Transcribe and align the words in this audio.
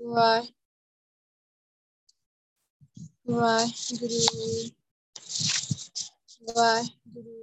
ਵਾਹਿ 0.00 0.46
ਵਾਹਿਗੁਰੂ 3.30 4.18
ਵਾਹਿਗੁਰੂ 6.48 7.34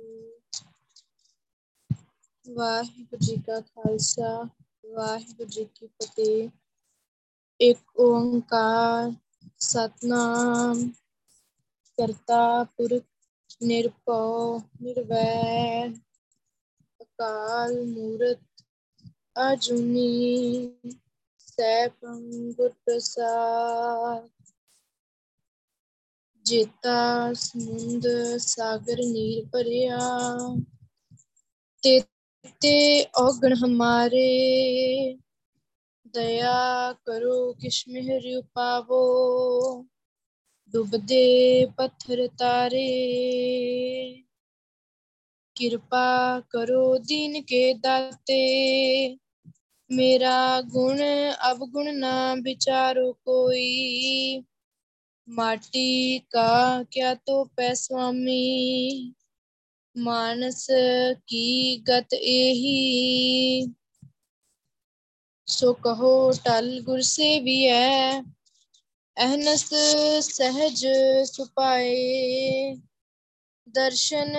ਵਾਹਿਗੁਰੂ 2.45 3.19
ਜੀ 3.19 3.35
ਕਾ 3.37 3.59
ਖਾਲਸਾ 3.61 4.31
ਵਾਹਿਗੁਰੂ 4.87 5.49
ਜੀ 5.49 5.65
ਕੀ 5.75 5.87
ਫਤਿਹ 5.87 6.49
ਇੱਕ 7.59 7.99
ਓੰਕਾਰ 7.99 9.11
ਸਤਨਾਮ 9.61 10.87
ਕਰਤਾ 11.97 12.63
ਪੁਰਖ 12.77 13.03
ਨਿਰਭਉ 13.61 14.59
ਨਿਰਵੈਰ 14.81 15.93
ਅਕਾਲ 17.01 17.83
ਮੂਰਤ 17.85 18.63
ਅਜੂਨੀ 19.43 20.71
ਸੈਭੰ 21.57 22.51
ਗੁਰ 22.51 22.69
ਪ੍ਰਸਾਦ 22.85 24.27
ਜੇਤਾ 26.45 27.33
ਸਮੁੰਦ 27.33 28.07
ਸਾਗਰ 28.37 28.97
ਨੀਰ 28.97 29.45
ਭਰਿਆ 29.53 29.97
ਤੇ 31.83 31.99
ਤੇ 32.61 33.03
ਔਗਣ 33.17 33.53
ਹਮਾਰੇ, 33.53 35.17
ਦਇਆ 36.05 36.93
ਕਰੋ 37.05 37.53
ਕਿਛ 37.53 37.83
ਮਿਹਰ 37.87 38.37
ਉਪਾਵੋ, 38.37 39.01
ਡੁੱਬਦੇ 40.73 41.65
ਪੱਥਰ 41.77 42.27
ਤਾਰੇ। 42.37 42.87
ਕਿਰਪਾ 45.55 46.39
ਕਰੋ 46.49 46.97
ਦੀਨ 46.97 47.41
ਕੇ 47.41 47.73
ਦਾਤੇ 47.73 48.39
ਮੇਰਾ 49.89 50.61
ਗੁਣ 50.61 51.01
ਅਵਗੁਣ 51.51 51.93
ਨਾ 51.95 52.35
ਵਿਚਾਰੋ 52.35 53.11
ਕੋਈ। 53.13 54.43
ਮਾਟੀ 55.27 56.19
ਕਾ 56.19 56.83
ਕਿਆ 56.91 57.13
ਤੋ 57.15 57.43
ਪੈ 57.45 57.73
ਸੁਆਮੀ? 57.73 59.13
ਮਾਨਸ 59.95 60.67
ਕੀ 61.27 61.77
ਗਤ 61.89 62.13
ਇਹੀ 62.13 63.67
ਸੋ 65.47 65.73
ਕਹੋ 65.73 66.31
ਟਲ 66.45 66.81
ਗੁਰ 66.81 67.01
ਸੇਵੀਐ, 67.01 68.21
ਅਹਨਸ 69.17 69.73
ਸਹਿਜ 70.21 70.85
ਸੁਪਾਏ। 71.25 72.75
ਦਰਸ਼ਨ 73.67 74.35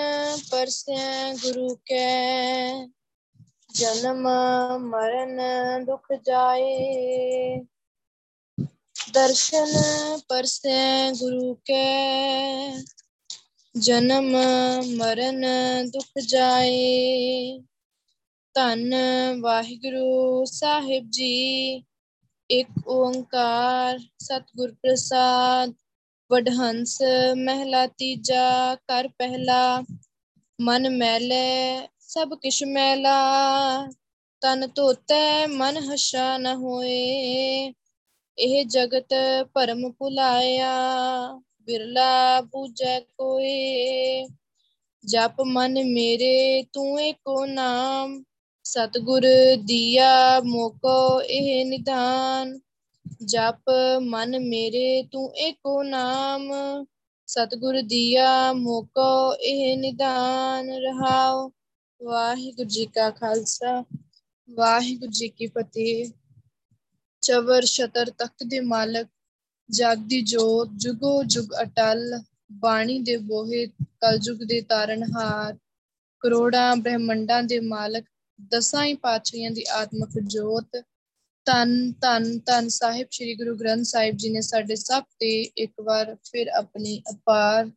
ਪਰਸੈ 0.50 1.34
ਗੁਰੂ 1.34 1.74
ਕੈ 1.86 2.86
ਜਨਮ 3.70 4.26
ਮਰਨ 4.80 5.84
ਦੁਖ 5.84 6.12
ਜਾਏ 6.26 7.58
ਦਰਸ਼ਨ 9.12 9.72
ਪਰਸੈ 10.28 11.10
ਗੁਰੂ 11.12 11.54
ਕੈ 11.64 12.72
ਜਨਮ 13.74 14.30
ਮਰਨ 14.96 15.44
ਦੁਖ 15.90 16.18
ਜਾਏ 16.28 17.58
ਧੰਨ 18.54 18.94
ਵਾਹਿਗੁਰੂ 19.40 20.44
ਸਾਹਿਬ 20.44 21.10
ਜੀ 21.10 21.82
ਇੱਕ 22.50 22.88
ਓੰਕਾਰ 22.88 23.98
ਸਤਿਗੁਰ 24.18 24.72
ਪ੍ਰਸਾਦ 24.72 25.72
ਵਡਹੰਸ 26.30 26.98
ਮਹਿਲਾ 27.36 27.86
ਤੀਜਾ 27.88 28.74
ਘਰ 28.74 29.08
ਪਹਿਲਾ 29.08 29.82
ਮਨ 30.58 30.88
ਮੈਲੇ 30.88 31.78
ਸਭ 32.08 32.34
ਕਿਛ 32.34 32.64
ਮੈਲਾ, 32.64 33.88
ਤਨ 34.40 34.66
ਧੋਤੈ, 34.74 35.46
ਮਨ 35.46 35.76
ਹੱਛਾ 35.76 36.38
ਨ 36.38 36.46
ਹੋਏ। 36.46 37.72
ਇਹ 38.38 38.64
ਜਗਤ 38.64 39.14
ਭਰਮ 39.54 39.92
ਭੁਲਾਇਆ, 39.92 40.72
ਬਿਰਲਾ 41.66 42.40
ਪੂਜੈ 42.40 43.00
ਕੋਏ। 43.00 44.26
ਜਪ 45.06 45.40
ਮਨ 45.40 45.72
ਮੇਰੇ, 45.72 46.62
ਤੂੰ 46.62 47.00
ਏਕੋ 47.00 47.46
ਨਾਮ। 47.46 48.24
ਸਤਿਗੁਰ 48.64 49.22
ਦੀਆ 49.64 50.40
ਮੋਕੋ 50.40 51.22
ਇਹ 51.22 51.66
ਨਿਧਾਨ। 51.66 52.58
ਜਪ 53.24 53.70
ਮਨ 54.02 54.38
ਮੇਰੇ, 54.38 55.02
ਤੂੰ 55.02 55.36
ਏਕੋ 55.36 55.82
ਨਾਮ। 55.82 56.52
ਸਤਿਗੁਰ 57.26 57.82
ਦੀਆ 57.82 58.52
ਮੋਕੋ 58.52 59.34
ਇਹ 59.34 59.76
ਨਿਧਾਨ। 59.78 60.70
ਰਹਾਉ 60.70 61.50
ਵਾਹਿਗੁਰੂ 62.00 62.68
ਜੀ 62.68 62.86
ਕਾ 62.86 63.10
ਖਾਲਸਾ, 63.10 63.84
ਵਾਹਿਗੁਰੂ 64.48 65.10
ਜੀ 65.10 65.28
ਕੀ 65.28 65.46
ਫਤਿਹ। 65.46 66.10
ਚਵਰ 67.22 67.64
ਛਤਰ 67.64 68.10
ਤਖਤ 68.10 68.44
ਦੇ 68.46 68.60
ਮਾਲਕ 68.60 69.08
ਜਾਗਦੀ 69.70 70.20
ਜੋਤ, 70.22 70.68
ਜੁਗੋ 70.76 71.22
ਜੁਗ 71.24 71.54
ਅਟਲ, 71.62 72.22
ਬਾਣੀ 72.52 72.98
ਦੇ 72.98 73.16
ਬੋਹਿ, 73.16 73.66
ਕਲਯੁਗ 74.00 74.38
ਦੇ 74.38 74.60
ਤਾਰਨਹਾਰ 74.60 75.56
ਕਰੋੜਾਂ 76.22 76.76
ਬ੍ਰਹਮੰਡਾਂ 76.76 77.42
ਦੇ 77.42 77.60
ਮਾਲਕ, 77.60 78.04
ਦਸਾਂ 78.50 78.84
ਹੀ 78.84 78.94
ਪਾਤਸ਼ਾਹੀਆਂ 78.94 79.50
ਦੀ 79.50 79.64
ਆਤਮਿਕ 79.72 80.18
ਜੋਤ। 80.26 80.82
ਧੰਨ 81.46 81.92
ਧੰਨ 81.92 82.38
ਧੰਨ 82.38 82.68
ਸਾਹਿਬ 82.68 83.08
ਸ੍ਰੀ 83.10 83.34
ਗੁਰੂ 83.34 83.56
ਗ੍ਰੰਥ 83.56 83.84
ਸਾਹਿਬ 83.84 84.16
ਜੀ 84.16 84.28
ਨੇ 84.28 84.40
ਸਾਡੇ 84.40 84.76
ਸਭ 84.76 85.04
ਤੇ 85.18 85.42
ਇੱਕ 85.42 85.80
ਵਾਰ 85.80 86.16
ਫਿਰ 86.24 86.48
ਆਪਣੀ 86.48 87.02
ਅਪਾਰ 87.10 87.70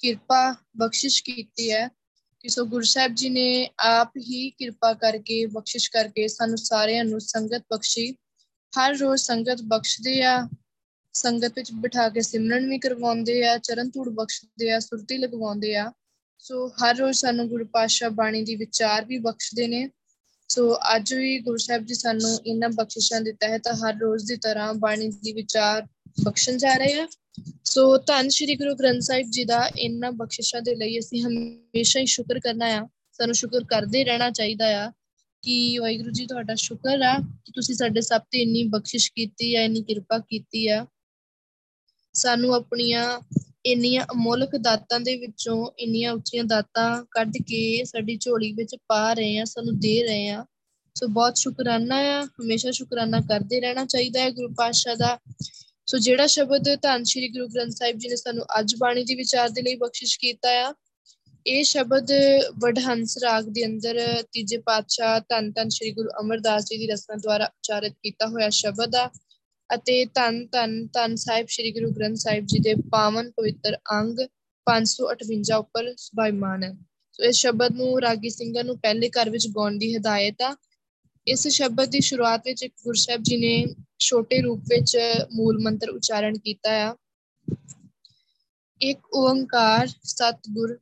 ਕਿਰਪਾ 0.00 0.54
ਬਖਸ਼ਿਸ਼ 0.76 1.22
ਕੀਤੀ 1.24 1.70
ਹੈ। 1.72 1.88
ਕਿ 2.46 2.50
ਸੋ 2.50 2.64
ਗੁਰੂ 2.64 2.84
ਸਾਹਿਬ 2.84 3.14
ਜੀ 3.14 3.28
ਨੇ 3.28 3.70
ਆਪ 3.80 4.08
ਹੀ 4.08 4.50
ਕਿਰਪਾ 4.50 4.94
ਕਰਕੇ, 4.94 5.46
ਬਖਸ਼ਿਸ਼ 5.46 5.90
ਕਰਕੇ 5.90 6.28
ਸਾਨੂੰ 6.28 6.58
ਸਾਰਿਆਂ 6.58 7.04
ਨੂੰ 7.04 7.20
ਸੰਗਤ 7.20 7.62
ਬਖਸ਼ੀ। 7.72 8.16
ਹਰ 8.72 8.96
ਰੋਜ਼ 8.96 9.22
ਸੰਗਤ 9.22 9.62
ਬਖਸ਼ਦੇ 9.62 10.22
ਆ, 10.22 10.48
ਸੰਗਤ 11.12 11.52
ਵਿੱਚ 11.56 11.72
ਬਿਠਾ 11.72 12.08
ਕੇ 12.08 12.20
ਸਿਮਰਨ 12.20 12.68
ਵੀ 12.68 12.78
ਕਰਵਾਉਂਦੇ 12.78 13.46
ਆ, 13.46 13.58
ਚਰਨ 13.58 13.90
ਧੂੜ 13.90 14.08
ਬਖਸ਼ਦੇ 14.08 14.70
ਆ, 14.70 14.78
ਸੁਰਤੀ 14.78 15.18
ਲਗਵਾਉਂਦੇ 15.18 15.76
ਆ। 15.76 15.92
ਸੋ 16.38 16.68
ਹਰ 16.68 16.96
ਰੋਜ਼ 16.96 17.18
ਸਾਨੂੰ 17.18 17.48
ਗੁਰੂ 17.48 17.66
ਪਾਤਸ਼ਾਹ 17.66 18.10
ਬਾਣੀ 18.10 18.42
ਦੀ 18.42 18.56
ਵਿਚਾਰ 18.56 19.04
ਵੀ 19.04 19.18
ਬਖਸ਼ਦੇ 19.18 19.66
ਨੇ। 19.66 19.90
ਸੋ 20.48 20.76
ਅੱਜ 20.96 21.14
ਵੀ 21.14 21.38
ਗੁਰੂ 21.38 21.56
ਸਾਹਿਬ 21.56 21.86
ਜੀ 21.86 21.94
ਸਾਨੂੰ 21.94 22.40
ਇਹਨਾਂ 22.46 22.68
ਬਖਸ਼ਿਸ਼ਾਂ 22.68 23.20
ਦੇ 23.20 23.32
ਤਹਿਤ 23.32 23.62
ਹਰ 23.68 23.98
ਰੋਜ਼ 23.98 24.26
ਦੀ 24.26 24.36
ਤਰ੍ਹਾਂ 24.36 24.74
ਬਾਣੀ 24.74 25.08
ਦੀ 25.08 25.32
ਵਿਚਾਰ 25.32 25.86
ਬਖਸ਼ਣ 26.24 26.56
ਜਾ 26.56 26.74
ਰਹੇ 26.74 27.00
ਆ। 27.00 27.08
ਸੋ 27.64 27.98
ਧੰਨ 27.98 28.28
ਸ਼੍ਰੀ 28.28 28.54
ਗੁਰੂ 28.54 28.74
ਗ੍ਰੰਥ 28.74 29.02
ਸਾਹਿਬ 29.02 29.26
ਜੀ 29.30 29.44
ਦਾ 29.44 29.70
ਇਹਨਾਂ 29.78 30.12
ਬਖਸ਼ਿਸ਼ਾਂ 30.12 30.62
ਦੇ 30.62 30.74
ਲਈ 30.74 30.98
ਅਸੀਂ 30.98 31.22
ਹਮੇਸ਼ਾ 31.22 32.00
ਹੀ 32.00 32.06
ਸ਼ੁਕਰ 32.06 32.38
ਕਰਨਾ 32.38 32.66
ਆ। 32.66 32.88
ਸਾਨੂੰ 33.12 33.34
ਸ਼ੁਕਰ 33.34 33.64
ਕਰਦੇ 33.64 34.04
ਰਹਿਣਾ 34.04 34.30
ਚਾਹੀਦਾ 34.30 34.86
ਆ 34.86 34.92
ਕਿ 35.42 35.78
ਵਾਹਿਗੁਰੂ 35.78 36.10
ਜੀ 36.10 36.26
ਤੁਹਾਡਾ 36.26 36.54
ਸ਼ੁਕਰ 36.54 37.02
ਆ 37.02 37.18
ਕਿ 37.18 37.52
ਤੁਸੀਂ 37.54 37.74
ਸਾਡੇ 37.74 38.00
ਸਭ 38.00 38.20
ਤੇ 38.20 38.38
ਇੰਨੀ 38.38 38.64
ਬਖਸ਼ਿਸ਼ 38.64 39.12
ਕੀਤੀ 39.12 39.54
ਆ, 39.54 39.62
ਇੰਨੀ 39.62 39.82
ਕਿਰਪਾ 39.82 40.18
ਕੀਤੀ 40.18 40.68
ਆ। 40.68 40.86
ਸਾਨੂੰ 42.12 42.54
ਆਪਣੀਆਂ 42.54 43.20
ਇੰਨੀਆਂ 43.66 44.06
ਅਮੋਲਕ 44.12 44.56
ਦਾਤਾਂ 44.56 45.00
ਦੇ 45.00 45.16
ਵਿੱਚੋਂ 45.16 45.70
ਇੰਨੀਆਂ 45.78 46.12
ਉੱਚੀਆਂ 46.12 46.44
ਦਾਤਾਂ 46.44 47.04
ਕੱਢ 47.10 47.32
ਕੇ 47.46 47.84
ਸਾਡੀ 47.84 48.16
ਝੋਲੀ 48.16 48.52
ਵਿੱਚ 48.52 48.76
ਪਾ 48.88 49.12
ਰਹੇ 49.12 49.38
ਆ, 49.38 49.44
ਸਾਨੂੰ 49.44 49.80
ਦੇ 49.80 50.02
ਰਹੇ 50.02 50.28
ਆ। 50.28 50.46
ਸੋ 50.94 51.08
ਬਹੁਤ 51.08 51.36
ਸ਼ੁਕਰਾਨਾ 51.36 51.96
ਆ। 51.96 52.24
ਹਮੇਸ਼ਾ 52.24 52.70
ਸ਼ੁਕਰਾਨਾ 52.70 53.20
ਕਰਦੇ 53.20 53.60
ਰਹਿਣਾ 53.60 53.84
ਚਾਹੀਦਾ 53.84 54.20
ਹੈ 54.20 54.30
ਗੁਰੂ 54.30 54.48
ਪਾਤਸ਼ਾਹ 54.48 54.96
ਦਾ। 54.96 55.18
ਸੋ 55.88 55.98
ਜਿਹੜਾ 55.98 56.26
ਸ਼ਬਦ 56.26 56.68
ਧੰਨ 56.82 57.04
ਸ਼੍ਰੀ 57.04 57.28
ਗੁਰੂ 57.28 57.46
ਗ੍ਰੰਥ 57.48 57.72
ਸਾਹਿਬ 57.72 57.98
ਜੀ 57.98 58.08
ਨੇ 58.08 58.16
ਸਾਨੂੰ 58.16 58.44
ਅੱਜ 58.58 58.74
ਬਾਣੀ 58.78 59.04
ਦੀ 59.04 59.14
ਵਿਚਾਰ 59.14 59.48
ਦੇ 59.48 59.62
ਲਈ 59.62 59.74
ਬਖਸ਼ਿਸ਼ 59.74 60.18
ਕੀਤਾ 60.18 60.50
ਆ, 60.62 60.72
ਇਹ 61.46 61.62
ਸ਼ਬਦ 61.64 62.10
ਵਡਹੰਸ 62.62 63.16
ਰਾਗ 63.18 63.48
ਦੇ 63.48 63.64
ਅੰਦਰ 63.66 64.00
ਤੀਜੇ 64.32 64.58
ਪਾਤਸ਼ਾਹ 64.66 65.20
ਧੰਨ 65.28 65.50
ਧੰਨ 65.52 65.68
ਸ਼੍ਰੀ 65.68 65.90
ਗੁਰੂ 65.92 66.10
ਅਮਰਦਾਸ 66.20 66.64
ਜੀ 66.66 66.78
ਦੀ 66.78 66.86
ਰਚਨਾ 66.86 67.16
ਦੁਆਰਾ 67.16 67.44
ਉਚਾਰਿਤ 67.46 67.92
ਕੀਤਾ 68.02 68.26
ਹੋਇਆ 68.28 68.48
ਸ਼ਬਦ 68.52 68.96
ਆ 68.96 69.08
ਅਤੇ 69.70 70.04
ਧੰਨ 70.14 70.46
ਧੰਨ 70.46 70.86
ਧੰਨ 70.86 71.14
ਸਾਹਿਬ 71.16 71.46
ਸ੍ਰੀ 71.50 71.70
ਗੁਰੂ 71.72 71.90
ਗ੍ਰੰਥ 71.90 72.16
ਸਾਹਿਬ 72.16 72.46
ਜੀ 72.46 72.58
ਦੇ 72.58 72.74
ਪਾਵਨ 72.92 73.30
ਪਵਿੱਤਰ 73.30 73.76
ਅੰਗ 73.92 74.26
558 74.66 75.58
ਉੱਪਰ 75.58 75.94
ਸੁਭਾਈਮਾਨ 75.98 76.62
ਹੈ। 76.64 76.72
ਸੋ 77.14 77.24
ਇਸ 77.24 77.36
ਸ਼ਬਦ 77.36 77.76
ਨੂੰ 77.76 78.00
ਰਾਗੀ 78.02 78.30
ਸਿੰਘਾਂ 78.30 78.64
ਨੂੰ 78.64 78.78
ਪਹਿਲੇ 78.78 79.08
ਘਰ 79.10 79.30
ਵਿੱਚ 79.30 79.46
ਗਾਉਣ 79.56 79.78
ਦੀ 79.78 79.94
ਹਦਾਇਤ 79.96 80.42
ਆ। 80.42 80.54
ਇਸ 81.28 81.48
ਸ਼ਬਦ 81.48 81.84
ਦੀ 81.84 82.00
ਸ਼ੁਰੂਆਤ 82.00 82.42
ਵਿੱਚ 82.44 82.62
ਇੱਕ 82.62 82.74
ਗੁਰਸਾਹਿਬ 82.84 83.22
ਜੀ 83.22 83.36
ਨੇ 83.36 83.66
ਛੋਟੇ 83.98 84.42
ਰੂਪ 84.42 84.60
ਵਿੱਚ 84.60 84.98
ਮੂਲ 85.32 85.58
ਮੰਤਰ 85.62 85.88
ਉਚਾਰਨ 85.88 86.38
ਕੀਤਾ 86.38 86.70
ਆ। 86.70 86.96
ਇੱਕ 88.82 89.00
ਓੰਕਾਰ 89.14 89.88
ਸਤਿਗੁਰ, 90.02 90.78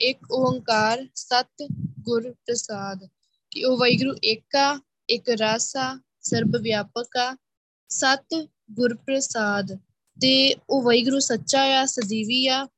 ਇੱਕ 0.00 0.32
ਓੰਕਾਰ 0.32 1.08
ਸਤ 1.14 1.68
ਗੁਰ 2.00 2.32
ਪ੍ਰਸਾਦ, 2.32 3.08
ਕਿ 3.50 3.64
ਉਹ 3.64 3.78
ਵਾਹਿਗੁਰੂ 3.78 4.16
ਏਕਾ, 4.24 4.80
ਇੱਕ 5.10 5.28
ਰਾਸਾ, 5.28 6.00
ਸਰਬ 6.22 6.56
ਵਿਆਪਕਾ 6.56 7.36
ਸਤ 7.88 8.48
ਗੁਰ 8.70 8.94
ਪ੍ਰਸਾਦ। 8.94 9.78
ਤੇ 10.20 10.54
ਉਹ 10.70 10.82
ਵਾਹਿਗੁਰੂ 10.82 11.18
ਸੱਚਾ 11.18 11.62
ਆ, 11.62 11.86
ਸਦੀਵੀ 11.86 12.46
ਆ, 12.46 12.68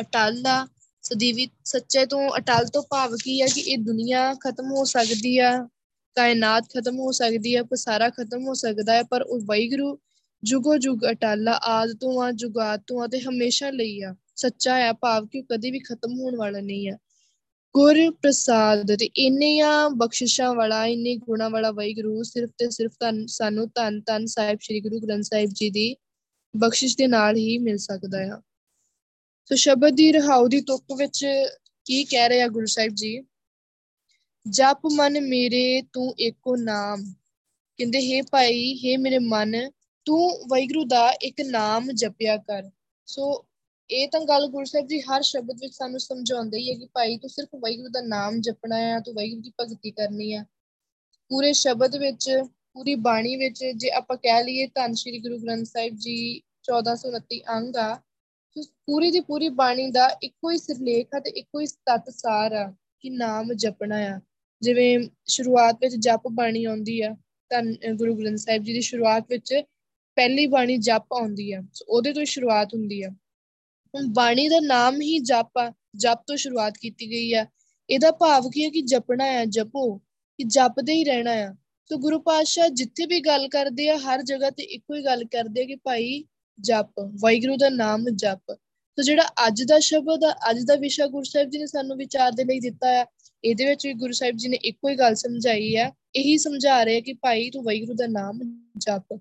ਅਟਲ 0.00 0.46
ਆ। 0.46 0.68
ਸਦੀਵੀ, 1.02 1.48
ਸੱਚੇ 1.64 2.06
ਤੋਂ 2.06 2.30
ਅਟਲ 2.36 2.66
ਤੋਂ 2.66 2.82
ਭਾਵ 2.82 3.16
ਕੀ 3.16 3.40
ਆ 3.40 3.46
ਕਿ 3.54 3.60
ਇਹ 3.60 3.78
ਦੁਨੀਆ 3.78 4.34
ਖਤਮ 4.34 4.64
ਹੋ 4.64 4.84
ਸਕਦੀ 4.84 5.38
ਆ। 5.38 5.68
ਕਾਇਨਾਤ 6.14 6.68
ਖਤਮ 6.74 6.98
ਹੋ 6.98 7.10
ਸਕਦੀ 7.12 7.54
ਆ 7.54 7.62
ਪਸਾਰਾ 7.62 8.10
ਖਤਮ 8.10 8.46
ਹੋ 8.48 8.54
ਸਕਦਾ 8.54 8.92
ਹੈ, 8.92 9.02
ਪਰ 9.02 9.22
ਉਹ 9.22 9.40
ਵਾਹਿਗੁਰੂ 9.40 9.98
ਜੁਗੋ 10.42 10.76
ਜੁਗ 10.76 10.98
ਅਟਲ 11.10 11.48
ਆ 11.48 11.52
ਆਦ 11.52 11.92
ਤੋਂ 12.00 12.22
ਆ 12.22 12.30
ਜੁਗਾਤ 12.32 12.82
ਤੋਂ 12.86 13.02
ਆ 13.02 13.06
ਤੇ 13.06 13.20
ਹਮੇਸ਼ਾ 13.20 13.70
ਲਈ 13.70 14.02
ਆ। 14.02 14.14
ਸੱਚਾ 14.36 14.74
ਆ 14.88 14.92
ਭਾਵ 14.92 15.26
ਕਿ 15.26 15.38
ਉਹ 15.38 15.44
ਕਦੇ 15.50 15.70
ਵੀ 15.70 15.78
ਖਤਮ 15.78 16.20
ਹੋਣ 16.20 16.36
ਵਾਲਾ 16.36 16.60
ਨਹੀਂ 16.60 16.90
ਆ। 16.90 16.96
ਗੁਰ 17.74 18.10
ਪ੍ਰਸਾਦ 18.10 18.94
ਤੇ 18.96 19.04
ਇੰਨੀਆਂ 19.04 19.90
ਬਖਸ਼ਿਸ਼ਾਂ 19.90 20.54
ਵਾਲਾ, 20.54 20.86
ਇੰਨੇ 20.86 21.16
ਗੁਣਾ 21.16 21.48
ਵਾਲਾ 21.48 21.70
ਵਾਹਿਗੁਰੂ 21.70 22.22
ਸਿਰਫ 22.22 22.50
ਤੇ 22.58 22.70
ਸਿਰਫ 22.70 22.92
ਸਾਨੂੰ 23.26 23.68
ਧੰਨ 23.74 24.00
ਧੰਨ 24.00 24.26
ਸਾਹਿਬ 24.26 24.58
ਸ੍ਰੀ 24.62 24.80
ਗੁਰੂ 24.80 25.00
ਗ੍ਰੰਥ 25.00 25.24
ਸਾਹਿਬ 25.24 25.50
ਜੀ 25.52 25.70
ਦੀ 25.70 25.96
ਬਖਸ਼ਿਸ਼ 26.56 26.96
ਦੇ 26.96 27.06
ਨਾਲ 27.06 27.36
ਹੀ 27.36 27.58
ਮਿਲ 27.58 27.76
ਸਕਦਾ 27.76 28.18
ਆ। 28.36 28.40
ਸੋ 29.46 29.54
ਸ਼ਬਦ 29.54 29.94
ਦੀ 29.94 30.12
ਰਹਾਉ 30.12 30.48
ਦੀ 30.48 30.60
ਤੁਕ 30.60 30.84
ਵਿੱਚ 30.98 31.26
ਕੀ 31.84 32.04
ਕਹਿ 32.04 32.28
ਰਿਹਾ 32.28 32.48
ਗੁਰੂ 32.48 32.66
ਸਾਹਿਬ 32.66 32.94
ਜੀ? 32.94 33.22
ਜਪ 34.50 34.86
ਮਨ 34.92 35.20
ਮੇਰੇ 35.20 35.82
ਤੂੰ 35.92 36.14
ਏਕੋ 36.20 36.56
ਨਾਮ। 36.56 37.04
ਕਹਿੰਦੇ, 37.78 38.00
ਹੈ 38.00 38.22
ਭਾਈ, 38.22 38.74
ਹੈ 38.76 38.96
ਮੇਰੇ 38.98 39.18
ਮਨ, 39.18 39.70
ਤੂੰ 40.06 40.30
ਵਾਹਿਗੁਰੂ 40.48 40.84
ਦਾ 40.84 41.08
ਇੱਕ 41.22 41.40
ਨਾਮ 41.40 41.90
ਜਪਿਆ 41.92 42.36
ਕਰ। 42.36 42.70
ਸੋ 43.08 43.44
ਇਹ 43.90 44.08
ਤਾਂ 44.08 44.20
ਗੱਲ 44.20 44.46
ਗੁਰੂ 44.46 44.64
ਸਾਹਿਬ 44.64 44.86
ਜੀ 44.86 45.00
ਹਰ 45.00 45.22
ਸ਼ਬਦ 45.22 45.60
ਵਿੱਚ 45.60 45.74
ਸਾਨੂੰ 45.74 46.00
ਸਮਝਾਉਂਦੇ 46.00 46.58
ਹੀ 46.58 46.70
ਹੈ 46.70 46.74
ਕਿ 46.78 46.86
ਭਾਈ, 46.94 47.16
ਤੂੰ 47.18 47.30
ਸਿਰਫ 47.30 47.48
ਵਾਹਿਗੁਰੂ 47.54 47.88
ਦਾ 47.88 48.00
ਨਾਮ 48.00 48.40
ਜਪਣਾ 48.40 48.76
ਹੈ 48.76 48.98
ਤੂੰ 49.00 49.14
ਵਾਹਿਗੁਰੂ 49.14 49.40
ਦੀ 49.42 49.52
ਭਗਤੀ 49.60 49.90
ਕਰਨੀ 49.90 50.34
ਹੈ 50.34 50.44
ਪੂਰੇ 51.30 51.52
ਸ਼ਬਦ 51.52 51.96
ਵਿੱਚ, 51.96 52.30
ਪੂਰੀ 52.74 52.94
ਬਾਣੀ 52.94 53.36
ਵਿੱਚ 53.36 53.64
ਜੇ 53.76 53.90
ਆਪਾਂ 53.90 54.16
ਕਹਿ 54.16 54.44
ਲਈਏ 54.44 54.66
ਧੰਨ 54.66 54.94
ਸ਼੍ਰੀ 54.94 55.18
ਗੁਰੂ 55.18 55.38
ਗ੍ਰੰਥ 55.38 55.66
ਸਾਹਿਬ 55.66 55.96
ਜੀ 55.96 56.16
1429 56.62 57.40
ਅੰਗ 57.56 57.76
ਆ 57.76 57.94
ਪੂਰੀ 58.56 59.10
ਦੀ 59.10 59.20
ਪੂਰੀ 59.20 59.48
ਬਾਣੀ 59.48 59.90
ਦਾ 59.90 60.08
ਇੱਕੋ 60.22 60.50
ਹੀ 60.50 60.58
ਸਿਰਲੇਖ 60.58 61.14
ਆ 61.14 61.18
ਤੇ 61.20 61.30
ਇੱਕੋ 61.30 61.60
ਹੀ 61.60 61.66
ਤਤ 61.86 62.10
ਸਾਰ 62.10 62.52
ਆ 62.52 62.64
ਕਿ 63.00 63.10
ਨਾਮ 63.10 63.52
ਜਪਣਾ 63.54 63.96
ਆ। 64.06 64.20
ਜਿਵੇਂ 64.62 64.98
ਸ਼ੁਰੂਆਤ 65.26 65.76
ਵਿੱਚ 65.80 65.94
ਜਪ 65.94 66.28
ਬਾਣੀ 66.32 66.64
ਆਉਂਦੀ 66.64 67.00
ਆ 67.00 67.16
ਧੰਨ 67.50 67.76
ਗੁਰੂ 67.94 68.14
ਗ੍ਰੰਥ 68.14 68.38
ਸਾਹਿਬ 68.38 68.62
ਜੀ 68.62 68.72
ਦੀ 68.72 68.80
ਸ਼ੁਰੂਆਤ 68.80 69.24
ਵਿੱਚ 69.30 69.54
ਪਹਿਲੀ 70.16 70.46
ਬਾਣੀ 70.46 70.76
ਜਪ 70.76 71.12
ਆਉਂਦੀ 71.12 71.52
ਆ 71.52 71.62
ਉਹਦੇ 71.88 72.12
ਤੋਂ 72.12 72.20
ਹੀ 72.20 72.26
ਸ਼ੁਰੂਆਤ 72.26 72.74
ਹੁੰਦੀ 72.74 73.02
ਆ। 73.02 73.10
ਹੁਣ 73.94 74.06
ਬਾਣੀ 74.06 74.48
ਦਾ 74.48 74.60
ਨਾਮ 74.60 75.00
ਹੀ 75.00 75.18
ਜਪ 75.18 75.58
ਆ, 75.58 75.72
ਜਪ 75.96 76.18
ਤੋਂ 76.26 76.36
ਸ਼ੁਰੂਆਤ 76.36 76.78
ਕੀਤੀ 76.78 77.10
ਗਈ 77.10 77.32
ਆ। 77.32 77.46
ਇਹਦਾ 77.90 78.10
ਭਾਵ 78.10 78.50
ਕੀ 78.50 78.64
ਹੈ 78.64 78.70
ਕਿ 78.70 78.82
ਜਪਣਾ 78.82 79.24
ਆ, 79.24 79.44
ਜਪੋ, 79.44 79.96
ਕਿ 80.38 80.44
ਜਪਦੇ 80.44 80.92
ਹੀ 80.92 81.04
ਰਹਿਣਾ 81.04 81.30
ਆ। 81.30 81.54
ਸੋ 81.90 81.98
ਗੁਰੂ 81.98 82.18
ਪਾਤਸ਼ਾਹ 82.20 82.68
ਜਿੱਥੇ 82.68 83.06
ਵੀ 83.06 83.20
ਗੱਲ 83.20 83.48
ਕਰਦੇ 83.48 83.88
ਆ, 83.88 83.96
ਹਰ 83.96 84.22
ਜਗ੍ਹਾ 84.22 84.50
ਤੇ 84.50 84.62
ਇੱਕੋ 84.62 84.94
ਹੀ 84.94 85.04
ਗੱਲ 85.04 85.24
ਕਰਦੇ 85.24 85.62
ਆ 85.62 85.64
ਕਿ 85.64 85.74
ਭਾਈ 85.74 86.24
ਜਪ, 86.60 86.90
ਵਾਹਿਗੁਰੂ 87.00 87.56
ਦਾ 87.56 87.68
ਨਾਮ 87.68 88.04
ਜਪ। 88.14 88.52
ਸੋ 88.52 89.02
ਜਿਹੜਾ 89.02 89.22
ਅੱਜ 89.46 89.62
ਦਾ 89.62 89.78
ਸ਼ਬਦ 89.78 90.24
ਆ, 90.24 90.34
ਅੱਜ 90.50 90.58
ਦਾ 90.64 90.74
ਵਿਸ਼ਾ 90.74 91.06
ਗੁਰੂ 91.06 91.24
ਸਾਹਿਬ 91.24 91.50
ਜੀ 91.50 91.58
ਨੇ 91.58 91.66
ਸਾਨੂੰ 91.66 91.96
ਵਿਚਾਰ 91.96 92.32
ਦੇ 92.32 92.44
ਲਈ 92.44 92.60
ਦਿੱਤਾ 92.60 92.88
ਆ 93.00 93.04
ਇਹਦੇ 93.44 93.64
ਵਿੱਚ 93.64 93.86
ਵੀ 93.86 93.92
ਗੁਰੂ 93.94 94.12
ਸਾਹਿਬ 94.12 94.36
ਜੀ 94.36 94.48
ਨੇ 94.48 94.58
ਇੱਕੋ 94.62 94.88
ਹੀ 94.88 94.94
ਗੱਲ 94.96 95.14
ਸਮਝਾਈ 95.16 95.74
ਆ, 95.76 95.90
ਇਹੀ 96.16 96.36
ਸਮਝਾ 96.38 96.82
ਰਹੇ 96.84 97.00
ਕਿ 97.00 97.12
ਭਾਈ 97.12 97.50
ਤੂੰ 97.50 97.62
ਵਾਹਿਗੁਰੂ 97.64 97.94
ਦਾ 97.94 98.06
ਨਾਮ 98.08 98.38
ਜਪ, 98.76 99.18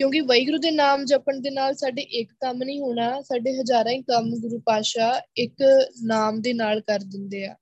ਕਿਉਂਕਿ 0.00 0.20
ਵਾਹਿਗੁਰੂ 0.20 0.58
ਦੇ 0.58 0.70
ਨਾਮ 0.70 1.04
ਜਪਣ 1.04 1.40
ਦੇ 1.40 1.50
ਨਾਲ 1.50 1.74
ਸਾਡੇ 1.76 2.02
ਇੱਕ 2.02 2.30
ਕੰਮ 2.40 2.62
ਨਹੀਂ 2.62 2.80
ਹੋਣਾ, 2.80 3.20
ਸਾਡੇ 3.22 3.52
ਹਜ਼ਾਰਾਂ 3.52 3.92
ਹੀ 3.92 4.02
ਕੰਮ 4.02 4.30
ਗੁਰੂ 4.36 4.60
ਪਾਸ਼ਾ 4.66 5.12
ਇੱਕ 5.36 5.62
ਨਾਮ 6.04 6.40
ਦੇ 6.40 6.52
ਨਾਲ 6.52 6.80
ਕਰ 6.80 6.98
ਦਿੰਦੇ 7.02 7.44
ਆ। 7.46 7.54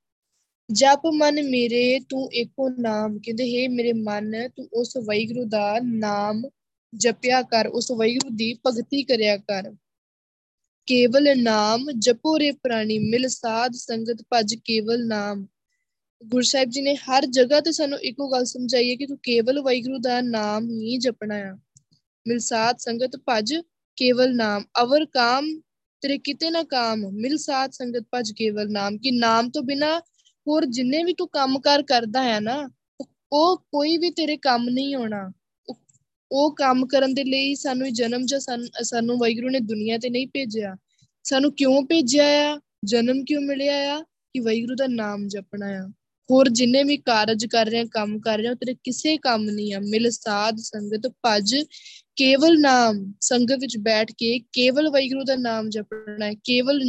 ਜਪ 0.69 1.07
ਮਨ 1.15 1.43
ਮੇਰੇ, 1.43 1.99
ਤੂੰ 2.01 2.29
ਇੱਕੋ 2.33 2.69
ਨਾਮ, 2.71 3.19
ਕਹਿੰਦੇ, 3.19 3.45
ਹੈ 3.47 3.69
ਮੇਰੇ 3.69 3.93
ਮਨ, 3.95 4.49
ਤੂੰ 4.49 4.69
ਉਸ 4.73 4.97
ਵਾਹਿਗੁਰੂ 4.97 5.45
ਦਾ 5.47 5.79
ਨਾਮ 5.83 6.43
ਜਪਿਆ 6.93 7.43
ਕਰ, 7.43 7.67
ਉਸ 7.69 7.91
ਵਾਹਿਗੁਰੂ 7.91 8.35
ਦੀ 8.37 8.53
ਭਗਤੀ 8.67 9.03
ਕਰਿਆ 9.05 9.37
ਕਰ। 9.39 9.73
ਕੇਵਲ 10.89 11.37
ਨਾਮ 11.39 11.91
ਜਪੋ 11.99 12.39
ਰੇ 12.39 12.51
ਪ੍ਰਾਣੀ, 12.55 12.99
ਮਿਲ 13.01 13.29
ਸਾਧ 13.29 13.73
ਸੰਗਤ 13.75 14.23
ਭਜ 14.33 14.55
ਕੇਵਲ 14.65 15.07
ਨਾਮ। 15.07 15.47
ਗੁਰੂ 16.23 16.43
ਸਾਹਿਬ 16.43 16.71
ਜੀ 16.71 16.81
ਨੇ 16.83 16.95
ਹਰ 16.95 17.27
ਜਗ੍ਹਾ 17.27 17.61
ਤੇ 17.61 17.73
ਸਾਨੂੰ 17.73 17.99
ਇੱਕੋ 17.99 18.29
ਗੱਲ 18.29 18.45
ਸਮਝਾਈ 18.45 18.91
ਹੈ 18.91 18.95
ਕਿ 18.97 19.07
ਤੂੰ 19.07 19.17
ਕੇਵਲ 19.23 19.61
ਵਾਹਿਗੁਰੂ 19.63 19.99
ਦਾ 19.99 20.21
ਨਾਮ 20.21 20.69
ਹੀ 20.71 20.97
ਜਪਣਾ 20.99 21.35
ਆ। 21.35 21.53
ਮਿਲ 22.27 22.39
ਸਾਧ 22.39 22.77
ਸੰਗਤ 22.79 23.17
ਭਜ 23.29 23.55
ਕੇਵਲ 23.97 24.35
ਨਾਮ, 24.37 24.65
ਅਵਰ 24.83 25.05
ਕਾਮ 25.05 25.47
ਤੇਰੇ 26.03 26.19
ਕਿਤੇ 26.19 26.51
ਨਾ 26.51 26.63
ਕਾਮ। 26.63 27.07
ਮਿਲ 27.13 27.37
ਸਾਧ 27.37 27.71
ਸੰਗਤ 27.71 28.07
ਭਜ 28.15 28.33
ਕੇਵਲ 28.33 28.71
ਨਾਮ, 28.73 28.99
ਕਿ 28.99 29.11
ਨਾਮ 29.11 29.51
ਤੋਂ 29.51 29.63
ਬਿਨਾ 29.63 29.99
ਹੋਰ 30.47 30.67
ਜਿੰਨੇ 30.67 31.03
ਵੀ 31.05 31.13
ਤੂੰ 31.13 31.29
ਕੰਮਕਾਰ 31.29 31.83
ਕਰਦਾ 31.83 32.23
ਹੈ 32.23 32.41
ਨਾ, 32.41 32.69
ਉਹ 33.33 33.57
ਕੋਈ 33.59 33.97
ਵੀ 33.97 34.11
ਤੇਰੇ 34.11 34.37
ਕੰਮ 34.37 34.69
ਨਹੀਂ 34.69 34.95
ਹੋਣਾ 34.95 35.31
ਉਹ 36.33 36.55
ਕੰਮ 36.55 36.87
ਕਰਨ 36.87 37.15
ਦੇ 37.15 37.25
ਲਈ 37.25 37.55
ਸਾਨੂੰ 37.55 37.93
ਜਨਮ 37.93 38.27
ਜਾਂ 38.27 38.41
ਸਾਨੂੰ 38.83 39.19
ਵਾਹਿਗੁਰੂ 39.19 39.49
ਨੇ 39.49 39.61
ਦੁਨੀਆ 39.61 39.99
ਤੇ 39.99 40.11
ਨਹੀਂ 40.11 40.27
ਭੇਜਿਆ। 40.27 40.75
ਸਾਨੂੰ 41.25 41.53
ਕਿਉਂ 41.53 41.83
ਭੇਜਿਆ 41.83 42.25
ਆ? 42.25 42.61
ਜਨਮ 42.85 43.25
ਕਿਉਂ 43.25 43.43
ਮਿਲਿਆ 43.43 43.77
ਆ? 43.97 44.01
ਕਿ 44.01 44.41
ਵਾਹਿਗੁਰੂ 44.41 44.75
ਦਾ 44.75 44.87
ਨਾਮ 44.87 45.29
ਜਪਣਾ 45.29 45.67
ਆ। 45.67 45.89
ਹੋਰ 46.31 46.49
ਜਿੰਨੇ 46.49 46.83
ਵੀ 46.83 46.97
ਕਾਰਜ 46.97 47.47
ਕਰ 47.47 47.67
ਰਹੇ 47.67 47.85
ਕੰਮ 47.87 48.21
ਕਰ 48.21 48.39
ਰਹੇ 48.39 48.55
ਤੇਰੇ 48.55 48.75
ਕਿਸੇ 48.85 49.17
ਕੰਮ 49.17 49.51
ਨਹੀਂ 49.51 49.75
ਆ। 49.75 49.79
ਮਿਲ 49.79 50.11
ਸਾਧ 50.11 50.57
ਸੰਗਤ, 50.57 51.13
ਭਜ 51.27 51.57
ਕੇਵਲ 52.17 52.61
ਨਾਮ 52.61 53.13
ਸੰਗਤ 53.21 53.59
ਵਿੱਚ 53.61 53.79
ਬੈਠ 53.79 54.13
ਕੇ 54.19 54.39
ਕੇਵਲ 54.53 54.89
ਵਾਹਿਗੁਰੂ 54.89 55.25
ਦਾ 55.25 55.37
ਨਾਮ 55.37 55.71
ਜਪਣਾ 55.71 56.27
ਹੈ। 56.27 56.35
ਕੇਵਲ 56.35 56.81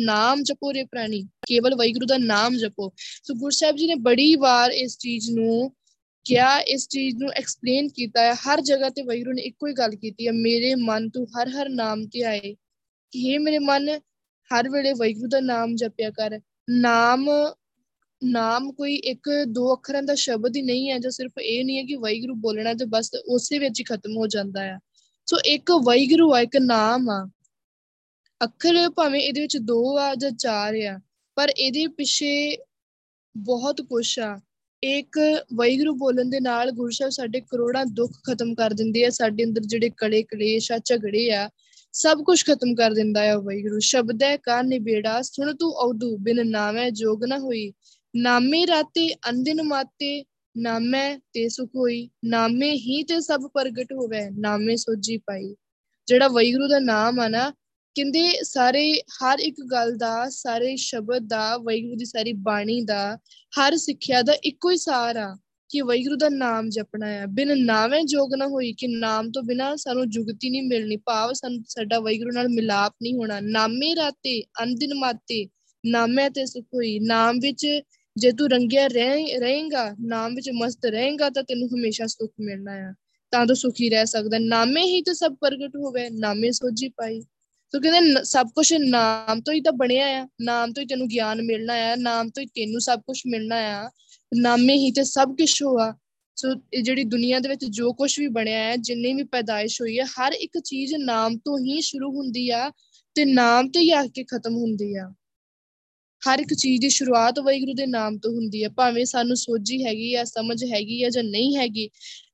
ਨਾਮ 0.00 0.42
ਜਪੋ 0.42 0.72
ਰੇ 0.72 0.84
ਪ੍ਰਾਣੀ, 0.84 1.22
ਕੇਵਲ 1.46 1.74
ਵਾਹਿਗੁਰੂ 1.74 2.06
ਦਾ 2.06 2.18
ਨਾਮ 2.18 2.56
ਜਪੋ। 2.56 2.92
ਸੋ 3.24 3.34
ਗੁਰੂ 3.34 3.50
ਸਾਹਿਬ 3.50 3.76
ਜੀ 3.76 3.86
ਨੇ 3.86 3.94
ਬੜੀ 3.94 4.34
ਵਾਰ 4.36 4.70
ਇਸ 4.70 4.98
ਚੀਜ਼ 4.98 5.30
ਨੂੰ 5.30 5.74
ਕਿਆ 6.24 6.58
ਇਸ 6.58 6.88
ਚੀਜ਼ 6.88 7.16
ਨੂੰ 7.16 7.30
ਐਕਸਪਲੇਨ 7.32 7.88
ਕੀਤਾ 7.88 8.22
ਹੈ। 8.22 8.34
ਹਰ 8.34 8.60
ਜਗ੍ਹਾ 8.60 8.88
ਤੇ 8.90 9.02
ਵਾਹਿਗੁਰੂ 9.02 9.32
ਨੇ 9.32 9.42
ਇੱਕੋ 9.42 9.66
ਹੀ 9.66 9.72
ਗੱਲ 9.72 9.94
ਕੀਤੀ 9.94 10.26
ਹੈ, 10.26 10.32
ਮੇਰੇ 10.32 10.74
ਮਨ 10.74 11.08
ਤੂੰ 11.08 11.26
ਹਰ 11.26 11.48
ਹਰ 11.48 11.68
ਨਾਮ 11.68 12.06
ਤੇ 12.06 12.22
ਆਏ। 12.22 12.56
ਕਿ 13.10 13.18
ਇਹ 13.18 13.40
ਮੇਰੇ 13.40 13.58
ਮਨ, 13.58 13.88
ਹਰ 14.50 14.68
ਵੇਲੇ 14.68 14.92
ਵਾਹਿਗੁਰੂ 14.92 15.28
ਦਾ 15.28 15.40
ਨਾਮ 15.40 15.76
ਜਪਿਆ 15.76 16.10
ਕਰ। 16.10 16.40
ਨਾਮ 16.70 17.30
ਨਾਮ 18.24 18.70
ਕੋਈ 18.72 18.94
ਇੱਕ 18.94 19.30
ਦੋ 19.48 19.72
ਅੱਖਰਾਂ 19.74 20.02
ਦਾ 20.02 20.14
ਸ਼ਬਦ 20.14 20.56
ਹੀ 20.56 20.62
ਨਹੀਂ 20.62 20.90
ਹੈ, 20.90 20.98
ਜੋ 20.98 21.10
ਸਿਰਫ 21.10 21.38
ਇਹ 21.40 21.64
ਨਹੀਂ 21.64 21.78
ਹੈ 21.78 21.82
ਕਿ 21.82 21.96
ਵਾਹਿਗੁਰੂ 21.96 22.34
ਬੋਲਣਾ 22.34 22.74
ਤੇ 22.74 22.84
ਬਸ 22.84 23.10
ਉਸੇ 23.26 23.58
ਵਿੱਚ 23.58 23.80
ਹੀ 23.80 23.84
ਖਤਮ 23.84 24.16
ਹੋ 24.16 24.26
ਜਾਂਦਾ 24.26 24.62
ਹੈ 24.62 24.78
ਸੋ 25.26 25.38
ਇੱਕ 25.46 25.70
ਵਾਹਿਗੁਰੂ 25.84 26.32
ਆ, 26.34 26.40
ਇੱਕ 26.40 26.56
ਨਾਮ 26.56 27.10
ਆ। 27.10 27.28
ਅੱਖਰ 28.40 28.88
ਭਾਵੇਂ 28.90 29.20
ਇਹਦੇ 29.20 29.40
ਵਿੱਚ 29.40 29.56
ਦੋ 29.56 29.98
ਆ 29.98 30.14
ਜਾਂ 30.14 30.30
ਚਾਰ 30.30 30.74
ਆ, 30.84 30.98
ਪਰ 31.36 31.50
ਇਹਦੇ 31.50 31.86
ਪਿੱਛੇ 31.86 32.56
ਬਹੁਤ 33.34 33.80
ਕੁਝ 33.82 34.18
ਆ। 34.18 34.40
ਇੱਕ 34.82 35.18
ਵਾਹਿਗੁਰੂ 35.54 35.94
ਬੋਲਣ 35.94 36.30
ਦੇ 36.30 36.40
ਨਾਲ 36.40 36.70
ਗੁਰੂ 36.70 36.90
ਸਾਹਿਬ 36.90 37.12
ਸਾਡੇ 37.12 37.40
ਕਰੋੜਾਂ 37.40 37.84
ਦੁੱਖ 37.86 38.12
ਖਤਮ 38.26 38.54
ਕਰ 38.54 38.74
ਦਿੰਦੇ 38.74 39.04
ਆ, 39.04 39.10
ਸਾਡੇ 39.10 39.44
ਅੰਦਰ 39.44 39.62
ਜਿਹੜੇ 39.62 39.90
ਕਲੇ 39.96 40.22
ਕਲੇਸ਼ 40.22 40.72
ਆ, 40.72 40.78
ਝਗੜੇ 40.84 41.30
ਆ, 41.32 41.48
ਸਭ 41.92 42.22
ਕੁਝ 42.22 42.44
ਖਤਮ 42.44 42.74
ਕਰ 42.74 42.94
ਦਿੰਦਾ 42.94 43.22
ਹੈ 43.22 43.36
ਵਾਹਿਗੁਰੂ। 43.36 43.78
ਸ਼ਬਦ 43.78 44.22
ਹੈ 44.22 44.36
ਕਾ 44.36 44.60
ਨਿਬੇੜਾ, 44.62 45.20
ਸੁਣ 45.22 45.54
ਤੂੰ 45.56 45.70
ਔਦੂ, 45.72 46.16
ਬਿਨ 46.16 46.46
ਨਾਮੈ 46.50 46.88
ਜੋਗ 46.90 47.24
ਨਾ 47.24 47.38
ਹੋਈ। 47.38 47.72
ਨਾਮੇ 48.16 48.66
ਰਾਤੇ 48.66 49.14
ਅੰਦਿਨ 49.14 49.62
ਮਾਤੇ 49.62 50.24
ਨਾਮੈ 50.56 51.16
ਤੇ 51.16 51.48
ਸੁਖ 51.48 51.70
ਹੋਈ 51.76 52.10
ਨਾਮੇ 52.24 52.70
ਹੀ 52.70 53.02
ਤੇ 53.02 53.20
ਸਭ 53.20 53.40
ਪ੍ਰਗਟ 53.54 53.92
ਹੋਵੇ 53.92 54.20
ਨਾਮੇ 54.30 54.76
ਸੋਜੀ 54.76 55.16
ਪਾਈ। 55.16 55.54
ਜਿਹੜਾ 56.06 56.28
ਵਾਹਿਗੁਰੂ 56.28 56.68
ਦਾ 56.68 56.78
ਨਾਮ 56.78 57.20
ਆ 57.20 57.28
ਨਾ, 57.28 57.50
ਕਹਿੰਦੇ 57.96 58.44
ਸਾਰੇ, 58.44 58.92
ਹਰ 58.92 59.38
ਇੱਕ 59.38 59.56
ਗੱਲ 59.70 59.96
ਦਾ, 59.96 60.28
ਸਾਰੇ 60.30 60.76
ਸ਼ਬਦ 60.76 61.26
ਦਾ, 61.26 61.56
ਵਾਹਿਗੁਰੂ 61.56 61.96
ਦੀ 61.96 62.04
ਸਾਰੀ 62.04 62.32
ਬਾਣੀ 62.32 62.80
ਦਾ, 62.80 63.18
ਹਰ 63.58 63.76
ਸਿੱਖਿਆ 63.76 64.22
ਦਾ 64.22 64.32
ਇੱਕੋ 64.44 64.70
ਹੀ 64.70 64.76
ਸਾਰ 64.76 65.16
ਆ 65.16 65.36
ਕਿ 65.68 65.80
ਵਾਹਿਗੁਰੂ 65.80 66.16
ਦਾ 66.16 66.28
ਨਾਮ 66.28 66.68
ਜਪਣਾ 66.68 67.06
ਹੈ 67.06 67.26
ਬਿਨ 67.26 67.64
ਨਾਵੇਂ 67.64 68.04
ਜੋਗ 68.04 68.34
ਨਾ 68.34 68.46
ਹੋਈ 68.46 68.72
ਕਿ 68.72 68.86
ਨਾਮ 68.86 69.30
ਤੋਂ 69.30 69.42
ਬਿਨਾ 69.42 69.76
ਸਾਨੂੰ 69.76 70.10
ਜੁਗਤੀ 70.10 70.50
ਨਹੀਂ 70.50 70.62
ਮਿਲਣੀ। 70.62 70.96
ਭਾਵ 70.96 71.32
ਸਾਡਾ 71.32 72.00
ਵਾਹਿਗੁਰੂ 72.00 72.30
ਨਾਲ 72.34 72.48
ਮਿਲਾਪ 72.48 72.94
ਨਹੀਂ 73.02 73.14
ਹੋਣਾ। 73.14 73.40
ਨਾਮੇ 73.40 73.94
ਰਾਤੇ 73.96 74.40
ਅੰਦਿਨ 74.62 74.94
ਮਾਤੇ 74.94 75.46
ਨਾਮੇ 75.86 76.28
ਤੇ 76.30 76.46
ਸੁਖ 76.46 76.64
ਹੋਈ 76.74 76.98
ਨਾਮ 76.98 77.38
ਵਿੱਚ 77.42 77.66
ਜੇ 78.16 78.32
ਤੂੰ 78.32 78.50
ਰੰਗਿਆ 78.50 78.86
ਰਹੇਗਾ, 78.86 79.96
ਨਾਮ 80.00 80.34
ਵਿੱਚ 80.34 80.50
ਮਸਤ 80.54 80.84
ਰਹੇਗਾ, 80.84 81.30
ਤਾਂ 81.30 81.42
ਤੈਨੂੰ 81.42 81.68
ਹਮੇਸ਼ਾ 81.68 82.06
ਸੁਖ 82.06 82.30
ਮਿਲਣਾ 82.40 82.72
ਆ। 82.72 82.94
ਤਾਂ 83.30 83.46
ਤੂੰ 83.46 83.56
ਸੁਖੀ 83.56 83.90
ਰਹਿ 83.90 84.06
ਸਕਦਾ। 84.06 84.38
ਨਾਮੇ 84.38 84.82
ਹੀ 84.82 85.02
ਤੇ 85.02 85.14
ਸਭ 85.14 85.34
ਪ੍ਰਗਟ 85.40 85.76
ਹੋਵੇ, 85.76 86.10
ਨਾਮੇ 86.10 86.50
ਸੋਜੀ 86.50 86.88
ਪਾਈ। 86.88 87.20
ਤੋ 87.70 87.80
ਕਹਿੰਦੇ 87.80 88.24
ਸਭ 88.24 88.46
ਕੁਝ 88.54 88.74
ਨਾਮ 88.74 89.40
ਤੋਂ 89.40 89.54
ਹੀ 89.54 89.60
ਤਾਂ 89.60 89.72
ਬਣਿਆ 89.72 90.06
ਆ। 90.06 90.28
ਨਾਮ 90.40 90.72
ਤੋਂ 90.72 90.82
ਹੀ 90.82 90.86
ਤੈਨੂੰ 90.86 91.08
ਗਿਆਨ 91.08 91.42
ਮਿਲਣਾ 91.42 91.74
ਆ। 91.74 91.96
ਨਾਮ 91.96 92.30
ਤੋਂ 92.30 92.42
ਹੀ 92.42 92.46
ਤੈਨੂੰ 92.46 92.80
ਸਭ 92.80 93.00
ਕੁਝ 93.00 93.22
ਮਿਲਣਾ 93.26 93.56
ਆ। 93.56 93.90
ਨਾਮੇ 94.36 94.74
ਹੀ 94.74 94.90
ਤੇ 94.90 95.04
ਸਭ 95.04 95.28
ਕੁਝ 95.28 95.62
ਹੋਆ। 95.62 95.94
ਸੋ 96.36 96.48
ਇਹ 96.72 96.82
ਜਿਹੜੀ 96.82 97.04
ਦੁਨੀਆ 97.04 97.38
ਦੇ 97.38 97.48
ਵਿੱਚ 97.48 97.64
ਜੋ 97.64 97.92
ਕੁਝ 97.92 98.20
ਵੀ 98.20 98.28
ਬਣਿਆ 98.28 98.58
ਹੈ 98.58 98.76
ਜਿੰਨੀ 98.76 99.12
ਵੀ 99.12 99.22
ਪੈਦਾਇਸ਼ 99.22 99.82
ਹੋਈ 99.82 99.98
ਹੈ 99.98 100.04
ਹਰ 100.04 100.32
ਇੱਕ 100.32 100.58
ਚੀਜ਼ 100.58 100.94
ਨਾਮ 100.98 101.38
ਤੋਂ 101.38 101.58
ਹੀ 101.58 101.80
ਸ਼ੁਰੂ 101.80 102.10
ਹੁੰਦੀ 102.10 102.50
ਆ 102.50 102.70
ਤੇ 103.14 103.24
ਨਾਮ 103.24 103.68
ਤੇ 103.68 103.80
ਹੀ 103.80 103.90
ਆ 103.90 104.06
ਕੇ 104.06 104.24
ਖਤਮ 104.24 104.56
ਹੁੰਦੀ 104.56 104.96
ਆ। 104.96 105.12
ਹਰ 106.28 106.38
ਇੱਕ 106.38 106.54
ਚੀਜ਼ 106.54 106.80
ਦੀ 106.80 106.88
ਸ਼ੁਰੂਆਤ 106.88 107.38
ਵਾਹਿਗੁਰੂ 107.38 107.72
ਦੇ 107.74 107.86
ਨਾਮ 107.86 108.18
ਤੋਂ 108.18 108.30
ਹੁੰਦੀ 108.32 108.62
ਹੈ, 108.64 108.68
ਭਾਵੇਂ 108.68 109.04
ਸਾਨੂੰ 109.04 109.36
ਸੋਝੀ 109.36 109.84
ਹੈਗੀ 109.84 110.14
ਆ, 110.14 110.24
ਸਮਝ 110.24 110.64
ਹੈਗੀ 110.64 111.02
ਆ 111.04 111.08
ਜਾਂ 111.08 111.22
ਨਹੀਂ 111.22 111.56
ਹੈਗੀ, 111.56 111.88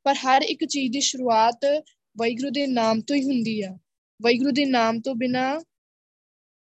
ਪਰ 0.05 0.15
ਹਰ 0.15 0.43
ਇੱਕ 0.43 0.65
ਚੀਜ਼ 0.65 0.93
ਦੀ 0.93 1.01
ਸ਼ੁਰੂਆਤ 1.01 1.65
ਵਾਹਿਗੁਰੂ 2.17 2.51
ਦੇ 2.51 2.67
ਨਾਮ 2.67 3.01
ਤੋਂ 3.01 3.17
ਹੀ 3.17 3.23
ਹੁੰਦੀ 3.25 3.61
ਆ। 3.63 3.77
ਵਾਹਿਗੁਰੂ 4.21 4.51
ਦੇ 4.51 4.65
ਨਾਮ 4.65 5.01
ਤੋਂ 5.01 5.15
ਬਿਨਾ 5.15 5.61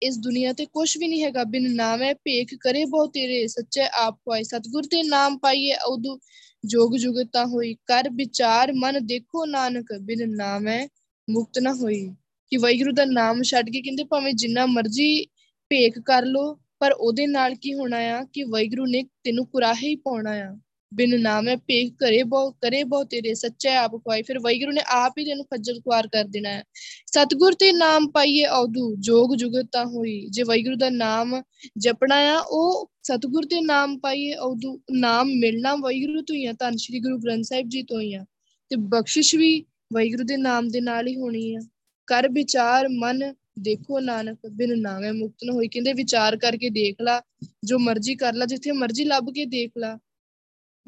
ਇਸ 0.01 0.18
ਦੁਨੀਆ 0.18 0.53
ਤੇ 0.53 0.65
ਕੁਝ 0.65 0.98
ਵੀ 0.98 1.08
ਨਹੀਂ 1.08 1.24
ਹੈਗਾ, 1.24 1.44
ਬਿਨ 1.44 1.75
ਨਾਮੇ 1.75 2.13
ਭੇਖ 2.13 2.53
ਕਰੇ 2.62 2.86
ਬਹੁ 2.86 3.08
ਤੇਰੇ, 3.08 3.46
ਸੱਚੇ 3.48 3.82
ਆਪ 3.94 4.18
ਹੋਏ 4.27 4.44
ਸਤਗੁਰ 4.44 4.84
ਤੇ 4.84 5.03
ਨਾਮ 5.03 5.38
ਪਾਈਏ, 5.38 5.75
ਉਦੂ 5.88 6.20
ਜੋਗ 6.65 6.96
ਜੁਗਤਾ 6.98 7.46
ਹੋਈ, 7.46 7.74
ਕਰ 7.86 8.10
ਵਿਚਾਰ 8.10 8.74
ਮਨ 8.74 9.06
ਦੇਖੋ 9.06 9.46
ਨਾਨਕ, 9.46 9.94
ਬਿਨ 10.01 10.30
ਨਾਮੇ 10.36 10.88
ਮੁਕਤ 11.27 11.60
ਨਾ 11.60 11.74
ਹੋਈ। 11.74 12.08
ਕਿ 12.51 12.58
ਵਾਹਿਗੁਰੂ 12.58 12.91
ਦਾ 12.91 13.06
ਨਾਮ 13.06 13.41
ਛੱਡ 13.44 13.70
ਕੇ 13.70 13.82
ਕਹਿੰਦੇ 13.82 14.03
ਭਾਵੇਂ 14.03 14.34
ਜਿੰਨਾ 14.34 14.65
ਮਰਜ਼ੀ 14.65 15.25
ਭੇਖ 15.72 16.00
ਕਰ 16.00 16.25
ਲੋ 16.25 16.44
ਪਰ 16.81 16.91
ਉਹਦੇ 16.91 17.27
ਨਾਲ 17.27 17.55
ਕੀ 17.55 17.73
ਹੋਣਾ 17.73 17.97
ਆ 17.97 18.25
ਕਿ 18.33 18.43
ਵਾਹਿਗੁਰੂ 18.43 18.85
ਨੇ 18.85 19.03
ਤੈਨੂੰ 19.03 19.45
ਕੁਰਾਹੇ 19.45 19.88
ਹੀ 19.88 19.95
ਪਾਉਣਾ 19.95 20.31
ਆ। 20.31 20.57
ਬਿਨ 20.93 21.21
ਨਾਮੇ 21.21 21.55
ਭੇਖ 21.55 21.93
ਕਰੇ 22.00 22.23
ਬਹੁ 22.23 22.51
ਕਰੇ 22.51 22.83
ਬਹੁ 22.83 23.03
ਤੇਰੇ, 23.03 23.33
ਸੱਚਾ 23.33 23.81
ਆਪ 23.81 23.95
ਕੋਈ 23.95 24.21
ਫਿਰ 24.21 24.39
ਵੈਗੁਰੂ 24.39 24.71
ਨੇ 24.71 24.81
ਆਪ 24.88 25.13
ਹੀ 25.19 25.25
ਤੈਨੂੰ 25.25 25.45
ਖੱਜਲ 25.45 25.79
ਖੁਆਰ 25.79 26.07
ਕਰ 26.07 26.23
ਦੇਣਾ 26.23 26.50
ਹੈ। 26.50 26.63
ਸਤਗੁਰ 27.05 27.53
ਤੇ 27.53 27.71
ਨਾਮ 27.71 28.11
ਪਾਈਏ 28.11 28.45
ਔਦੂ 28.45 28.95
ਜੋਗ 29.00 29.35
ਜੁਗਤਾ 29.35 29.85
ਹੋਈ। 29.85 30.27
ਜੇ 30.29 30.43
ਵੈਗੁਰੂ 30.43 30.75
ਦਾ 30.75 30.89
ਨਾਮ 30.89 31.41
ਜਪਣਾ 31.77 32.15
ਆ, 32.15 32.39
ਉਹ 32.39 32.91
ਸਤਗੁਰ 33.03 33.43
ਤੇ 33.43 33.61
ਨਾਮ 33.61 34.00
ਪਾਈਏ 34.00 34.33
ਔਦੂ 34.33 34.81
ਨਾਮ 34.91 35.27
ਮਿਲਣਾ 35.27 35.75
ਵੈਗੁਰੂ 35.75 36.21
ਤੋਂ 36.21 36.35
ਹੀ 36.35 36.45
ਆ, 36.45 36.53
ਧੰਨ 36.59 36.77
ਸ਼੍ਰੀ 36.77 37.00
ਗੁਰੂ 37.00 37.17
ਗ੍ਰੰਥ 37.17 37.43
ਸਾਹਿਬ 37.43 37.69
ਜੀ 37.69 37.83
ਤੋਂ 37.83 38.01
ਹੀ 38.01 38.13
ਆ। 38.13 38.25
ਤੇ 38.69 38.75
ਬਖਸ਼ਿਸ਼ 38.75 39.35
ਵੀ 39.35 39.65
ਵੈਗੁਰੂ 39.93 40.23
ਦੇ 40.23 40.38
ਨਾਮ 40.38 40.67
ਦੇ 40.67 40.81
ਨਾਲ 40.81 41.07
ਹੀ 41.07 41.15
ਹੋਣੀ 41.15 41.55
ਆ। 41.55 41.59
ਕਰ 42.07 42.29
ਵਿਚਾਰ 42.29 42.89
ਮਨ 42.89 43.33
ਦੇਖੋ 43.60 44.00
ਨਾਨਕ, 44.00 44.39
ਬਿਨ 44.51 44.79
ਨਾਮੇ 44.81 45.12
ਮੁਕਤ 45.12 45.38
ਨਾ 45.43 45.53
ਹੋਈ। 45.53 45.67
ਕਹਿੰਦੇ 45.67 45.93
ਵਿਚਾਰ 45.93 46.38
ਕਰਕੇ 46.38 46.70
ਦੇਖ 46.70 46.96
ਲਾ, 47.01 47.22
ਜੋ 47.63 47.79
ਮਰਜ਼ੀ 47.79 48.15
ਕਰ 48.15 48.34
ਲਾ, 48.34 48.46
ਜਿੱਥੇ 48.46 48.72
ਮਰਜ਼ੀ 48.72 49.03
ਲੱਭ 49.05 49.25
ਕੇ 49.36 49.46
ਦੇਖ 49.46 49.72
ਲਾ। 49.77 50.00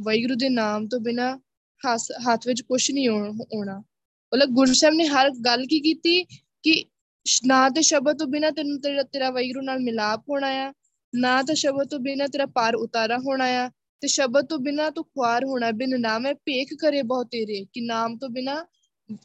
ਵੈਗੁਰੂ 0.02 0.36
ਦੇ 0.36 0.50
ਨਾਮ 0.50 0.88
ਤੋਂ 0.88 1.00
ਬਿਨਾ 1.00 1.40
ਹੱਥ 2.34 2.48
ਵਿੱਚ 2.48 2.62
ਕੁਝ 2.62 2.92
ਨਹੀਂ 2.92 3.10
ਆਉਣਾ। 3.10 3.78
ਮਤਲਬ 4.34 4.50
ਗੁਰੂ 4.50 4.74
ਸਾਹਿਬ 4.74 4.96
ਨੇ 4.96 5.08
ਹਰ 5.08 5.30
ਗੱਲ 5.46 5.66
ਕੀ 5.66 5.80
ਕੀਤੀ 5.80 6.24
ਕਿ 6.64 6.86
ਨਾ 7.46 7.70
ਤੇ 7.70 7.82
ਸ਼ਬਦ 7.82 8.18
ਤੋਂ 8.20 8.28
ਬਿਨਾ 8.28 8.52
ਤੈਨੂੰ 8.52 8.82
ਤੇਰਾ 8.82 9.04
ਤੇਰਾ 9.04 9.30
ਵੈਗੁਰੂ 9.30 9.62
ਨਾਲ 9.62 9.80
ਮਿਲਾਪ 9.80 10.20
ਹੋਣਾ 10.30 10.48
ਆ। 10.48 10.74
ਨਾ 11.16 11.42
ਤਾਂ 11.42 11.56
ਸ਼ਬਦ 11.56 11.88
ਤੋਂ 11.88 12.00
ਬਿਨਾ 12.00 12.28
ਤੇਰਾ 12.28 12.46
ਪਾਰ 12.46 12.76
ਉਤਾਰਾ 12.76 13.18
ਹੋਣਾ 13.18 13.46
ਆ। 13.46 13.72
ਤੇ 14.02 14.08
ਸ਼ਬਦ 14.08 14.46
ਤੋਂ 14.46 14.60
ਬਿਨਾ 14.60 14.90
ਤੂੰ 14.90 15.04
ਖੁਆਰ 15.04 15.46
ਹੋਣਾ, 15.46 15.72
ਬਿਨ 15.72 16.02
ਨਾਮੇ 16.02 16.34
ਭੇਖ 16.34 16.74
ਕਰੇ 16.80 17.02
ਬਹੁ 17.02 17.24
ਤੇਰੇ। 17.24 17.66
ਕਿ 17.74 17.82
ਨਾਮ 17.82 18.18
ਤੋਂ 18.18 18.30
ਬਿਨਾ 18.30 18.66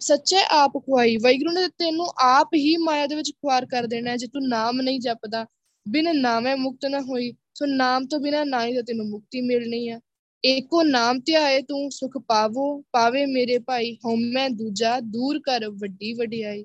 ਸੱਚੇ 0.00 0.36
ਆਪ 0.50 0.72
ਖੁਆਈ। 0.86 1.16
ਵੈਗੁਰੂ 1.16 1.52
ਨੇ 1.52 1.68
ਤੈਨੂੰ 1.68 2.06
ਆਪ 2.18 2.48
ਹੀ 2.54 2.76
ਮਾਇਆ 2.76 3.06
ਦੇ 3.06 3.14
ਵਿੱਚ 3.14 3.30
ਖੁਆਰ 3.30 3.66
ਕਰ 3.66 3.86
ਦੇਣਾ 3.86 4.16
ਜੇ 4.16 4.26
ਤੂੰ 4.26 4.48
ਨਾਮ 4.48 4.80
ਨਹੀਂ 4.80 5.00
ਜਪਦਾ, 5.00 5.46
ਬਿਨ 5.88 6.20
ਨਾਮੇ 6.20 6.54
ਮੁਕਤ 6.54 6.86
ਨਾ 6.86 7.00
ਹੋਈ, 7.00 7.32
ਸੋ 7.54 7.66
ਨਾਮ 7.66 8.06
ਤੋਂ 8.06 8.20
ਬਿਨਾ 8.20 8.44
ਨਾ 8.44 8.66
ਹੀ 8.66 8.82
ਤੈਨੂੰ 8.82 9.08
ਮੁਕਤੀ 9.08 9.40
ਮਿਲਣੀ 9.40 9.88
ਆ 9.88 10.00
ਏਕੋ 10.44 10.82
ਨਾਮ 10.82 11.20
ਧਿਆਏ 11.20 11.62
ਤੂੰ, 11.62 11.90
ਸੁਖ 11.90 12.18
ਪਾਵੋ, 12.18 12.82
ਪਾਵੇ 12.92 13.26
ਮੇਰੇ 13.26 13.58
ਭਾਈ 13.58 13.94
ਹਉਮੈ 13.94 14.48
ਦੂਜਾ, 14.48 15.00
ਦੂਰ 15.00 15.40
ਕਰ 15.40 15.68
ਵੱਡੀ 15.68 16.12
ਵਡਿਆਈ। 16.12 16.64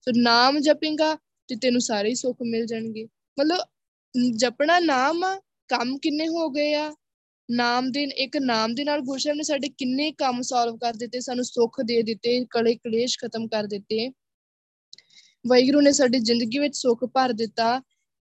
ਸੋ 0.00 0.12
ਨਾਮ 0.16 0.58
ਜਪੇਗਾ 0.58 1.14
ਤੇ 1.48 1.56
ਤੈਨੂੰ 1.56 1.80
ਸਾਰੇ 1.80 2.14
ਸੁੱਖ 2.14 2.38
ਮਿਲ 2.46 2.66
ਜਾਣਗੇ। 2.66 3.04
ਮਤਲਬ, 3.40 3.58
ਜਪਣਾ 4.36 4.78
ਨਾਮ, 4.78 5.24
ਕੰਮ 5.68 5.98
ਕਿੰਨੇ 5.98 6.28
ਹੋ 6.28 6.50
ਗਏ 6.50 6.74
ਆ? 6.74 6.94
ਨਾਮ 7.50 7.90
ਦੇ, 7.90 8.02
ਇੱਕ 8.02 8.36
ਨਾਮ 8.36 8.74
ਦੇ 8.74 8.84
ਨਾਲ 8.84 9.00
ਗੁਰਸ਼ਬ 9.00 9.32
ਨੇ 9.34 9.42
ਸਾਡੇ 9.42 9.68
ਕਿੰਨੇ 9.68 10.12
ਕੰਮ 10.12 10.42
ਸੋਲਵ 10.42 10.76
ਕਰ 10.76 10.94
ਦਿੱਤੇ, 10.94 11.20
ਸਾਨੂੰ 11.20 11.44
ਸੁੱਖ 11.44 11.80
ਦੇ 11.84 12.02
ਦਿੱਤੇ, 12.02 12.46
ਕਲੇ 12.50 12.74
ਕਲੇਸ਼ 12.74 13.18
ਖਤਮ 13.18 13.48
ਕਰ 13.48 13.64
ਦਿੱਤੇ। 13.64 14.08
ਵੈਗਰੂ 15.46 15.80
ਨੇ 15.80 15.92
ਸਾਡੀ 15.92 16.18
ਜ਼ਿੰਦਗੀ 16.18 16.58
ਵਿੱਚ 16.58 16.76
ਸੁੱਖ 16.76 17.04
ਭਰ 17.04 17.32
ਦਿੱਤਾ, 17.32 17.82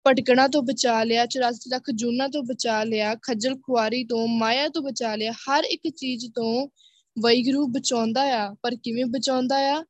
ਭਟਕਣਾ 0.08 0.48
ਤੋਂ 0.48 0.64
ਬਚਾ 0.64 1.04
ਲਿਆ 1.04 1.26
84 1.26 1.70
ਲੱਖ 1.70 1.84
ਜੂਨਾ 1.96 2.28
ਤੋਂ 2.28 2.44
ਬਚਾ 2.44 2.84
ਲਿਆ, 2.84 3.16
ਖੱਜਲ 3.16 3.56
ਖੁਆਰੀ 3.56 4.04
ਤੋਂ, 4.04 4.28
ਮਾਇਆ 4.28 4.68
ਤੋਂ 4.68 4.82
ਬਚਾ 4.82 5.16
ਲਿਆ, 5.16 5.32
ਹਰ 5.32 5.64
ਇੱਕ 5.64 5.96
ਚੀਜ਼ 5.96 6.26
ਤੋਂ 6.36 6.68
ਵੈਗਰੂ 7.20 7.68
ਬਚਾਉਂਦਾ 7.68 8.22
ਆ। 8.22 8.56
ਪਰ 8.62 8.76
ਕਿਵੇਂ 8.76 9.06
ਬਚਾਉਂਦਾ 9.06 9.56
ਆ? 9.56 9.86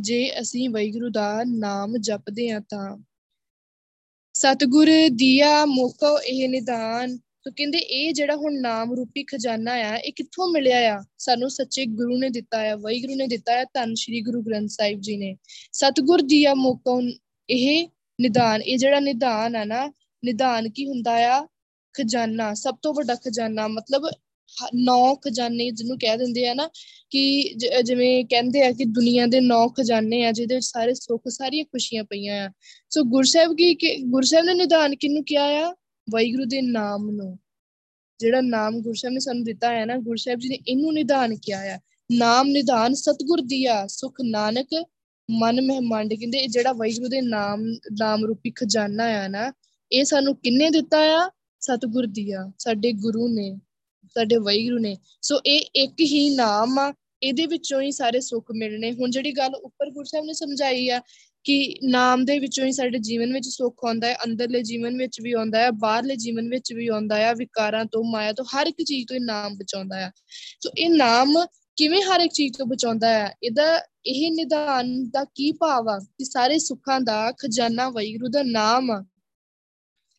ਜੇ 0.00 0.40
ਅਸੀਂ 0.40 0.70
ਵੈਗਰੂ 0.70 1.10
ਦਾ 1.10 1.44
ਨਾਮ 1.46 1.96
ਜਪਦੇ 1.96 2.50
ਆ 2.50 2.60
ਤਾਂ। 2.60 2.98
ਸਤਗੁਰ 4.34 4.86
ਦੀਆ 5.10 5.64
ਮੋਕੋ 5.64 6.18
ਇਹ 6.18 6.48
ਨਿਦਾਨ 6.48 7.18
ਤੋ 7.44 7.50
ਕਹਿੰਦੇ 7.50 7.78
ਇਹ 7.78 8.12
ਜਿਹੜਾ 8.14 8.36
ਹੁਣ 8.36 8.60
ਨਾਮ 8.60 8.94
ਰੂਪੀ 8.94 9.22
ਖਜ਼ਾਨਾ 9.22 9.72
ਆ, 9.72 9.96
ਇਹ 9.96 10.12
ਕਿੱਥੋਂ 10.16 10.48
ਮਿਲਿਆ 10.48 10.94
ਆ? 10.94 11.04
ਸਾਨੂੰ 11.18 11.50
ਸੱਚੇ 11.50 11.86
ਗੁਰੂ 11.86 12.18
ਨੇ 12.18 12.28
ਦਿੱਤਾ 12.30 12.58
ਆ 12.72 12.76
ਵੈਗਰੂ 12.76 13.14
ਨੇ 13.14 13.26
ਦਿੱਤਾ 13.26 13.60
ਆ, 13.60 13.64
ਧੰਨ 13.74 13.94
ਸ਼੍ਰੀ 13.94 14.20
ਗੁਰੂ 14.20 14.42
ਗ੍ਰੰਥ 14.42 14.70
ਸਾਹਿਬ 14.70 15.00
ਜੀ 15.00 15.16
ਨੇ। 15.16 15.36
ਸਤਗੁਰ 15.72 16.22
ਦੀਆ 16.22 16.54
ਮੋਕੋ 16.54 17.00
ਇਹ 17.50 17.88
ਨਿਦਾਨ, 18.20 18.62
ਇਹ 18.62 18.78
ਜਿਹੜਾ 18.78 19.00
ਨਿਦਾਨ 19.00 19.56
ਆ 19.56 19.64
ਨਾ, 19.64 19.92
ਨਿਦਾਨ 20.24 20.68
ਕੀ 20.68 20.86
ਹੁੰਦਾ 20.88 21.12
ਆ? 21.36 21.46
ਖਜ਼ਾਨਾ, 21.94 22.54
ਸਭ 22.54 22.74
ਤੋਂ 22.82 22.94
ਵੱਡਾ 22.94 23.14
ਖਜ਼ਾਨਾ, 23.14 23.68
ਮਤਲਬ 23.68 24.02
ਨੌ 24.74 25.14
ਖਜ਼ਾਨੇ 25.14 25.70
ਜਿਹਨੂੰ 25.70 25.98
ਕਹਿ 25.98 26.16
ਦਿੰਦੇ 26.16 26.46
ਆ 26.48 26.54
ਨਾ, 26.54 26.68
ਕਿ 27.10 27.54
ਜਿਵੇਂ 27.84 28.24
ਕਹਿੰਦੇ 28.24 28.64
ਆ 28.66 28.72
ਕਿ 28.72 28.84
ਦੁਨੀਆ 28.84 29.26
ਦੇ 29.26 29.40
ਨੌ 29.40 29.68
ਖਜ਼ਾਨੇ 29.68 30.24
ਆ, 30.24 30.32
ਜਿਹਦੇ 30.32 30.54
ਵਿੱਚ 30.54 30.66
ਸਾਰੇ 30.66 30.94
ਸੁੱਖ, 30.94 31.22
ਸਾਰੀਆਂ 31.28 31.64
ਖੁਸ਼ੀਆਂ 31.64 32.04
ਪਈਆਂ 32.04 32.46
ਆ। 32.46 32.50
ਸੋ 32.90 33.04
ਗੁਰਸਾਹਿਬ 33.04 33.52
ਕੀ 33.52 34.02
ਗੁਰਸਾਹਿਬ 34.02 34.46
ਨੇ 34.46 34.54
ਨਿਦਾਨ 34.54 34.94
ਕਿਹਨੂੰ 34.96 35.24
ਕਿਹਾ 35.24 35.44
ਆ? 35.44 35.74
ਵਾਹਿਗੁਰੂ 36.10 36.44
ਦੇ 36.44 36.60
ਨਾਮ 36.62 37.10
ਨੂੰ। 37.10 37.38
ਜਿਹੜਾ 38.20 38.40
ਨਾਮ 38.40 38.80
ਗੁਰਸਾਹਿਬ 38.80 39.14
ਨੇ 39.14 39.20
ਸਾਨੂੰ 39.20 39.44
ਦਿੱਤਾ 39.44 39.70
ਹੈ 39.72 39.84
ਨਾ 39.84 39.96
ਗੁਰਸਾਹਿਬ 39.96 40.40
ਜੀ 40.40 40.48
ਨੇ 40.48 40.58
ਇਹਨੂੰ 40.68 40.92
ਨਿਦਾਨ 40.94 41.36
ਕਿਹਾ 41.36 41.60
ਆ। 41.74 41.78
ਨਾਮ 42.12 42.48
ਨਿਦਾਨ 42.48 42.94
ਸਤਗੁਰ 42.94 43.40
ਦੀਆ 43.40 43.86
ਸੁਖ 43.86 44.20
ਨਾਨਕ 44.24 44.84
ਮਨ 45.30 45.60
ਮਹਿਮੰਡ 45.60 46.14
ਕਹਿੰਦੇ 46.14 46.46
ਜਿਹੜਾ 46.46 46.72
ਵਾਹਿਗੁਰੂ 46.72 47.08
ਦੇ 47.08 47.20
ਨਾਮ 47.20 47.64
ਨਾਮ 47.92 48.24
ਰੂਪੀ 48.24 48.50
ਖਜ਼ਾਨਾ 48.50 49.04
ਆ 49.24 49.28
ਨਾ, 49.28 49.52
ਇਹ 49.92 50.04
ਸਾਨੂੰ 50.04 50.36
ਕਿੰਨੇ 50.36 50.70
ਦਿੱਤਾ 50.70 50.98
ਆ? 50.98 51.30
ਸਤਗੁਰ 51.60 52.06
ਦੀਆ 52.06 52.50
ਸਾਡੇ 52.58 52.92
ਗੁਰੂ 52.92 53.28
ਨੇ, 53.28 53.58
ਸਾਡੇ 54.14 54.36
ਵਾਹਿਗੁਰੂ 54.36 54.78
ਨੇ। 54.78 54.96
ਸੋ 55.22 55.40
ਇਹ 55.46 55.60
ਇੱਕ 55.74 56.00
ਹੀ 56.00 56.28
ਨਾਮ 56.34 56.78
ਆ, 56.78 56.92
ਇਹਦੇ 57.22 57.46
ਵਿੱਚੋਂ 57.46 57.80
ਹੀ 57.80 57.90
ਸਾਰੇ 57.92 58.20
ਸੁੱਖ 58.20 58.46
ਮਿਲਣੇ। 58.54 58.92
ਹੁਣ 58.92 59.10
ਜਿਹੜੀ 59.10 59.32
ਗੱਲ 59.32 59.54
ਉੱਪਰ 59.54 59.90
ਗੁਰਸਾਹਿਬ 59.90 60.24
ਨੇ 60.24 60.32
ਸਮਝਾਈ 60.32 60.88
ਆ 60.88 61.00
ਕਿ 61.44 61.74
ਨਾਮ 61.82 62.24
ਦੇ 62.24 62.38
ਵਿੱਚੋਂ 62.38 62.66
ਹੀ 62.66 62.72
ਸਾਡੇ 62.72 62.98
ਜੀਵਨ 62.98 63.32
ਵਿੱਚ 63.32 63.48
ਸੁੱਖ 63.48 63.84
ਆਉਂਦਾ 63.84 64.06
ਹੈ, 64.08 64.16
ਅੰਦਰਲੇ 64.24 64.62
ਜੀਵਨ 64.62 64.98
ਵਿੱਚ 64.98 65.20
ਵੀ 65.20 65.32
ਆਉਂਦਾ 65.32 65.58
ਹੈ, 65.58 65.70
ਬਾਹਰਲੇ 65.70 66.16
ਜੀਵਨ 66.16 66.48
ਵਿੱਚ 66.48 66.72
ਵੀ 66.72 66.86
ਆਉਂਦਾ 66.86 67.16
ਹੈ, 67.16 67.34
ਵਿਕਾਰਾਂ 67.34 67.84
ਤੋਂ, 67.84 68.04
ਮਾਇਆ 68.04 68.32
ਤੋਂ, 68.32 68.44
ਹਰ 68.44 68.66
ਇੱਕ 68.66 68.82
ਚੀਜ਼ 68.82 69.06
ਤੋਂ 69.08 69.16
ਇਹ 69.16 69.20
ਨਾਮ 69.20 69.54
ਬਚਾਉਂਦਾ 69.54 69.96
ਹੈ। 69.96 70.12
ਸੋ 70.60 70.70
ਇਹ 70.78 70.90
ਨਾਮ 70.90 71.46
ਕਿਵੇਂ 71.76 72.02
ਹਰ 72.02 72.20
ਇੱਕ 72.20 72.32
ਚੀਜ਼ 72.32 72.58
ਤੋਂ 72.58 72.66
ਬਚਾਉਂਦਾ 72.66 73.08
ਹੈ? 73.08 73.34
ਇਹਦਾ 73.42 73.80
ਇਹ 74.06 74.32
ਨਿਦਾਨ 74.32 75.10
ਦਾ 75.10 75.24
ਕੀ 75.24 75.52
ਭਾਵ 75.52 75.88
ਆ 75.88 75.98
ਕਿ 75.98 76.24
ਸਾਰੇ 76.24 76.58
ਸੁੱਖਾਂ 76.58 77.00
ਦਾ 77.00 77.32
ਖਜ਼ਾਨਾ 77.32 77.90
ਵੈਗੁਰੂ 77.90 78.28
ਦਾ 78.28 78.42
ਨਾਮ 78.42 78.90
ਆ। 78.90 79.04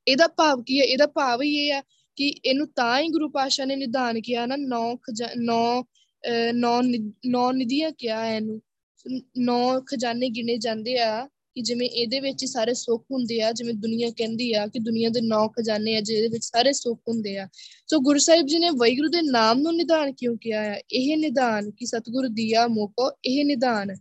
ਇਹਦਾ 0.08 0.28
ਭਾਵ 0.28 0.64
ਕੀ 0.64 0.80
ਹੈ? 0.80 0.86
ਇਹਦਾ 0.86 1.08
ਭਾਵ 1.08 1.42
ਹੀ 1.42 1.56
ਇਹ 1.56 1.74
ਆ 1.74 1.82
ਕਿ 2.16 2.36
ਇਹਨੂੰ 2.46 2.68
ਤਾਂ 2.68 3.00
ਹੀ 3.00 3.08
ਗੁਰੂ 3.08 3.30
ਪਾਸ਼ਾ 3.30 3.66
ਨੇ 3.66 3.76
ਨਿਦਾਨ 3.76 4.22
ਕਿਹਾ 4.22 4.46
ਨਾ, 4.46 4.56
ਨੌ 4.56 4.96
ਨੌ 5.38 5.84
ਨੌ 6.54 6.82
ਨੌ 7.26 7.52
ਨਿਧੀਆਂ 7.52 7.92
ਕਿਹਾ 7.98 8.26
ਹੈ 8.26 8.36
ਇਹਨੂੰ। 8.36 8.62
ਨੌ 9.38 9.82
ਖਜ਼ਾਨੇ 9.82 10.30
ਗਿਣੇ 10.30 10.58
ਜਾਂਦੇ 10.58 11.00
ਆ 11.00 11.26
ਕਿ 11.26 11.62
ਜਿਵੇਂ 11.62 11.90
ਇਹਦੇ 11.90 12.20
ਵਿੱਚ 12.20 12.46
ਸਾਰੇ 12.46 12.74
ਸੁੱਖ 12.74 13.04
ਹੁੰਦੇ 13.12 13.42
ਆ, 13.42 13.52
ਜਿਵੇਂ 13.52 13.74
ਦੁਨੀਆ 13.74 14.10
ਕਹਿੰਦੀ 14.10 14.54
ਆ 14.54 14.68
ਕਿ 14.68 14.80
ਦੁਨੀਆ 14.80 15.10
ਦੇ 15.10 15.22
ਨੌ 15.22 15.48
ਖਜ਼ਾਨੇ 15.48 15.96
ਆ, 15.96 16.02
ਜਿਹਦੇ 16.02 16.28
ਵਿੱਚ 16.28 16.46
ਸਾਰੇ 16.46 16.74
ਸੁੱਖ 16.74 17.00
ਹੁੰਦੇ 17.10 17.38
ਆ। 17.38 17.48
ਸੋ 17.88 18.00
ਗੁਰੂ 18.00 18.20
ਸਾਹਿਬ 18.20 18.48
ਜੀ 18.48 18.60
ਨੇ 18.60 18.70
ਵੈਗੁਰੂ 18.70 19.10
ਦੇ 19.10 19.22
ਨਾਮ 19.22 19.60
ਨੂੰ 19.60 19.76
ਨਿਦਾਨ 19.76 20.14
ਕਿਉਂ 20.14 20.38
ਕਿਹਾ 20.38 20.62
ਹੈ 20.62 20.82
ਇਹ 20.92 21.18
ਨਿਦਾਨ 21.18 21.72
ਕਿ 21.72 21.86
ਸਤਿਗੁਰੂ 21.86 22.28
ਦੀਆ 22.28 22.68
ਮੋਕੋ, 22.68 23.12
ਇਹ 23.26 23.46
ਨਿਦਾਨ। 23.46 23.96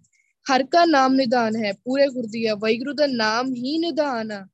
ਹਰ 0.53 0.63
ਕਾ 0.65 0.85
ਨਾਮ 0.85 1.15
ਨਿਦਾਨ 1.15 1.57
ਹੈ, 1.57 1.73
ਪੂਰੇ 1.73 2.09
ਗੁਰ 2.09 2.27
ਦੀਆ 2.27 2.55
ਵੈਗੁਰੂ 2.55 2.93
ਦਾ 2.93 3.07
ਨਾਮ 3.07 3.55
ਹੀ 3.55 3.79
ਨਿਦਾਨ 3.79 4.33
ਆ। 4.33 4.49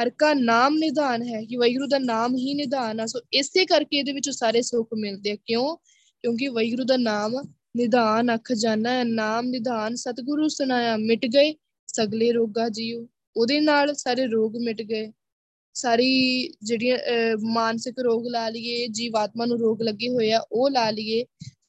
ਹਰ 0.00 0.10
ਕਾ 0.10 0.34
ਨਾਮ 0.34 0.76
ਨਿਦਾਨ 0.76 1.22
ਹੈ 1.22 1.44
ਕਿ 1.44 1.56
ਵੈਗੁਰੂ 1.56 1.86
ਦਾ 1.86 1.98
ਨਾਮ 1.98 2.36
ਹੀ 2.36 2.54
ਨਿਦਾਨ 2.54 3.00
ਆ। 3.00 3.06
ਸੋ 3.06 3.20
ਇਸੇ 3.32 3.64
ਕਰਕੇ 3.64 3.96
ਇਹਦੇ 3.96 4.12
ਵਿੱਚ 4.12 4.30
ਸਾਰੇ 4.30 4.62
ਸੁੱਖ 4.62 4.88
ਮਿਲਦੇ 4.98 5.30
ਆ। 5.30 5.36
ਕਿਉਂ? 5.46 5.76
ਕਿਉਂਕਿ 6.22 6.48
ਵੈਗੁਰੂ 6.48 6.84
ਦਾ 6.84 6.96
ਨਾਮ 6.96 7.42
ਨਿਧਾਨ 7.74 8.34
ਅਖ 8.34 8.52
ਜਾਣਾ 8.52 9.02
ਨਾਮ 9.04 9.46
ਨਿਧਾਨ, 9.46 9.94
ਸਤਿਗੁਰੂ 9.94 10.48
ਸੁਨਾਇਆ 10.48 10.96
ਮਿਟ 10.96 11.26
ਗਏ, 11.26 11.54
ਸਗਲੇ 11.88 12.30
ਰੋਗਾ 12.32 12.68
ਜੀਉ 12.68 13.06
ਉਹਦੇ 13.36 13.60
ਨਾਲ 13.60 13.94
ਸਾਰੇ 13.94 14.26
ਰੋਗ 14.26 14.56
ਮਿਟ 14.56 14.82
ਗਏ। 14.82 15.12
ਸਾਰੀ 15.76 16.10
ਜਿਹੜੀਆਂ 16.62 16.98
ਮਾਨਸਿਕ 17.52 17.98
ਰੋਗ 17.98 18.26
ਲਾ 18.26 18.48
ਲਈਏ, 18.48 18.86
ਜੀਵਾਤਮਾ 18.88 19.46
ਨੂੰ 19.46 19.58
ਰੋਗ 19.58 19.82
ਲੱਗੇ 19.82 20.08
ਹੋਏ 20.08 20.30
ਆ, 20.32 20.40
ਉਹ 20.52 20.70
ਲਾ 20.70 20.90
ਲਈਏ। 20.90 21.24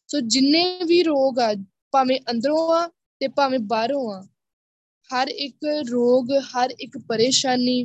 ਸੋ 0.08 0.20
ਜਿੰਨੇ 0.20 0.64
ਵੀ 0.88 1.02
ਰੋਗ 1.04 1.40
ਆ, 1.40 1.54
ਭਾਵੇਂ 1.94 2.20
ਅੰਦਰੋਂ 2.32 2.70
ਆ 2.74 2.88
ਤੇ 3.22 3.28
ਭਾਵੇਂ 3.28 3.60
ਬਾਹਰੋਂ 3.60 4.12
ਆ, 4.14 4.22
ਹਰ 5.10 5.28
ਇੱਕ 5.28 5.66
ਰੋਗ, 5.90 6.32
ਹਰ 6.52 6.74
ਇੱਕ 6.80 6.98
ਪਰੇਸ਼ਾਨੀ, 7.08 7.84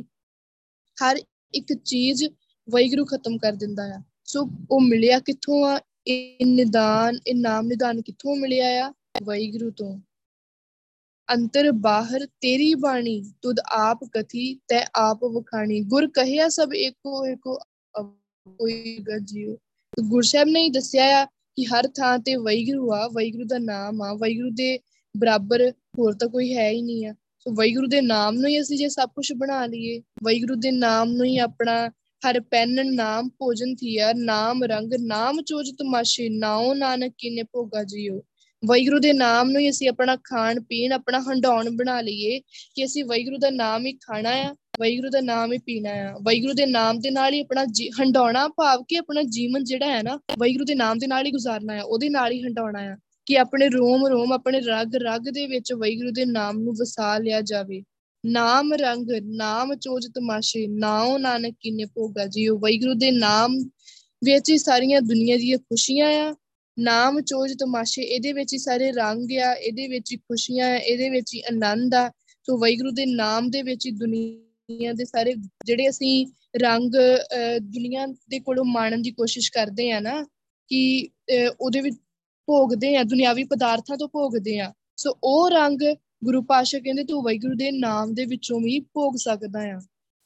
ਹਰ 0.97 1.19
ਇੱਕ 1.53 1.73
ਚੀਜ਼ 1.75 2.23
ਵੈਗਰੂ 2.67 3.05
ਖਤਮ 3.05 3.37
ਕਰ 3.37 3.53
ਦਿੰਦਾ 3.53 3.83
ਆ। 3.95 4.01
ਸੋ 4.25 4.47
ਉਹ 4.71 4.81
ਮਿਲਿਆ 4.81 5.19
ਕਿੱਥੋਂ 5.19 5.63
ਆ? 5.65 5.79
ਇਹ 6.07 6.45
ਨਿਦਾਨ, 6.45 7.17
ਇਹ 7.27 7.35
ਨਾਮ 7.35 7.67
ਨਿਦਾਨ 7.67 8.01
ਕਿੱਥੋਂ 8.01 8.35
ਮਿਲਿਆ 8.35 8.87
ਆ? 8.87 8.93
ਵੈਗਰੂ 9.23 9.71
ਤੋਂ। 9.71 9.99
ਅੰਤਰ 11.33 11.71
ਬਾਹਰ 11.71 12.25
ਤੇਰੀ 12.25 12.73
ਬਾਣੀ, 12.75 13.33
ਤੁਧ 13.41 13.55
ਆਪ 13.59 13.99
ਕਥੀ, 14.03 14.53
ਤੈ 14.53 14.87
ਆਪ 14.95 15.23
ਵਖਾਣੀ। 15.23 15.81
ਗੁਰ 15.81 16.07
ਕਹਿਆ, 16.07 16.49
ਸਭ 16.49 16.73
ਏਕੋ 16.75 17.25
ਏਕੋ 17.27 17.59
ਕੋਈ 18.47 18.97
ਗਜੀਓ 18.97 19.57
ਗੁਰ 19.99 20.23
ਸਾਹਿਬ 20.23 20.47
ਨੇ 20.47 20.63
ਹੀ 20.63 20.69
ਦੱਸਿਆ 20.69 21.21
ਆ 21.21 21.25
ਕਿ 21.25 21.65
ਹਰ 21.65 21.87
ਥਾਂ 21.87 22.19
ਤੇ 22.19 22.35
ਵੈਗਰੂ 22.35 22.93
ਆ 22.93 23.07
ਵੈਗਰੂ 23.07 23.45
ਦਾ 23.45 23.57
ਨਾਮ 23.57 24.01
ਆ। 24.01 24.13
ਵੈਗਰੂ 24.13 24.49
ਦੇ 24.49 24.79
ਬਰਾਬਰ 25.17 25.71
ਹੋਰ 25.99 26.13
ਤਾਂ 26.13 26.27
ਕੋਈ 26.27 26.53
ਹੈ 26.53 26.69
ਹੀ 26.69 26.81
ਨਹੀਂ 26.81 27.05
ਆ। 27.05 27.13
ਸੋ 27.39 27.51
ਵੈਗਰੂ 27.51 27.87
ਦੇ 27.87 28.01
ਨਾਮ 28.01 28.35
ਨੂੰ 28.35 28.49
ਹੀ 28.49 28.61
ਅਸੀਂ 28.61 28.77
ਜੇ 28.77 28.89
ਸਭ 28.89 29.09
ਕੁਝ 29.09 29.33
ਬਣਾ 29.33 29.65
ਲਈਏ 29.65 29.99
ਵੈਗਰੂ 29.99 30.55
ਦੇ 30.55 30.71
ਨਾਮ 30.71 31.11
ਨੂੰ 31.11 31.25
ਹੀ 31.25 31.37
ਆਪਣਾ 31.37 31.89
ਹਰ 32.29 32.39
ਪੈਨ 32.39 32.95
ਨਾਮ 32.95 33.29
ਭੋਜਨ 33.29 33.75
ਥੀਆ 33.75 34.13
ਨਾਮ 34.15 34.63
ਰੰਗ, 34.63 34.93
ਨਾਮ 34.99 35.41
ਚੋਜ 35.41 35.69
ਤਮਾਸ਼ੇ, 35.69 36.29
ਨਾਉ 36.29 36.73
ਨਾਨਕ 36.73 37.13
ਕਿਨੇ 37.17 37.43
ਭੋਗਾ 37.43 37.83
ਜੀਓ 37.83 38.21
ਵੈਗਰੂ 38.65 38.99
ਦੇ 38.99 39.13
ਨਾਮ 39.13 39.51
ਨੂੰ 39.51 39.61
ਹੀ 39.61 39.69
ਅਸੀਂ 39.69 39.89
ਆਪਣਾ 39.89 40.17
ਖਾਣ 40.23 40.59
ਪੀਣ, 40.59 40.91
ਆਪਣਾ 40.91 41.19
ਹੰਡਾਉਣ 41.19 41.69
ਬਣਾ 41.69 42.01
ਲਈਏ 42.01 42.39
ਕਿ 42.75 42.85
ਅਸੀਂ 42.85 43.05
ਵੈਗਰੂ 43.05 43.37
ਦਾ 43.37 43.49
ਨਾਮ 43.49 43.85
ਹੀ 43.85 43.93
ਖਾਣਾ 43.93 44.29
ਆ 44.29 44.55
ਵੈਗਰੂ 44.79 45.09
ਦਾ 45.09 45.21
ਨਾਮ 45.21 45.53
ਹੀ 45.53 45.57
ਪੀਣਾ 45.57 45.89
ਆ। 45.89 46.13
ਵੈਗਰੂ 46.13 46.53
ਦੇ 46.53 46.65
ਨਾਮ 46.65 46.99
ਦੇ 46.99 47.11
ਨਾਲ 47.11 47.33
ਹੀ 47.33 47.39
ਆਪਣਾ 47.39 47.65
ਹੰਡਾਉਣਾ 48.01 48.47
ਭਾਵ 48.47 48.83
ਕਿ 48.87 48.97
ਆਪਣਾ 48.97 49.23
ਜੀਵਨ 49.23 49.63
ਜਿਹੜਾ 49.63 49.97
ਹੈ 49.97 50.03
ਨਾ 50.03 50.15
ਵੈਗਰੂ 50.15 50.65
ਦੇ 50.65 50.75
ਨਾਮ 50.75 50.97
ਦੇ 50.97 51.07
ਨਾਲ 51.07 51.25
ਹੀ 51.25 51.31
ਗੁਜ਼ਾਰਨਾ 51.31 51.73
ਆ, 51.73 51.81
ਉਹਦੇ 51.83 52.09
ਨਾਲ 52.09 52.31
ਹੀ 52.31 52.43
ਹੰਡਾਉਣਾ 52.43 52.79
ਆ। 52.79 52.97
ਕਿ 53.25 53.37
ਆਪਣੇ 53.39 53.69
ਰੋਮ 53.69 54.07
ਰੋਮ 54.07 54.33
ਆਪਣੇ 54.33 54.59
ਰਗ 54.59 54.95
ਰਗ 54.95 55.21
ਦੇ 55.21 55.47
ਵਿੱਚ 55.47 55.73
ਵੈਗਰੂ 55.73 56.11
ਦੇ 56.11 56.25
ਨਾਮ 56.25 56.59
ਨੂੰ 56.59 56.73
ਵਸਾ 56.73 57.17
ਲਿਆ 57.17 57.41
ਜਾਵੇ। 57.41 57.83
ਨਾਮ 58.23 58.73
ਰੰਗ, 58.73 59.11
ਨਾਮ 59.23 59.73
ਚੋਜ 59.75 60.07
ਤਮਾਸ਼ੇ, 60.15 60.65
ਨਾਉ 60.69 61.17
ਨਾਨਕ 61.17 61.55
ਕਿਨੇ 61.59 61.85
ਭੋਗਾ 61.85 62.25
ਜੀਓ 62.27 62.57
ਵੈਗਰੂ 62.59 62.93
ਦੇ 62.93 63.11
ਨਾਮ 63.11 63.57
ਵਿੱਚ 64.21 64.49
ਹੀ 64.49 64.57
ਸਾਰੀਆਂ 64.57 65.01
ਦੁਨੀਆ 65.01 65.37
ਦੀਆਂ 65.37 65.57
ਖੁਸ਼ੀਆਂ 65.59 66.09
ਆ। 66.19 66.35
ਨਾਮ 66.77 67.19
ਚੋਜ 67.21 67.53
ਤਮਾਸ਼ੇ, 67.59 68.01
ਇਹਦੇ 68.03 68.33
ਵਿੱਚ 68.33 68.53
ਹੀ 68.53 68.57
ਸਾਰੇ 68.57 68.91
ਰੰਗ 68.91 69.31
ਆ, 69.39 69.53
ਇਹਦੇ 69.53 69.87
ਵਿੱਚ 69.87 70.11
ਹੀ 70.11 70.17
ਖੁਸ਼ੀਆਂ 70.17 70.67
ਆ, 70.67 70.75
ਇਹਦੇ 70.75 71.09
ਵਿੱਚ 71.09 71.33
ਹੀ 71.33 71.41
ਆਨੰਦ 71.51 71.95
ਆ। 71.95 72.09
ਸੋ 72.47 72.57
ਵੈਗੁਰੂ 72.57 72.91
ਦੇ 72.91 73.05
ਨਾਮ 73.05 73.49
ਦੇ 73.49 73.61
ਵਿੱਚ 73.61 73.85
ਹੀ 73.85 73.91
ਦੁਨੀਆ 73.93 74.93
ਦੇ 74.93 75.05
ਸਾਰੇ 75.05 75.33
ਜਿਹੜੇ 75.65 75.89
ਅਸੀਂ 75.89 76.25
ਰੰਗ 76.61 76.91
ਦੁਨੀਆ 77.63 78.05
ਦੇ 78.29 78.39
ਕੋਲੋਂ 78.39 78.65
ਮਾਣਨ 78.65 79.01
ਦੀ 79.01 79.11
ਕੋਸ਼ਿਸ਼ 79.11 79.51
ਕਰਦੇ 79.51 79.91
ਆ 79.91 79.99
ਨਾ, 79.99 80.23
ਕਿ 80.69 81.09
ਉਹਦੇ 81.59 81.81
ਵਿੱਚ 81.81 81.95
ਭੋਗਦੇ 82.47 82.95
ਆ, 82.95 83.03
ਦੁਨਿਆਵੀ 83.03 83.43
ਪਦਾਰਥਾਂ 83.43 83.97
ਤੋਂ 83.97 84.07
ਭੋਗਦੇ 84.09 84.57
ਆ। 84.59 84.71
ਸੋ 84.97 85.17
ਉਹ 85.23 85.49
ਰੰਗ 85.49 85.81
ਗੁਰੂ 86.23 86.43
ਪਾਸ਼ਾ 86.43 86.79
ਕਹਿੰਦੇ, 86.79 87.03
ਤੂੰ 87.03 87.23
ਵੈਗੁਰੂ 87.23 87.55
ਦੇ 87.55 87.71
ਨਾਮ 87.71 88.13
ਦੇ 88.13 88.25
ਵਿੱਚੋਂ 88.25 88.61
ਵੀ 88.61 88.79
ਭੋਗ 88.79 89.15
ਸਕਦਾ 89.15 89.59
ਆ। 89.59 89.79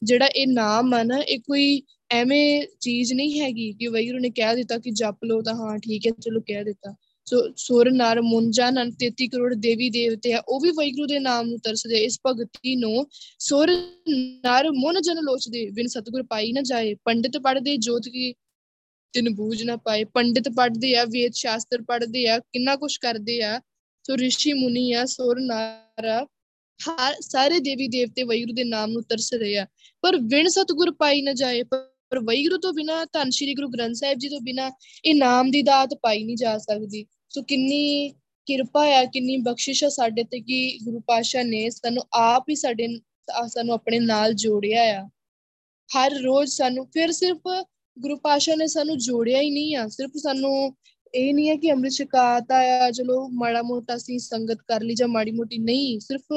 ਜਿਹੜਾ 0.03 0.25
ਇਹ 0.25 0.47
ਨਾਮ 0.47 0.93
ਆ 0.93 1.03
ਨਾ, 1.03 1.17
ਇਹ 1.17 1.39
ਕੋਈ 1.39 1.81
ਐਵੇਂ 2.11 2.63
ਚੀਜ਼ 2.79 3.13
ਨਹੀਂ 3.13 3.41
ਹੈਗੀ 3.41 3.73
ਕਿ 3.73 3.87
ਵੈਗੁਰੂ 3.87 4.19
ਨੇ 4.19 4.29
ਕਹਿ 4.29 4.55
ਦਿੱਤਾ 4.55 4.77
ਕਿ 4.77 4.91
ਜਪ 4.91 5.15
ਲਓ 5.25 5.41
ਤਾਂ 5.41 5.55
ਹਾਂ, 5.55 5.77
ਠੀਕ 5.77 6.07
ਹੈ, 6.07 6.11
ਚਲੋ 6.11 6.39
ਕਹਿ 6.39 6.63
ਦਿੱਤਾ। 6.63 6.95
ਸੋ 7.25 7.53
ਸੁਰ, 7.57 7.91
ਨਰ, 7.91 8.21
ਮੁੰਜਾ, 8.21 8.69
ਨਨ 8.69 8.91
33 8.91 9.27
ਕਰੋੜ 9.27 9.53
ਦੇਵੀ 9.53 9.89
ਦੇਵਤੇ 9.89 10.33
ਆ, 10.33 10.43
ਉਹ 10.47 10.59
ਵੀ 10.59 10.71
ਵੈਗੁਰੂ 10.71 11.05
ਦੇ 11.05 11.19
ਨਾਮ 11.19 11.47
ਨੂੰ 11.47 11.59
ਤਰਸਦੇ 11.59 11.97
ਇਸ 11.97 12.19
ਭਗਤੀ 12.27 12.75
ਨੂੰ 12.75 13.07
ਸੁਰ, 13.39 13.71
ਨਰ, 14.09 14.71
ਮਨ, 14.71 15.01
ਜਨ 15.01 15.17
ਲੋਚਦੇ 15.21 15.69
ਬਿਨ 15.69 15.87
ਸਤਗੁਰ 15.87 16.23
ਪਾਈ 16.23 16.51
ਨਾ 16.51 16.61
ਜਾਏ। 16.61 16.93
ਪੰਡਿਤ 16.93 17.37
ਪੜਦੇ 17.37 17.77
ਜੋਤ 17.77 18.09
ਕੀ 18.09 18.33
ਤਿਨ 19.13 19.35
ਬੂਝ 19.35 19.63
ਨਾ 19.63 19.75
ਪਾਏ। 19.75 20.03
ਪੰਡਿਤ 20.03 20.49
ਪੜਦੇ 20.49 20.95
ਆ, 20.95 21.05
ਵੇਦ 21.05 21.31
ਸ਼ਾਸਤਰ 21.33 21.81
ਪੜਦੇ 21.81 22.27
ਆ, 22.27 22.39
ਕਿੰਨਾ 22.39 22.75
ਕੁਝ 22.75 22.97
ਕਰਦੇ 22.97 23.41
ਆ। 23.41 23.61
ਸੋ 24.07 24.17
ਰਿਸ਼ੀ 24.17 24.53
ਮੁਨੀ 24.53 24.93
ਆ, 24.93 25.05
ਸੁਰ, 25.05 25.39
ਨਰ 25.39 25.84
ਹਰ, 25.99 27.15
ਸਾਰੇ 27.21 27.59
ਦੇਵੀ 27.59 27.87
ਦੇਵਤੇ 27.87 28.23
ਵੈਗੁਰੂ 28.23 28.53
ਦੇ 28.53 28.63
ਨਾਮ 28.63 28.91
ਨੂੰ 28.91 29.03
ਤਰਸ 29.03 29.33
ਰਹੇ 29.33 29.57
ਆ। 29.57 29.67
ਪਰ 30.01 30.17
ਵਿਣ 30.17 30.47
ਸਤਗੁਰ 30.47 30.91
ਪਾਈ 30.91 31.21
ਨਾ 31.21 31.33
ਜਾਏ, 31.33 31.63
ਪਰ 31.63 32.19
ਵੈਗੁਰੂ 32.19 32.57
ਤੋਂ 32.57 32.73
ਬਿਨਾ, 32.73 33.05
ਧੰਨ 33.05 33.29
ਸ਼੍ਰੀ 33.29 33.53
ਗੁਰੂ 33.53 33.69
ਗ੍ਰੰਥ 33.69 33.95
ਸਾਹਿਬ 33.95 34.19
ਜੀ 34.19 34.29
ਤੋਂ 34.29 34.41
ਬਿਨਾ, 34.41 34.71
ਇਹ 35.05 35.15
ਨਾਮ 35.15 35.51
ਦੀ 35.51 35.61
ਦਾਤ 35.61 35.93
ਪਾਈ 35.93 36.23
ਨਹੀਂ 36.23 36.37
ਜਾ 36.37 36.57
ਸਕਦੀ। 36.57 37.05
ਸੋ 37.29 37.41
ਕਿੰਨੀ 37.41 38.13
ਕਿਰਪਾ 38.45 38.85
ਆ, 38.85 39.05
ਕਿੰਨੀ 39.05 39.37
ਬਖਸ਼ਿਸ਼ 39.37 39.83
ਆ 39.83 39.89
ਸਾਡੇ 39.89 40.23
ਤੇ 40.23 40.39
ਕਿ 40.39 40.79
ਗੁਰੂ 40.83 40.99
ਪਾਸ਼ਾ 40.99 41.43
ਨੇ 41.43 41.69
ਸਾਨੂੰ 41.69 42.03
ਆਪ 42.13 42.49
ਹੀ 42.49 42.55
ਸਾਡੇ 42.55 42.87
ਸਾਨੂੰ 43.47 43.73
ਆਪਣੇ 43.73 43.99
ਨਾਲ 43.99 44.33
ਜੋੜਿਆ 44.33 44.81
ਆ। 44.81 45.09
ਹਰ 45.97 46.11
ਰੋਜ਼ 46.11 46.51
ਸਾਨੂੰ, 46.53 46.87
ਫਿਰ 46.93 47.11
ਸਿਰਫ 47.11 47.37
ਗੁਰੂ 47.99 48.17
ਪਾਸ਼ਾ 48.17 48.55
ਨੇ 48.55 48.67
ਸਾਨੂੰ 48.67 48.97
ਜੋੜਿਆ 48.97 49.41
ਹੀ 49.41 49.49
ਨਹੀਂ 49.49 49.75
ਆ, 49.75 49.87
ਸਿਰਫ 49.87 50.11
ਸਾਨੂੰ 50.17 50.75
ਇਹ 51.15 51.33
ਨਹੀਂ 51.33 51.49
ਹੈ 51.49 51.55
ਕਿ 51.55 51.71
ਅੰਮ੍ਰਿਤ 51.71 51.93
ਛਕਾਤਾ 51.93 52.57
ਆ 52.85 52.89
ਚਲੋ 52.91 53.27
ਮਾੜਾ 53.33 53.61
ਮੋਟਾ 53.61 53.97
ਸੀ 53.97 54.17
ਸੰਗਤ 54.19 54.61
ਕਰ 54.67 54.81
ਲਈ 54.81 54.95
ਜਾਂ 54.95 55.07
ਮਾੜੀ 55.07 55.31
ਮੋਟੀ 55.31 55.57
ਨਹੀਂ, 55.57 55.99
ਸਿਰਫ 55.99 56.33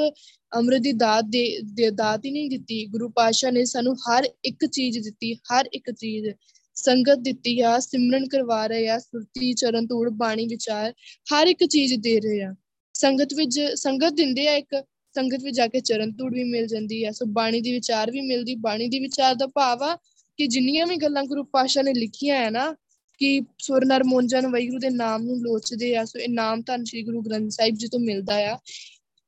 ਅੰਮ੍ਰਿਤ 0.52 0.82
ਦੀ 0.82 0.92
ਦਾਤ 0.92 1.24
ਦੇ 1.24 1.90
ਦਾਤ 1.90 2.24
ਹੀ 2.24 2.30
ਨਹੀਂ 2.30 2.50
ਦਿੱਤੀ, 2.50 2.84
ਗੁਰੂ 2.86 3.08
ਪਾਸ਼ਾ 3.08 3.50
ਨੇ 3.50 3.64
ਸਾਨੂੰ 3.64 3.94
ਹਰ 3.96 4.28
ਇੱਕ 4.44 4.64
ਚੀਜ਼ 4.66 4.98
ਦਿੱਤੀ, 4.98 5.34
ਹਰ 5.34 5.68
ਇੱਕ 5.72 5.90
ਚੀਜ਼ 5.90 6.28
ਸੰਗਤ 6.76 7.18
ਦਿੱਤੀ 7.18 7.60
ਆ, 7.60 7.78
ਸਿਮਰਨ 7.78 8.28
ਕਰਵਾ 8.28 8.66
ਰਹੇ 8.66 8.88
ਆ, 8.88 8.98
ਸੁਰਤੀ, 8.98 9.52
ਚਰਨ 9.52 9.86
ਧੂੜ, 9.86 10.08
ਬਾਣੀ 10.08 10.46
ਵਿਚਾਰ, 10.46 10.92
ਹਰ 11.34 11.46
ਇੱਕ 11.46 11.64
ਚੀਜ਼ 11.64 11.94
ਦੇ 11.94 12.18
ਰਹੇ 12.20 12.42
ਆ। 12.42 12.54
ਸੰਗਤ 12.94 13.34
ਵਿੱਚ, 13.34 13.60
ਸੰਗਤ 13.74 14.12
ਦਿੰਦੇ 14.12 14.46
ਆ 14.48 14.56
ਇੱਕ, 14.56 14.82
ਸੰਗਤ 15.14 15.42
ਵਿੱਚ 15.44 15.56
ਜਾ 15.56 15.66
ਕੇ 15.66 15.80
ਚਰਨ 15.80 16.12
ਧੂੜ 16.12 16.32
ਵੀ 16.34 16.44
ਮਿਲ 16.44 16.66
ਜਾਂਦੀ 16.66 17.02
ਆ, 17.04 17.12
ਸੋ 17.12 17.26
ਬਾਣੀ 17.32 17.60
ਦੀ 17.60 17.72
ਵਿਚਾਰ 17.72 18.10
ਵੀ 18.10 18.20
ਮਿਲਦੀ, 18.20 18.54
ਬਾਣੀ 18.54 18.88
ਦੀ 18.88 18.98
ਵਿਚਾਰ 19.00 19.34
ਦਾ 19.34 19.46
ਭਾਵ 19.46 19.82
ਆ 19.82 19.96
ਕਿ 20.38 20.46
ਜਿੰਨੀਆਂ 20.46 20.86
ਵੀ 20.86 20.96
ਗੱਲਾਂ 20.96 21.24
ਗੁਰੂ 21.24 21.44
ਪਾਸ਼ਾ 21.44 21.82
ਨੇ 21.82 21.94
ਲਿਖੀਆਂ 21.94 22.44
ਆ 22.46 22.50
ਨਾ 22.50 22.74
ਕਿ 23.18 23.40
ਸੁਰ 23.58 23.84
ਨਰ 23.84 24.04
ਮੋਂਜਨ 24.04 24.46
ਵੈਗੁਰੂ 24.46 24.78
ਦੇ 24.78 24.90
ਨਾਮ 24.90 25.22
ਨੂੰ 25.22 25.36
ਲੋਚਦੇ 25.36 25.96
ਆ, 25.96 26.04
ਸੋ 26.04 26.18
ਇਹ 26.18 26.28
ਨਾਮ 26.28 26.62
ਧੰਨ 26.66 26.84
ਸ੍ਰੀ 26.84 27.02
ਗੁਰੂ 27.02 27.22
ਗ੍ਰੰਥ 27.22 27.50
ਸਾਹਿਬ 27.50 27.74
ਜੀ 27.74 27.88
ਤੋਂ 27.88 28.00
ਮਿਲਦਾ 28.00 28.34
ਆ। 28.34 28.58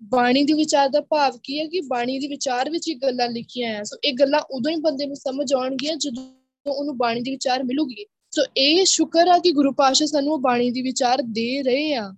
ਬਾਣੀ 0.03 0.45
ਦੀ 0.45 0.53
ਵਿਚਾਰ 0.53 0.89
ਦਾ 0.89 1.01
ਭਾਵ 1.01 1.39
ਕੀ 1.43 1.61
ਹੈ 1.61 1.67
ਕਿ 1.67 1.81
ਬਾਣੀ 1.81 2.19
ਦੀ 2.19 2.29
ਵਿਚਾਰ 2.29 2.71
ਵਿੱਚ 2.71 2.89
ਹੀ 2.89 2.95
ਗੱਲਾਂ 2.95 3.29
ਲਿਖੀਆਂ 3.29 3.81
ਆ, 3.81 3.83
ਸੋ 3.85 3.97
ਇਹ 4.05 4.13
ਗੱਲਾਂ 4.13 4.41
ਉਦੋਂ 4.41 4.73
ਹੀ 4.73 4.77
ਬੰਦੇ 4.77 5.07
ਨੂੰ 5.07 5.17
ਸਮਝ 5.17 5.55
ਆਉਣਗੀਆਂ 5.55 5.97
ਜਦੋਂ 5.97 6.73
ਉਹਨੂੰ 6.73 6.97
ਬਾਣੀ 6.97 7.21
ਦੀ 7.21 7.31
ਵਿਚਾਰ 7.31 7.65
ਮਿਲੂਗੀ। 7.65 8.07
ਸੋ 8.31 8.43
ਇਹ 8.57 8.85
ਸ਼ੁਕਰ 8.85 9.29
ਆ 9.29 9.39
ਕਿ 9.39 9.53
ਗੁਰੂ 9.53 9.73
ਪਾਸ਼ਾ 9.73 10.07
ਸਾਨੂੰ 10.07 10.33
ਉਹ 10.33 10.39
ਬਾਣੀ 10.39 10.71
ਦੀ 10.71 10.83
ਵਿਚਾਰ 10.83 11.23
ਦੇ 11.23 11.63
ਰਹੇ 11.63 11.95
ਆ। 11.95 12.15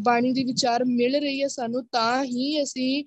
ਬਾਣੀ 0.00 0.32
ਦੀ 0.32 0.44
ਵਿਚਾਰ 0.44 0.84
ਮਿਲ 0.84 1.16
ਰਹੀ 1.16 1.42
ਹੈ 1.42 1.48
ਸਾਨੂੰ, 1.48 1.86
ਤਾਂ 1.92 2.24
ਹੀ 2.24 2.62
ਅਸੀਂ 2.62 3.04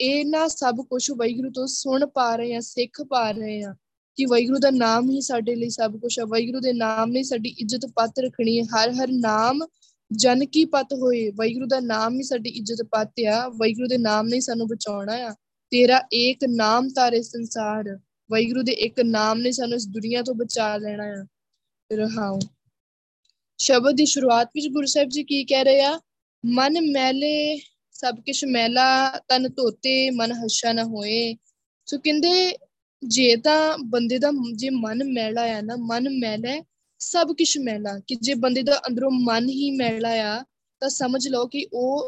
ਇਹਨਾਂ 0.00 0.48
ਸਭ 0.48 0.76
ਕੁਝ 0.90 1.10
ਵੈਗੁਰੂ 1.10 1.50
ਤੋਂ 1.50 1.66
ਸੁਣ 1.66 2.06
ਪਾ 2.06 2.36
ਰਹੇ 2.36 2.54
ਆ, 2.54 2.60
ਸਿੱਖ 2.60 3.02
ਪਾ 3.02 3.30
ਰਹੇ 3.30 3.62
ਆ। 3.62 3.74
ਕਿ 4.16 4.24
ਵੈਗੁਰੂ 4.24 4.58
ਦਾ 4.58 4.70
ਨਾਮ 4.70 5.10
ਹੀ 5.10 5.20
ਸਾਡੇ 5.20 5.54
ਲਈ 5.54 5.68
ਸਭ 5.68 5.96
ਕੁਝ 5.96 6.18
ਹੈ 6.18 6.24
ਵੈਗੁਰੂ 6.24 6.60
ਦੇ 6.60 6.72
ਨਾਮ 6.72 7.10
ਨੇ 7.10 7.22
ਸਾਡੀ 7.22 7.48
ਇੱਜ਼ਤ 7.58 7.86
ਪੱਤ 7.86 8.14
ਰੱਖਣੀ 8.18 8.58
ਹੈ। 8.58 8.64
ਹਰ 8.64 8.90
ਹਰ 8.90 9.08
ਨਾਮ 9.10 9.66
ਜਨ 10.12 10.46
ਕੀ 10.46 10.64
ਪਤ 10.64 10.88
ਹੋਏ 10.94 11.30
ਵੈਗੁਰੂ 11.30 11.66
ਦਾ 11.66 11.80
ਨਾਮ 11.80 12.18
ਹੀ 12.18 12.22
ਸਾਡੀ 12.22 12.50
ਇੱਜ਼ਤ 12.50 12.82
ਪੱਤ 12.82 13.12
ਆ। 13.26 13.48
ਵੈਗੁਰੂ 13.48 13.86
ਦੇ 13.86 13.98
ਨਾਮ 13.98 14.28
ਨੇ 14.28 14.40
ਸਾਨੂੰ 14.40 14.66
ਬਚਾਉਣਾ 14.66 15.12
ਆ। 15.12 15.34
ਤੇਰਾ 15.70 16.02
ਏਕ 16.14 16.38
ਨਾਮ 16.48 16.88
ਤਾਰੇ 16.88 17.22
ਸੰਸਾਰ 17.22 17.98
ਵੈਗੁਰੂ 18.30 18.62
ਦੇ 18.62 18.72
ਇੱਕ 18.72 19.00
ਨਾਮ 19.00 19.38
ਨੇ 19.38 19.52
ਸਾਨੂੰ 19.52 19.76
ਇਸ 19.76 19.86
ਦੁਨੀਆ 19.86 20.22
ਤੋਂ 20.22 20.34
ਬਚਾ 20.34 20.76
ਲੈਣਾ 20.76 21.04
ਆ। 21.04 21.26
ਰਹਾਉ 21.92 22.38
ਸ਼ਬਦ 23.58 23.96
ਦੀ 23.96 24.06
ਸ਼ੁਰੂਆਤ 24.06 24.48
ਵਿੱਚ 24.54 24.68
ਗੁਰੂ 24.68 24.86
ਸਾਹਿਬ 24.86 25.08
ਜੀ 25.08 25.24
ਕੀ 25.24 25.44
ਕਹਿ 25.44 25.64
ਰਹੇ 25.64 25.80
ਆ? 25.80 26.00
ਮਨ 26.46 26.80
ਮੈਲੇ, 26.80 27.60
ਸਭ 27.92 28.16
ਕੁਝ 28.16 28.44
ਮੈਲਾ, 28.44 29.10
ਤਨ 29.28 29.48
ਧੋਤੇ, 29.48 30.10
ਮਨ 30.10 30.32
ਹੱਸ਼ਾ 30.32 30.72
ਨਾ 30.72 30.84
ਹੋਏ। 30.84 31.36
ਸੋ 31.86 31.98
ਕਹਿੰਦੇ 31.98 32.56
ਜੇ 33.08 33.36
ਤਾਂ 33.36 33.78
ਬੰਦੇ 33.78 34.18
ਦਾ 34.18 34.30
ਜੇ 34.54 34.70
ਮਨ 34.70 35.04
ਮੈਲਾ 35.04 35.42
ਆ 35.42 35.60
ਨਾ, 35.60 35.76
ਮਨ 35.76 36.08
ਮੈਲਾ 36.08 36.62
ਸਭ 36.98 37.28
ਕੁਝ 37.28 37.58
ਮੈਲਾ 37.58 38.00
ਕਿ 38.06 38.14
ਜੇ 38.14 38.34
ਬੰਦੇ 38.34 38.62
ਦਾ 38.62 38.78
ਅੰਦਰੋਂ 38.78 39.10
ਮਨ 39.10 39.48
ਹੀ 39.48 39.70
ਮੈਲਾ 39.70 40.08
ਆ, 40.08 40.44
ਤਾਂ 40.80 40.88
ਸਮਝ 40.88 41.28
ਲਓ 41.28 41.46
ਕਿ 41.46 41.66
ਉਹ 41.72 42.06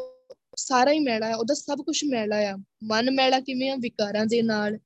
ਸਾਰਾ 0.55 0.91
ਹੀ 0.91 0.99
ਮੈਲਾ 0.99 1.31
ਆ 1.31 1.35
ਉਹਦਾ 1.35 1.53
ਸਭ 1.53 1.77
ਕੁਝ 1.77 2.05
ਮੈਲਾ 2.05 2.37
ਆ। 2.37 2.57
ਮਨ 2.83 3.11
ਮੈਲਾ 3.11 3.39
ਕਿਵੇਂ 3.39 3.71
ਆ? 3.71 3.75
ਵਿਕਾਰਾਂ 3.75 4.25
ਦੇ 4.25 4.41
ਨਾਲ। 4.41 4.79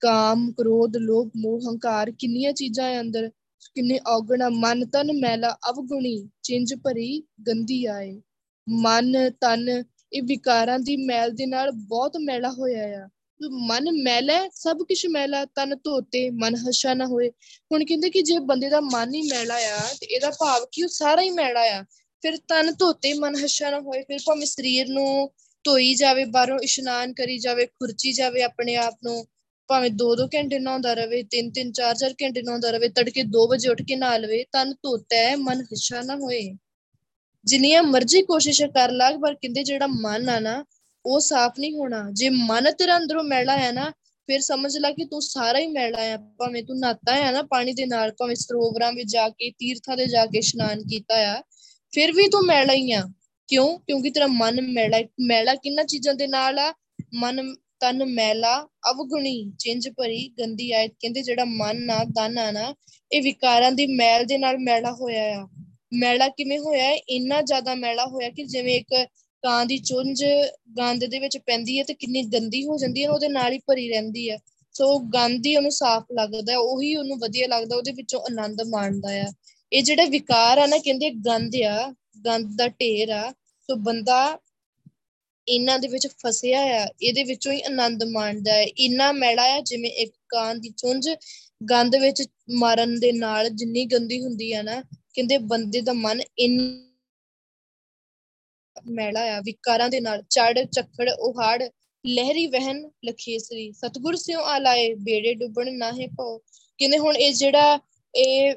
ਕਾਮ, 0.00 0.52
ਕ੍ਰੋਧ, 0.52 0.96
ਲੋਭ, 0.96 1.30
ਮੋਹ, 1.36 1.60
ਹੰਕਾਰ 1.60 2.12
ਕਿੰਨੀਆਂ 2.18 2.52
ਚੀਜ਼ਾਂ 2.52 2.96
ਆ 2.96 3.00
ਅੰਦਰ। 3.00 3.30
ਕਿੰਨੇ 3.74 4.00
ਔਗਣਾ 4.06 4.48
ਮਨ 4.48 4.86
ਤਨ 4.86 5.12
ਮੈਲਾ, 5.12 5.56
ਅਵਗੁਣੀ, 5.70 6.28
ਚਿੰਜ 6.42 6.74
ਭਰੀ, 6.74 7.22
ਗੰਦੀ 7.48 7.86
ਆਏ 7.86 8.22
ਮਨ, 8.68 9.30
ਤਨ 9.30 9.82
ਇਹ 10.12 10.22
ਵਿਕਾਰਾਂ 10.22 10.78
ਦੀ 10.78 10.96
ਮੈਲ 10.96 11.30
ਦੇ 11.30 11.46
ਨਾਲ 11.46 11.70
ਬਹੁਤ 11.70 12.16
ਮੈਲਾ 12.20 12.50
ਹੋਇਆ 12.50 13.04
ਆ। 13.04 13.08
ਮਨ 13.40 13.90
ਮੈਲਾ 13.94 14.38
ਸਭ 14.54 14.78
ਕੁਝ 14.78 15.06
ਮੈਲਾ 15.06 15.44
ਤਨ 15.54 15.74
ਧੋਤੇ 15.84 16.28
ਮਨ 16.32 16.54
ਹਸ਼ਾ 16.58 16.94
ਨਾ 16.94 17.06
ਹੋਏ। 17.06 17.28
ਹੁਣ 17.72 17.84
ਕਹਿੰਦੇ 17.84 18.10
ਕਿ 18.10 18.22
ਜੇ 18.22 18.38
ਬੰਦੇ 18.46 18.68
ਦਾ 18.68 18.80
ਮਨ 18.82 19.14
ਹੀ 19.14 19.22
ਮੈਲਾ 19.22 19.56
ਆ 19.70 19.80
ਤੇ 20.00 20.06
ਇਹਦਾ 20.06 20.30
ਭਾਵ 20.40 20.66
ਕਿ 20.72 20.82
ਉਹ 20.82 20.88
ਸਾਰਾ 20.88 21.22
ਹੀ 21.22 21.30
ਮੈਲਾ 21.30 21.62
ਆ 21.76 21.82
ਫਿਰ 22.22 22.36
ਤਨ 22.48 22.72
ਧੋਤੇ 22.72 23.12
ਮਨ 23.14 23.34
ਹਸ਼ਾ 23.44 23.70
ਨਾ 23.70 23.80
ਹੋਏ, 23.80 24.02
ਫਿਰ 24.02 24.18
ਭਾਵੇਂ 24.26 24.46
ਸਰੀਰ 24.46 24.88
ਨੂੰ 24.88 25.30
ਧੋਈ 25.64 25.94
ਜਾਵੇ, 25.94 26.24
ਬਾਹਰੋਂ 26.24 26.58
ਇਸ਼ਨਾਨ 26.62 27.12
ਕਰੀ 27.14 27.38
ਜਾਵੇ, 27.38 27.66
ਖੁਰਚੀ 27.66 28.12
ਜਾਵੇ 28.12 28.42
ਆਪਣੇ 28.42 28.76
ਆਪ 28.76 28.94
ਨੂੰ, 29.04 29.24
ਭਾਵੇਂ 29.68 29.90
2-2 29.92 30.26
ਘੰਟੇ 30.34 30.58
ਨਹਾਉਂਦਾ 30.58 30.94
ਰਵੇ 30.94 31.22
3-3 31.30 31.72
4-4 31.72 32.14
ਘੰਟੇ 32.22 32.42
ਨਹਾਉਂਦਾ 32.42 32.70
ਰਵੇ, 32.70 32.88
ਤੜਕੇ 32.88 33.22
2 33.22 33.46
ਵਜੇ 33.48 33.68
ਉੱਠ 33.68 33.82
ਕੇ 33.82 33.96
ਨਹਾ 33.96 34.16
ਲਵੇ, 34.16 34.44
ਤਨ 34.52 34.72
ਧੋਤਾ 34.72 35.16
ਹੈ, 35.16 35.36
ਮਨ 35.36 35.62
ਹਸ਼ਾ 35.72 36.02
ਨਾ 36.02 36.16
ਹੋਏ। 36.16 36.42
ਜਿੰਨੀਆਂ 37.46 37.82
ਮਰਜ਼ੀ 37.82 38.22
ਕੋਸ਼ਿਸ਼ਾਂ 38.22 38.68
ਕਰ 38.68 38.92
ਲਾਗ 38.92 39.20
ਪਰ 39.20 39.34
ਕਹਿੰਦੇ 39.34 39.62
ਜਿਹੜਾ 39.62 39.86
ਮਨ 39.86 40.28
ਆ 40.28 40.38
ਨਾ 40.40 40.64
ਉਹ 41.06 41.20
ਸਾਫ਼ 41.20 41.60
ਨਹੀਂ 41.60 41.72
ਹੋਣਾ। 41.74 42.10
ਜੇ 42.12 42.28
ਮਨ 42.28 42.72
ਤੇਰਾ 42.72 42.96
ਅੰਦਰੋਂ 42.96 43.24
ਮੈਲਾ 43.24 43.56
ਹੈ 43.56 43.72
ਨਾ, 43.72 43.90
ਫਿਰ 44.26 44.40
ਸਮਝ 44.40 44.78
ਲੈ 44.78 44.92
ਕਿ 44.92 45.04
ਤੂੰ 45.04 45.22
ਸਾਰਾ 45.22 45.58
ਹੀ 45.58 45.66
ਮੈਲਾ 45.66 46.02
ਹੈ। 46.02 46.16
ਭਾਵੇਂ 46.16 46.62
ਤੂੰ 46.62 46.78
ਨਾਤਾ 46.78 47.16
ਹੈ 47.16 47.32
ਨਾ 47.32 47.42
ਪਾਣੀ 47.42 47.72
ਦੇ 47.72 47.86
ਨਾਲ, 47.86 48.12
ਭਾਵੇਂ 48.12 48.36
ਸਰੋਵਰਾਂ 48.36 48.92
ਵਿੱਚ 48.92 49.12
ਜਾ 49.12 49.28
ਕੇ, 49.28 49.50
ਤੀਰਥਾਂ 49.50 49.96
ਦੇ 49.96 50.06
ਜਾ 50.06 50.26
ਕੇ 50.26 50.38
ਇਸ਼ਨਾਨ 50.38 50.82
ਕੀਤਾ 50.82 51.14
ਆ, 51.14 51.42
ਫਿਰ 51.94 52.12
ਵੀ 52.12 52.28
ਤੂੰ 52.28 52.46
ਮੈਲਾ 52.46 52.72
ਹੀ 52.72 52.92
ਆ। 52.92 53.04
ਕਿਉਂ? 53.48 53.78
ਕਿਉਂਕਿ 53.78 54.10
ਤੇਰਾ 54.10 54.26
ਮਨ 54.26 54.60
ਮੈਲਾ 54.60 54.98
ਮੈਲਾ 55.20 55.54
ਕਿੰਨਾ 55.54 55.82
ਚੀਜ਼ਾਂ 55.82 56.14
ਦੇ 56.14 56.26
ਨਾਲ 56.26 56.58
ਆ? 56.58 56.74
ਮਨ, 57.14 57.54
ਤਨ 57.80 58.04
ਮੈਲਾ, 58.04 58.68
ਅਵਗੁਣੀ 58.90 59.52
ਚਿੰਜ 59.58 59.88
ਭਰੀ, 59.88 60.28
ਗੰਦੀ 60.40 60.72
ਆਇਤ 60.72 60.92
ਕਹਿੰਦੇ 61.00 61.22
ਜਿਹੜਾ 61.22 61.44
ਮਨ 61.44 61.76
ਨਾ 61.76 62.04
ਤਨ 62.04 62.38
ਆ 62.38 62.50
ਨਾ, 62.50 62.74
ਇਹ 63.12 63.22
ਵਿਕਾਰਾਂ 63.22 63.72
ਦੀ 63.72 63.86
ਮੈਲ 63.86 64.24
ਦੇ 64.24 64.38
ਨਾਲ 64.38 64.58
ਮੈਲਾ 64.58 64.92
ਹੋਇਆ 64.92 65.40
ਆ। 65.40 65.48
ਮੈਲਾ 65.92 66.28
ਕਿਵੇਂ 66.28 66.58
ਹੋਇਆ? 66.58 66.84
ਹੈ 66.84 66.94
ਇੰਨਾ 66.94 67.42
ਜ਼ਿਆਦਾ 67.42 67.74
ਮੈਲਾ 67.74 68.06
ਹੋਇਆ 68.06 68.30
ਕਿ 68.30 68.44
ਜਿਵੇਂ 68.44 68.74
ਇੱਕ 68.74 69.06
ਕਾਂ 69.46 69.64
ਦੀ 69.66 69.78
ਚੁੰਝ 69.78 70.24
ਗੰਦ 70.78 71.04
ਦੇ 71.04 71.18
ਵਿੱਚ 71.18 71.38
ਪੈਂਦੀ 71.38 71.78
ਹੈ 71.78 71.84
ਤੇ 71.84 71.94
ਕਿੰਨੀ 71.94 72.22
ਗੰਦੀ 72.22 72.64
ਹੋ 72.66 72.76
ਜਾਂਦੀ 72.78 73.04
ਹੈ 73.04 73.10
ਉਹਦੇ 73.10 73.28
ਨਾਲ 73.28 73.52
ਹੀ 73.52 73.58
ਭਰੀ 73.66 73.88
ਰਹਿੰਦੀ 73.88 74.30
ਹੈ। 74.30 74.38
ਸੋ 74.74 74.98
ਗੰਦ 75.14 75.46
ਹੀ 75.46 75.56
ਉਹਨੂੰ 75.56 75.70
ਸਾਫ਼ 75.72 76.06
ਲੱਗਦਾ 76.12 76.56
ਉਹੀ 76.58 76.94
ਉਹਨੂੰ 76.96 77.18
ਵਧੀਆ 77.18 77.46
ਲੱਗਦਾ, 77.48 77.76
ਉਹਦੇ 77.76 77.92
ਵਿੱਚੋਂ 77.92 78.20
ਆਨੰਦ 78.20 78.62
ਮਾਣਦਾ 78.62 79.10
ਆ 79.20 79.32
ਇਹ 79.72 79.82
ਜਿਹੜੇ 79.82 80.06
ਵਿਕਾਰ 80.06 80.58
ਆ 80.58 80.66
ਨਾ, 80.66 80.78
ਕਹਿੰਦੇ 80.78 81.10
ਗੰਦ 81.26 81.54
ਆ 81.64 81.92
ਗੰਦ 82.26 82.56
ਦਾ 82.56 82.68
ਢੇਰ 82.68 83.10
ਆ, 83.10 83.30
ਸੋ 83.68 83.76
ਬੰਦਾ 83.76 84.38
ਇਹਨਾਂ 85.46 85.78
ਦੇ 85.78 85.88
ਵਿੱਚ 85.88 86.06
ਫਸਿਆ 86.18 86.60
ਆ, 86.60 86.86
ਇਹਦੇ 87.02 87.22
ਵਿੱਚੋਂ 87.24 87.52
ਹੀ 87.52 87.60
ਆਨੰਦ 87.62 88.04
ਮਾਣਦਾ 88.04 88.52
ਹੈ। 88.52 88.62
ਇੰਨਾ 88.62 89.10
ਮੈਲਾ 89.12 89.42
ਆ, 89.42 89.60
ਜਿਵੇਂ 89.60 89.90
ਇੱਕ 89.90 90.14
ਕਾਂ 90.28 90.54
ਦੀ 90.54 90.68
ਚੁੰਝ 90.68 91.08
ਗੰਦ 91.70 91.96
ਵਿੱਚ 91.96 92.22
ਮਾਰਨ 92.50 92.98
ਦੇ 93.00 93.12
ਨਾਲ 93.12 93.48
ਜਿੰਨੀ 93.50 93.84
ਗੰਦੀ 93.84 94.20
ਹੁੰਦੀ 94.22 94.52
ਆ 94.52 94.62
ਨਾ, 94.62 94.80
ਕਹਿੰਦੇ 95.14 95.38
ਬੰਦੇ 95.38 95.80
ਦਾ 95.80 95.92
ਮਨ 95.92 96.20
ਇੰਨਾ 96.38 96.85
ਮੈਲਾ 98.90 99.20
ਆ, 99.20 99.40
ਵਿਕਾਰਾਂ 99.44 99.88
ਦੇ 99.88 100.00
ਨਾਲ 100.00 100.22
ਚੜ 100.22 100.64
ਚੱਕੜ 100.64 101.10
ਉਹਾੜ, 101.10 101.68
ਲਹਿਰੀ 102.06 102.46
ਵਹਿਨ 102.46 102.90
ਲਖੇਸਰੀ, 103.04 103.72
ਸਤਗੁਰ 103.72 104.16
ਸਿਓ 104.16 104.40
ਆਲਾਏ, 104.40 104.94
ਬੇੜੇ 104.94 105.34
ਡੁੱਬਣ 105.34 105.72
ਨਾਹੇ 105.72 106.06
ਪਉ 106.06 106.38
ਕਹਿੰਦੇ 106.78 106.98
ਹੁਣ 106.98 107.16
ਇਹ 107.16 107.34
ਜਿਹੜਾ 107.34 107.80
ਇਹ 108.16 108.54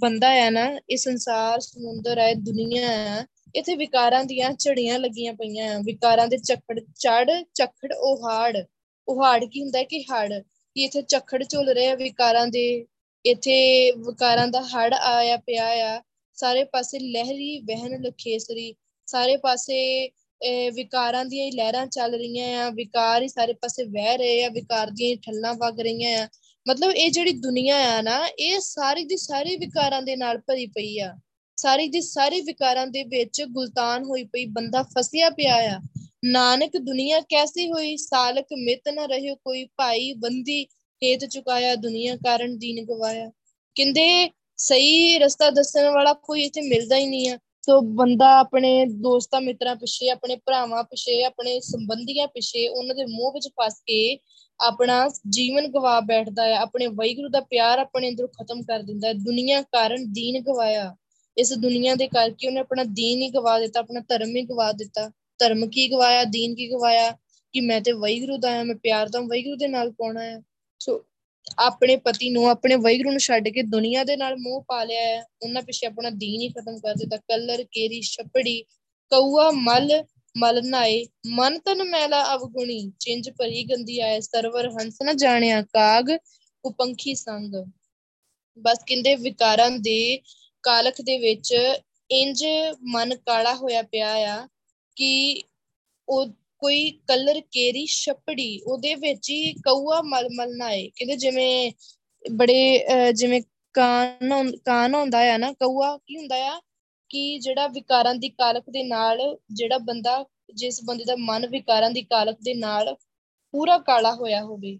ਬੰਦਾ 0.00 0.46
ਆ 0.46 0.50
ਨਾ, 0.50 0.80
ਇਹ 0.90 0.96
ਸੰਸਾਰ, 0.96 1.60
ਸਮੁੰਦਰ 1.60 2.18
ਹੈ 2.18 2.34
ਦੁਨੀਆ 2.34 2.88
ਆ, 2.88 3.26
ਇੱਥੇ 3.54 3.76
ਵਿਕਾਰਾਂ 3.76 4.24
ਦੀਆਂ 4.24 4.52
ਝੜੀਆਂ 4.52 4.98
ਲੱਗੀਆਂ 4.98 5.34
ਪਈਆਂ 5.34 5.76
ਆ। 5.76 5.80
ਵਿਕਾਰਾਂ 5.84 6.28
ਦੇ 6.28 6.38
ਚੱਕੜ 6.38 6.80
ਚੜ 6.80 7.30
ਚੱਕੜ 7.54 7.94
ਉਹਾੜ। 7.94 8.64
ਉਹਾੜ 9.08 9.44
ਕੀ 9.44 9.62
ਹੁੰਦਾ 9.62 9.82
ਕਿ 9.82 10.02
ਹੜ? 10.02 10.42
ਕਿ 10.74 10.82
ਇੱਥੇ 10.82 11.02
ਚੱਕੜ 11.02 11.44
ਝੁਲ 11.48 11.68
ਰਹੇ 11.68 11.88
ਆ 11.88 11.94
ਵਿਕਾਰਾਂ 11.94 12.46
ਦੇ। 12.46 12.86
ਇੱਥੇ 13.26 13.90
ਵਿਕਾਰਾਂ 13.92 14.48
ਦਾ 14.48 14.60
ਹੜ 14.60 14.94
ਆਇਆ 14.94 15.36
ਪਿਆ 15.36 15.66
ਆ। 15.66 16.02
ਸਾਰੇ 16.34 16.64
ਪਾਸੇ 16.64 16.98
ਲਹਿਰੀ, 16.98 17.60
ਵਹਿਣ, 17.60 18.02
ਲਖੇਸਰੀ। 18.02 18.74
ਸਾਰੇ 19.10 19.36
ਪਾਸੇ 19.36 19.78
ਵਿਕਾਰਾਂ 20.74 21.24
ਦੀਆਂ 21.24 21.46
ਹੀ 21.46 21.50
ਲਹਿਰਾਂ 21.50 21.86
ਚੱਲ 21.86 22.14
ਰਹੀਆਂ 22.14 22.46
ਆ, 22.58 22.68
ਵਿਕਾਰ 22.74 23.22
ਹੀ 23.22 23.28
ਸਾਰੇ 23.28 23.52
ਪਾਸੇ 23.52 23.84
ਵਹਿ 23.86 24.16
ਰਹੇ 24.18 24.44
ਆ, 24.44 24.48
ਵਿਕਾਰ 24.48 24.90
ਦੀਆਂ 24.90 25.16
ਠੱਲਾਂ 25.16 25.54
ਵਗ 25.54 25.80
ਰਹੀਆਂ 25.80 26.12
ਆ। 26.18 26.28
ਮਤਲਬ 26.66 26.90
ਇਹ 26.92 27.10
ਜਿਹੜੀ 27.10 27.32
ਦੁਨੀਆ 27.40 27.76
ਆ 27.90 28.00
ਨਾ, 28.02 28.18
ਇਹ 28.38 28.60
ਸਾਰੀ 28.60 29.04
ਦੀ 29.04 29.16
ਸਾਰੀ 29.16 29.56
ਵਿਕਾਰਾਂ 29.56 30.00
ਦੇ 30.02 30.16
ਨਾਲ 30.16 30.38
ਭਰੀ 30.38 30.66
ਪਈ 30.66 30.98
ਆ। 31.00 31.12
ਸਾਰੀ 31.56 31.88
ਦੀ 31.88 32.00
ਸਾਰੀ 32.00 32.40
ਵਿਕਾਰਾਂ 32.40 32.86
ਦੇ 32.86 33.02
ਵਿੱਚ 33.04 33.42
ਗੁਲਤਾਨ 33.52 34.04
ਹੋਈ 34.04 34.24
ਪਈ, 34.24 34.44
ਬੰਦਾ 34.48 34.82
ਫਸਿਆ 34.94 35.30
ਪਿਆ 35.30 35.56
ਆ। 35.66 35.80
ਨਾਨਕ 36.24 36.76
ਦੁਨੀਆ 36.78 37.20
ਕੈਸੀ 37.20 37.70
ਹੋਈ? 37.70 37.96
ਸਾਲਕ 37.96 38.46
ਮਿਤ 38.58 38.88
ਨ 38.88 38.98
ਰਹਿਓ 39.06 39.34
ਕੋਈ 39.34 39.64
ਭਾਈ, 39.76 40.12
ਬੰਦੀ 40.14 40.64
ਹੇਤ 41.02 41.24
ਚੁਕਾਇਆ, 41.24 41.74
ਦੁਨੀਆ 41.76 42.16
ਕਾਰਨ 42.16 42.56
ਦੀਨ 42.58 42.84
ਗਵਾਇਆ। 42.86 43.30
ਕਹਿੰਦੇ, 43.76 44.30
ਸਹੀ 44.58 45.18
ਰਸਤਾ 45.18 45.50
ਦੱਸਣ 45.50 45.90
ਵਾਲਾ 45.90 46.12
ਕੋਈ 46.14 46.42
ਇੱਥੇ 46.42 46.60
ਮਿਲਦਾ 46.62 46.96
ਹੀ 46.96 47.06
ਨਹੀਂ 47.06 47.28
ਆ। 47.30 47.38
ਸੋ 47.62 47.80
ਬੰਦਾ 47.80 48.38
ਆਪਣੇ 48.38 48.86
ਦੋਸਤਾਂ, 48.86 49.40
ਮਿੱਤਰਾਂ 49.40 49.76
ਪਿੱਛੇ, 49.76 50.08
ਆਪਣੇ 50.10 50.36
ਭਰਾਵਾਂ 50.36 50.84
ਪਿੱਛੇ, 50.84 51.22
ਆਪਣੇ 51.24 51.60
ਸੰਬੰਧੀਆਂ 51.60 52.28
ਪਿੱਛੇ, 52.28 52.68
ਉਹਨਾਂ 52.68 52.94
ਦੇ 52.94 53.04
ਮੋਹ 53.04 53.32
ਵਿੱਚ 53.32 53.48
ਫਸ 53.48 53.80
ਕੇ 53.86 54.18
ਆਪਣਾ 54.60 55.08
ਜੀਵਨ 55.28 55.66
ਗਵਾ 55.66 56.00
ਬੈਠਦਾ 56.00 56.44
ਹੈ 56.44 56.56
ਆਪਣੇ 56.56 56.86
ਵੈਗੁਰੂ 56.86 57.28
ਦਾ 57.28 57.40
ਪਿਆਰ 57.40 57.78
ਆਪਣੇ 57.78 58.08
ਅੰਦਰੋਂ 58.08 58.28
ਖਤਮ 58.28 58.62
ਕਰ 58.62 58.82
ਦਿੰਦਾ 58.82 59.08
ਹੈ 59.08 59.12
ਦੁਨੀਆ 59.12 59.62
ਕਾਰਨ 59.62 60.12
ਦੀਨ 60.12 60.42
ਗਵਾਇਆ। 60.42 60.96
ਇਸ 61.36 61.52
ਦੁਨੀਆ 61.52 61.94
ਦੇ 61.94 62.06
ਕਰਕੇ 62.08 62.46
ਉਹਨੇ 62.46 62.60
ਆਪਣਾ 62.60 62.84
ਦੀਨ 62.84 63.22
ਹੀ 63.22 63.30
ਗਵਾ 63.30 63.58
ਦਿੱਤਾ, 63.58 63.80
ਆਪਣਾ 63.80 64.00
ਧਰਮ 64.00 64.36
ਹੀ 64.36 64.42
ਗਵਾ 64.42 64.72
ਦਿੱਤਾ। 64.72 65.10
ਧਰਮ 65.38 65.66
ਕੀ 65.66 65.88
ਗਵਾਇਆ, 65.88 66.24
ਦੀਨ 66.24 66.54
ਕੀ 66.54 66.70
ਗਵਾਇਆ? 66.70 67.16
ਕਿ 67.52 67.60
ਮੈਂ 67.60 67.80
ਤੇ 67.80 67.92
ਵੈਗੁਰੂ 67.92 68.36
ਦਾ 68.36 68.60
ਆ, 68.60 68.62
ਮੈਂ 68.62 68.74
ਪਿਆਰ 68.74 69.08
ਦਾ 69.08 69.20
ਵੈਗੁਰੂ 69.20 69.56
ਦੇ 69.56 69.68
ਨਾਲ 69.68 69.92
ਪਾਉਣਾ 69.92 70.22
ਹੈ 70.22 70.40
ਸੋ 70.78 71.04
ਆਪਣੇ 71.58 71.96
ਪਤੀ 71.96 72.30
ਨੂੰ, 72.30 72.50
ਆਪਣੇ 72.50 72.76
ਵੈਗੁਰੂ 72.76 73.10
ਨੂੰ 73.10 73.20
ਛੱਡ 73.20 73.48
ਕੇ 73.48 73.62
ਦੁਨੀਆ 73.62 74.04
ਦੇ 74.04 74.16
ਨਾਲ 74.16 74.36
ਮੋਹ 74.36 74.64
ਪਾ 74.68 74.84
ਲਿਆ 74.84 75.02
ਹੈ। 75.02 75.22
ਉਹਨਾਂ 75.42 75.62
ਪਿੱਛੇ 75.62 75.86
ਆਪਣਾ 75.86 76.10
ਦੀਨ 76.10 76.40
ਹੀ 76.40 76.48
ਖਤਮ 76.48 76.78
ਕਰ 76.78 76.94
ਦਿੱਤਾ। 76.94 77.16
ਕਲਰ, 77.16 77.64
ਕੇਰੀ, 77.64 78.00
ਛਪੜੀ, 78.00 78.62
ਕਊਆ, 79.10 79.50
ਮਲ 79.50 80.04
ਮਲ 80.36 80.60
ਨਾਏ 80.64 81.04
ਮਨ 81.26 81.58
ਤਨ 81.58 81.84
ਮੈਲਾ, 81.84 82.34
ਅਵਗੁਣੀ 82.34 82.92
ਚਿੰਜ 83.00 83.30
ਭਰੀ 83.30 83.64
ਗੰਦੀ 83.64 84.00
ਆਏ, 84.00 84.20
ਸਰਵਰ, 84.20 84.68
ਹੰਸ 84.70 84.98
ਨਾ 85.02 85.12
ਜਾਣਿਆ, 85.12 85.62
ਕਾਗ 85.62 86.10
ਉਪੰਖੀ 86.64 87.14
ਸੰਗ। 87.14 87.54
ਬਸ 88.58 88.78
ਕਿੰਦੇ 88.86 89.14
ਵਿਕਾਰਾਂ 89.14 89.70
ਦੇ 89.70 90.20
ਕਾਲਖ 90.62 91.00
ਦੇ 91.00 91.18
ਵਿੱਚ 91.18 91.54
ਇੰਜ 92.10 92.44
ਮਨ 92.82 93.16
ਕਾਲਾ 93.16 93.54
ਹੋਇਆ 93.54 93.82
ਪਿਆ 93.82 94.12
ਆ 94.12 94.48
ਕਿ 94.96 95.42
ਉਹ 96.08 96.26
ਕੋਈ 96.60 96.90
ਕਲਰ 97.08 97.40
ਕੇਰੀ 97.52 97.84
ਛਪੜੀ, 97.86 98.60
ਉਹਦੇ 98.62 98.94
ਵਿੱਚ 98.94 99.30
ਹੀ 99.30 99.52
ਕਊਆ 99.64 100.00
ਮਲ 100.04 100.28
ਮਲ 100.34 100.56
ਨਾਏ 100.56 100.88
ਕਹਿੰਦੇ 100.88 101.16
ਜਿਵੇਂ 101.16 101.72
ਬੜੇ 102.24 103.12
ਜਿਵੇਂ 103.14 103.40
ਕਾਨ 103.74 104.50
ਕਾਨ 104.64 104.94
ਹੁੰਦਾ 104.94 105.18
ਆ 105.34 105.36
ਨਾ, 105.36 105.52
ਕਊਆ 105.52 105.96
ਕੀ 105.98 106.16
ਹੁੰਦਾ 106.16 106.36
ਆ 106.46 106.60
ਕਿ 107.10 107.38
ਜਿਹੜਾ 107.38 107.66
ਵਿਕਾਰਾਂ 107.68 108.14
ਦੀ 108.14 108.28
ਕਾਲਕ 108.30 108.70
ਦੇ 108.70 108.82
ਨਾਲ 108.84 109.18
ਜਿਹੜਾ 109.52 109.78
ਬੰਦਾ, 109.80 110.24
ਜਿਸ 110.54 110.80
ਬੰਦੇ 110.84 111.04
ਦਾ 111.04 111.16
ਮਨ 111.18 111.46
ਵਿਕਾਰਾਂ 111.48 111.90
ਦੀ 111.90 112.02
ਕਾਲਕ 112.02 112.36
ਦੇ 112.44 112.54
ਨਾਲ 112.54 112.94
ਪੂਰਾ 113.54 113.78
ਕਾਲਾ 113.80 114.12
ਹੋਇਆ 114.14 114.42
ਹੋਵੇ। 114.44 114.78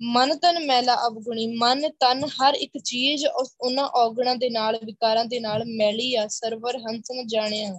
ਮਨ 0.00 0.36
ਤਨ 0.38 0.58
ਮੈਲਾ 0.66 0.94
ਅਵਗੁਣੀ, 1.06 1.46
ਮਨ 1.56 1.88
ਤਨ 2.00 2.24
ਹਰ 2.32 2.54
ਇੱਕ 2.56 2.78
ਚੀਜ਼ 2.78 3.24
ਉਹਨਾਂ 3.26 3.84
ਔਗਣਾਂ 3.96 4.34
ਦੇ 4.36 4.48
ਨਾਲ, 4.50 4.78
ਵਿਕਾਰਾਂ 4.84 5.24
ਦੇ 5.24 5.40
ਨਾਲ 5.40 5.64
ਮੈਲੀ 5.68 6.14
ਆ, 6.14 6.26
ਸਰਵਰ 6.28 6.78
ਹੰਸ 6.78 7.10
ਨ 7.12 7.26
ਜਾਣਿਆ। 7.26 7.72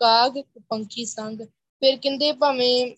ਕਾਗ, 0.00 0.38
ਪੰਖੀ 0.68 1.04
ਸੰਗ 1.04 1.40
ਫਿਰ 1.82 1.96
ਕਹਿੰਦੇ 2.02 2.32
ਭਾਵੇਂ 2.40 2.94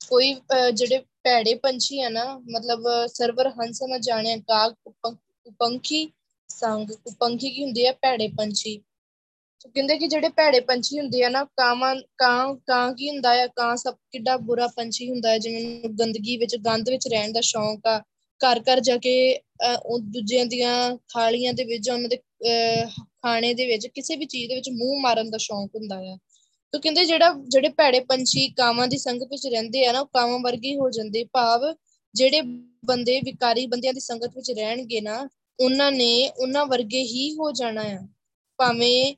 ਕੋਈ 0.00 0.34
ਜਿਹੜੇ 0.74 0.98
ਭੈੜੇ 1.24 1.54
ਪੰਛੀ 1.62 2.00
ਆ 2.02 2.08
ਨਾ, 2.08 2.24
ਮਤਲਬ 2.50 2.86
ਸਰਵਰ 3.14 3.48
ਹੰਸ 3.50 3.82
ਨ 3.90 4.00
ਜਾਣਿਆ 4.00 4.36
ਕਾਗ 4.48 4.74
ਪੰਖੀ 5.60 6.08
ਸੰਗ 6.50 6.90
ਪੰਖੀ 7.20 7.50
ਕੀ 7.50 7.62
ਹੁੰਦੀ 7.64 7.84
ਆ? 7.86 7.92
ਭੈੜੇ 8.02 8.28
ਪੰਛੀ। 8.38 8.80
ਸੋ 9.60 9.68
ਕਹਿੰਦੇ 9.74 9.96
ਕਿ 9.98 10.06
ਜਿਹੜੇ 10.08 10.28
ਭੈੜੇ 10.36 10.60
ਪੰਛੀ 10.60 10.98
ਹੁੰਦੇ 10.98 11.22
ਆ 11.24 11.28
ਨਾ, 11.28 11.44
ਕਾਵਾਂ, 11.56 11.94
ਕਾਂ 12.18 12.54
ਕਾਂ 12.66 12.92
ਕੀ 12.94 13.08
ਹੁੰਦਾ 13.10 13.30
ਆ? 13.42 13.46
ਕਾਂ 13.56 13.76
ਸਭ 13.76 13.94
ਕਿੱਡਾ 14.12 14.36
ਬੁਰਾ 14.48 14.66
ਪੰਛੀ 14.76 15.08
ਹੁੰਦਾ 15.10 15.30
ਹੈ 15.30 15.38
ਜਿਵੇਂ 15.38 15.88
ਗੰਦਗੀ 16.00 16.36
ਵਿੱਚ, 16.36 16.56
ਗੰਦ 16.66 16.88
ਵਿੱਚ 16.90 17.08
ਰਹਿਣ 17.08 17.32
ਦਾ 17.32 17.40
ਸ਼ੌਂਕ 17.42 17.86
ਆ। 17.86 17.98
ਘਰ 18.40 18.60
ਘਰ 18.62 18.80
ਜਾ 18.80 18.96
ਕੇ 18.96 19.14
ਉਹ 19.84 19.98
ਦੂਜਿਆਂ 20.14 20.44
ਦੀਆਂ 20.46 20.74
ਥਾਲੀਆਂ 21.14 21.52
ਦੇ 21.52 21.64
ਵਿੱਚ, 21.64 21.90
ਉਹਨਾਂ 21.90 22.08
ਦੇ 22.08 22.16
ਖਾਣੇ 23.22 23.52
ਦੇ 23.54 23.66
ਵਿੱਚ, 23.66 23.86
ਕਿਸੇ 23.86 24.16
ਵੀ 24.16 24.26
ਚੀਜ਼ 24.26 24.48
ਦੇ 24.48 24.54
ਵਿੱਚ 24.54 24.70
ਮੂੰਹ 24.72 25.00
ਮਾਰਨ 25.02 25.30
ਦਾ 25.30 25.38
ਸ਼ੌਂਕ 25.38 25.74
ਹੁੰਦਾ 25.76 25.96
ਆ। 26.12 26.16
ਤੋ 26.72 26.78
ਕਹਿੰਦੇ 26.78 27.04
ਜਿਹੜਾ, 27.04 27.32
ਜਿਹੜੇ 27.48 27.68
ਭੈੜੇ 27.68 28.00
ਪੰਛੀ 28.00 28.48
ਕਾਵਾਂ 28.48 28.86
ਦੀ 28.88 28.98
ਸੰਗਤ 28.98 29.28
ਵਿੱਚ 29.30 29.46
ਰਹਿੰਦੇ 29.46 29.84
ਆ 29.86 29.92
ਨਾ, 29.92 30.00
ਉਹ 30.00 30.06
ਕਾਵਾਂ 30.06 30.38
ਵਰਗੇ 30.38 30.74
ਹੋ 30.76 30.90
ਜਾਂਦੇ। 30.90 31.24
ਭਾਵ 31.24 31.62
ਜਿਹੜੇ 32.14 32.40
ਬੰਦੇ, 32.86 33.20
ਵਿਕਾਰੀ 33.20 33.66
ਬੰਦਿਆਂ 33.66 33.94
ਦੀ 33.94 34.00
ਸੰਗਤ 34.00 34.36
ਵਿੱਚ 34.36 34.50
ਰਹਿਣਗੇ 34.50 35.00
ਨਾ, 35.00 35.28
ਉਹਨਾਂ 35.58 35.90
ਨੇ 35.92 36.28
ਉਹਨਾਂ 36.28 36.66
ਵਰਗੇ 36.66 37.02
ਹੀ 37.02 37.32
ਹੋ 37.34 37.50
ਜਾਣਾ 37.52 37.82
ਆ। 37.82 37.98
ਭਾਵੇਂ 38.58 39.14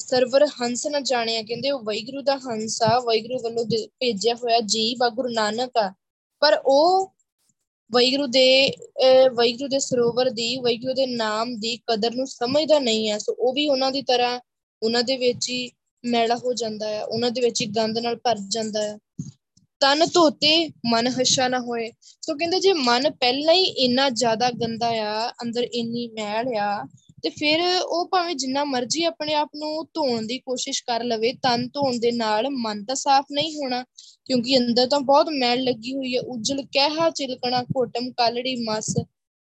ਸਰਵਰ 0.00 0.46
ਹੰਸ 0.46 0.86
ਨਾ 0.86 1.00
ਜਾਣਿਆ 1.00 1.42
ਕਹਿੰਦੇ 1.42 1.70
ਉਹ 1.70 1.82
ਵੈਗੁਰੂ 1.84 2.22
ਦਾ 2.22 2.36
ਹੰਸ 2.36 2.82
ਆ 2.82 2.98
ਵੈਗੁਰੂ 3.00 3.38
ਵੱਲੋਂ 3.42 3.64
ਭੇਜਿਆ 4.00 4.34
ਹੋਇਆ 4.34 4.60
ਜੀਵ 4.60 5.02
ਆ, 5.04 5.08
ਗੁਰੂ 5.08 5.28
ਨਾਨਕ 5.28 5.76
ਆ। 5.78 5.92
ਪਰ 6.42 6.60
ਉਹ 6.66 7.12
ਵੈਗੁਰੂ 7.90 8.26
ਦੇ 8.26 8.72
ਵੈਗੁਰੂ 9.36 9.68
ਦੇ 9.68 9.78
ਸਰੋਵਰ 9.78 10.30
ਦੀ 10.30 10.56
ਵੈਗੁਰੂ 10.56 10.94
ਦੇ 10.94 11.06
ਨਾਮ 11.06 11.54
ਦੀ 11.60 11.76
ਕਦਰ 11.86 12.14
ਨੂੰ 12.14 12.26
ਸਮਝਦਾ 12.26 12.78
ਨਹੀਂ 12.78 13.10
ਆ। 13.12 13.18
ਸੋ 13.18 13.34
ਉਹ 13.38 13.52
ਵੀ 13.52 13.68
ਉਹਨਾਂ 13.68 13.90
ਦੀ 13.92 14.02
ਤਰ੍ਹਾਂ, 14.02 14.40
ਉਹਨਾਂ 14.82 15.02
ਦੇ 15.02 15.16
ਵਿੱਚ 15.16 15.48
ਹੀ 15.50 15.68
ਮੈਲਾ 16.04 16.36
ਹੋ 16.36 16.52
ਜਾਂਦਾ 16.52 16.88
ਹੈ, 16.88 17.04
ਉਹਨਾਂ 17.04 17.30
ਦੇ 17.30 17.40
ਵਿੱਚ 17.40 17.60
ਹੀ 17.60 17.66
ਗੰਦ 17.66 17.98
ਨਾਲ 17.98 18.16
ਭਰ 18.16 18.36
ਜਾਂਦਾ 18.48 18.82
ਹੈ। 18.82 18.98
ਤਨ 19.80 20.06
ਧੋਤੇ 20.14 20.68
ਮਨ 20.86 21.06
ਹਸ਼ਾ 21.06 21.48
ਨਾ 21.48 21.60
ਹੋਏ। 21.60 21.90
ਸੋ 22.22 22.34
ਕਹਿੰਦੇ 22.34 22.60
ਜੇ 22.60 22.72
ਮਨ 22.72 23.10
ਪਹਿਲਾਂ 23.10 23.54
ਹੀ 23.54 23.62
ਇੰਨਾ 23.62 24.08
ਜ਼ਿਆਦਾ 24.10 24.50
ਗੰਦਾ 24.50 24.88
ਆ, 24.88 25.30
ਅੰਦਰ 25.42 25.62
ਇੰਨੀ 25.62 26.08
ਮੈਲ 26.08 26.56
ਆ, 26.56 26.86
ਤੇ 27.22 27.30
ਫਿਰ 27.30 27.60
ਉਹ 27.82 28.08
ਭਾਵੇਂ 28.08 28.34
ਜਿੰਨਾ 28.34 28.64
ਮਰਜ਼ੀ 28.64 29.04
ਆਪਣੇ 29.04 29.34
ਆਪ 29.34 29.48
ਨੂੰ 29.56 29.86
ਧੋਣ 29.94 30.26
ਦੀ 30.26 30.38
ਕੋਸ਼ਿਸ਼ 30.38 30.82
ਕਰ 30.84 31.04
ਲਵੇ, 31.04 31.32
ਤਨ 31.32 31.68
ਧੋਣ 31.68 31.98
ਦੇ 31.98 32.12
ਨਾਲ 32.12 32.50
ਮਨ 32.50 32.84
ਤਾਂ 32.84 32.94
ਸਾਫ਼ 32.94 33.26
ਨਹੀਂ 33.32 33.56
ਹੋਣਾ, 33.56 33.84
ਕਿਉਂਕਿ 34.24 34.58
ਅੰਦਰ 34.58 34.86
ਤਾਂ 34.86 35.00
ਬਹੁਤ 35.00 35.26
ਮੈਲ 35.28 35.64
ਲੱਗੀ 35.64 35.94
ਹੋਈ 35.94 36.16
ਹੈ। 36.16 36.20
ਉਜਲ 36.20 36.62
ਕਹਿਹਾ 36.62 37.10
ਚਿਲਕਣਾ, 37.10 37.62
ਘੋਟਮ 37.62 38.10
ਕਾਲੜੀ 38.10 38.56
ਮਸ 38.56 38.94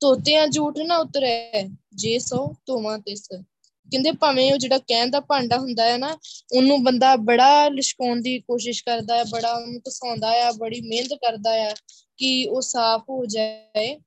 ਤੋਤਿਆਂ 0.00 0.48
ਝੂਠ 0.48 0.78
ਨਾ 0.78 0.96
ਉਤਰੇ, 0.96 1.52
ਜੇ 1.94 2.18
ਸੋ 2.18 2.54
ਧੋਵਾਂ 2.66 2.98
ਤਿਸ। 2.98 3.28
ਕਹਿੰਦੇ 3.92 4.12
ਭਾਵੇਂ 4.12 4.52
ਉਹ 4.52 4.58
ਜਿਹੜਾ 4.58 4.78
ਕਹਿਣ 4.78 5.10
ਦਾ 5.10 5.20
ਭਾਂਡਾ 5.20 5.58
ਹੁੰਦਾ 5.58 5.84
ਹੈ 5.84 5.96
ਨਾ, 5.96 6.18
ਉਹਨੂੰ 6.52 6.84
ਬੰਦਾ 6.84 7.16
ਬੜਾ 7.16 7.68
ਲਿਸ਼ਕਾਉਣ 7.68 8.20
ਦੀ 8.20 8.38
ਕੋਸ਼ਿਸ਼ 8.38 8.84
ਕਰਦਾ 8.84 9.18
ਹੈ, 9.18 9.24
ਬੜਾ 9.24 9.52
ਉਹਨੂੰ 9.52 9.80
ਘਸਾਉਂਦਾ 9.88 10.48
ਆ 10.48 10.52
ਬੜੀ 10.52 10.80
ਮਿਹਨਤ 10.80 11.14
ਕਰਦਾ 11.14 11.50
ਆ 11.50 11.74
ਕਿ 12.16 12.48
ਉਹ 12.48 12.60
ਸਾਫ਼ 12.60 13.04
ਹੋ 13.10 13.26
ਜਾਏ। 13.26 14.00